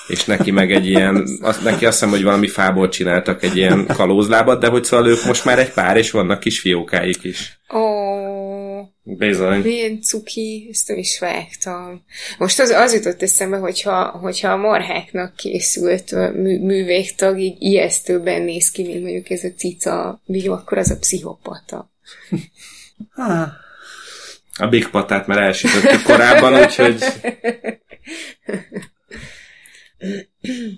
és 0.09 0.24
neki 0.24 0.51
meg 0.51 0.73
egy 0.73 0.86
ilyen, 0.86 1.28
az, 1.40 1.59
neki 1.59 1.86
azt 1.86 1.98
hiszem, 1.98 2.15
hogy 2.15 2.23
valami 2.23 2.48
fából 2.48 2.89
csináltak 2.89 3.43
egy 3.43 3.57
ilyen 3.57 3.86
kalózlábat, 3.86 4.61
de 4.61 4.69
hogy 4.69 4.85
szóval 4.85 5.09
ők 5.09 5.24
most 5.24 5.44
már 5.44 5.59
egy 5.59 5.73
pár, 5.73 5.97
és 5.97 6.11
vannak 6.11 6.40
kis 6.40 6.61
fiókáik 6.61 7.24
is. 7.24 7.61
Ó, 7.74 7.95
Bizony. 9.08 9.60
milyen 9.60 10.02
cuki, 10.02 10.68
ezt 10.70 10.88
nem 10.88 10.98
is 10.98 11.18
vágtam. 11.18 12.04
Most 12.38 12.60
az, 12.60 12.70
az 12.70 12.94
jutott 12.94 13.22
eszembe, 13.22 13.56
hogyha, 13.56 14.08
hogyha 14.08 14.52
a 14.52 14.56
marháknak 14.56 15.36
készült 15.36 16.10
mű, 16.10 16.60
művégtag 16.60 17.38
így 17.38 17.62
ijesztőben 17.62 18.42
néz 18.42 18.70
ki, 18.70 18.82
mint 18.82 19.02
mondjuk 19.02 19.30
ez 19.30 19.44
a 19.44 19.52
cica 19.56 20.20
jó, 20.26 20.52
akkor 20.52 20.78
az 20.78 20.90
a 20.90 20.98
pszichopata. 20.98 21.90
A 24.58 24.66
Big 24.66 24.88
Patát 24.88 25.26
már 25.26 25.38
elsütöttük 25.38 26.02
korábban, 26.02 26.62
úgyhogy 26.62 26.98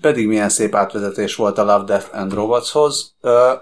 Pedig 0.00 0.26
milyen 0.26 0.48
szép 0.48 0.74
átvezetés 0.74 1.34
volt 1.34 1.58
a 1.58 1.64
Love, 1.64 1.84
Death 1.84 2.08
and 2.12 2.32
Robotshoz. 2.32 3.14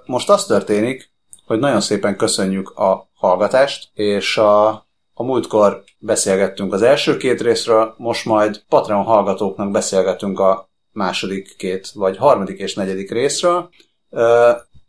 Most 0.05 0.29
az 0.29 0.47
történik, 0.47 1.11
hogy 1.45 1.59
nagyon 1.59 1.81
szépen 1.81 2.17
köszönjük 2.17 2.71
a 2.71 3.11
hallgatást, 3.27 3.89
és 3.95 4.37
a, 4.37 4.69
a 5.15 5.23
múltkor 5.23 5.85
beszélgettünk 5.99 6.73
az 6.73 6.83
első 6.83 7.17
két 7.17 7.41
részről, 7.41 7.95
most 7.97 8.25
majd 8.25 8.63
Patreon 8.69 9.05
hallgatóknak 9.05 9.71
beszélgetünk 9.71 10.41
a 10.41 10.69
második 10.93 11.57
két, 11.57 11.91
vagy 11.95 12.17
harmadik 12.17 12.59
és 12.59 12.75
negyedik 12.75 13.11
részről. 13.11 13.69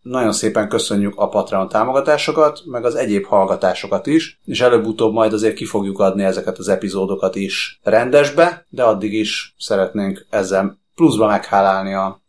Nagyon 0.02 0.34
szépen 0.34 0.70
köszönjük 0.70 1.14
a 1.18 1.30
Patreon 1.30 1.68
támogatásokat, 1.68 2.62
meg 2.66 2.86
az 2.86 2.96
egyéb 2.96 3.26
hallgatásokat 3.26 4.08
is, 4.08 4.40
és 4.46 4.62
előbb-utóbb 4.62 5.14
majd 5.14 5.34
azért 5.34 5.56
ki 5.56 5.66
fogjuk 5.66 6.00
adni 6.00 6.24
ezeket 6.24 6.58
az 6.58 6.68
epizódokat 6.68 7.36
is 7.36 7.80
rendesbe, 7.84 8.66
de 8.70 8.84
addig 8.84 9.14
is 9.14 9.56
szeretnénk 9.58 10.26
ezzel 10.30 10.80
pluszba 10.96 11.28
meghálálni 11.28 11.94
a, 11.94 12.22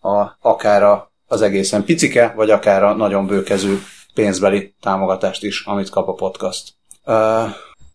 a, 0.00 0.36
akár 0.40 0.82
a, 0.82 1.12
az 1.26 1.42
egészen 1.42 1.84
picike, 1.84 2.32
vagy 2.36 2.50
akár 2.50 2.82
a 2.82 2.94
nagyon 2.94 3.26
bőkezű 3.26 3.78
pénzbeli 4.14 4.74
támogatást 4.80 5.42
is, 5.44 5.62
amit 5.64 5.90
kap 5.90 6.08
a 6.08 6.12
podcast. 6.14 6.68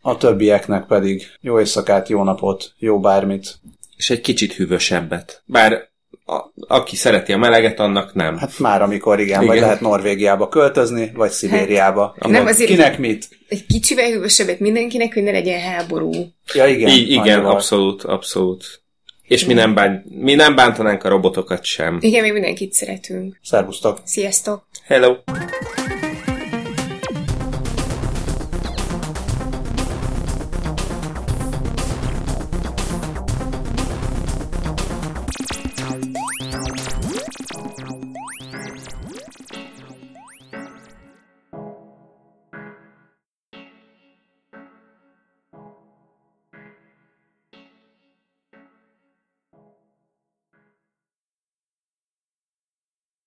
A 0.02 0.18
többieknek 0.18 0.86
pedig 0.86 1.24
jó 1.42 1.60
éjszakát, 1.60 2.10
jó 2.10 2.24
napot, 2.24 2.74
jó 2.78 3.00
bármit. 3.00 3.60
és 3.98 4.10
egy 4.10 4.22
kicsit 4.22 4.54
hűvösebbet. 4.54 5.42
Bár 5.46 5.90
a, 6.26 6.44
aki 6.68 6.96
szereti 6.96 7.34
a 7.34 7.38
meleget, 7.38 7.80
annak 7.80 8.14
nem. 8.14 8.38
Hát 8.38 8.60
már 8.60 8.82
amikor 8.82 9.20
igen, 9.20 9.36
igen. 9.42 9.46
vagy 9.46 9.60
lehet 9.60 9.82
Norvégiába 9.82 10.48
költözni, 10.50 11.12
vagy 11.16 11.30
Szibériába. 11.32 12.16
Nem, 12.20 12.32
Kinek, 12.32 12.48
azért- 12.48 12.70
kinek 12.70 12.98
mit? 12.98 13.30
Egy 13.48 13.66
kicsivel 13.66 14.10
hűvösebbet 14.10 14.60
mindenkinek, 14.60 15.14
hogy 15.14 15.24
ne 15.24 15.32
legyen 15.32 15.60
háború. 15.60 16.12
Ja 16.54 16.68
igen. 16.68 16.90
I- 16.90 17.12
igen, 17.12 17.22
annyival. 17.36 17.52
abszolút, 17.52 18.04
abszolút. 18.04 18.82
És 19.24 19.46
mi 19.46 19.54
nem, 19.54 19.74
bán, 19.74 20.04
mi 20.10 20.34
nem 20.36 20.56
bántanánk 20.56 21.04
a 21.04 21.10
robotokat 21.10 21.64
sem. 21.64 21.98
Igen, 22.02 22.22
még 22.22 22.34
mindenkit 22.34 22.74
szeretünk. 22.74 23.40
Szervusztok! 23.44 24.00
Sziasztok! 24.04 24.68
Hello! 24.86 25.16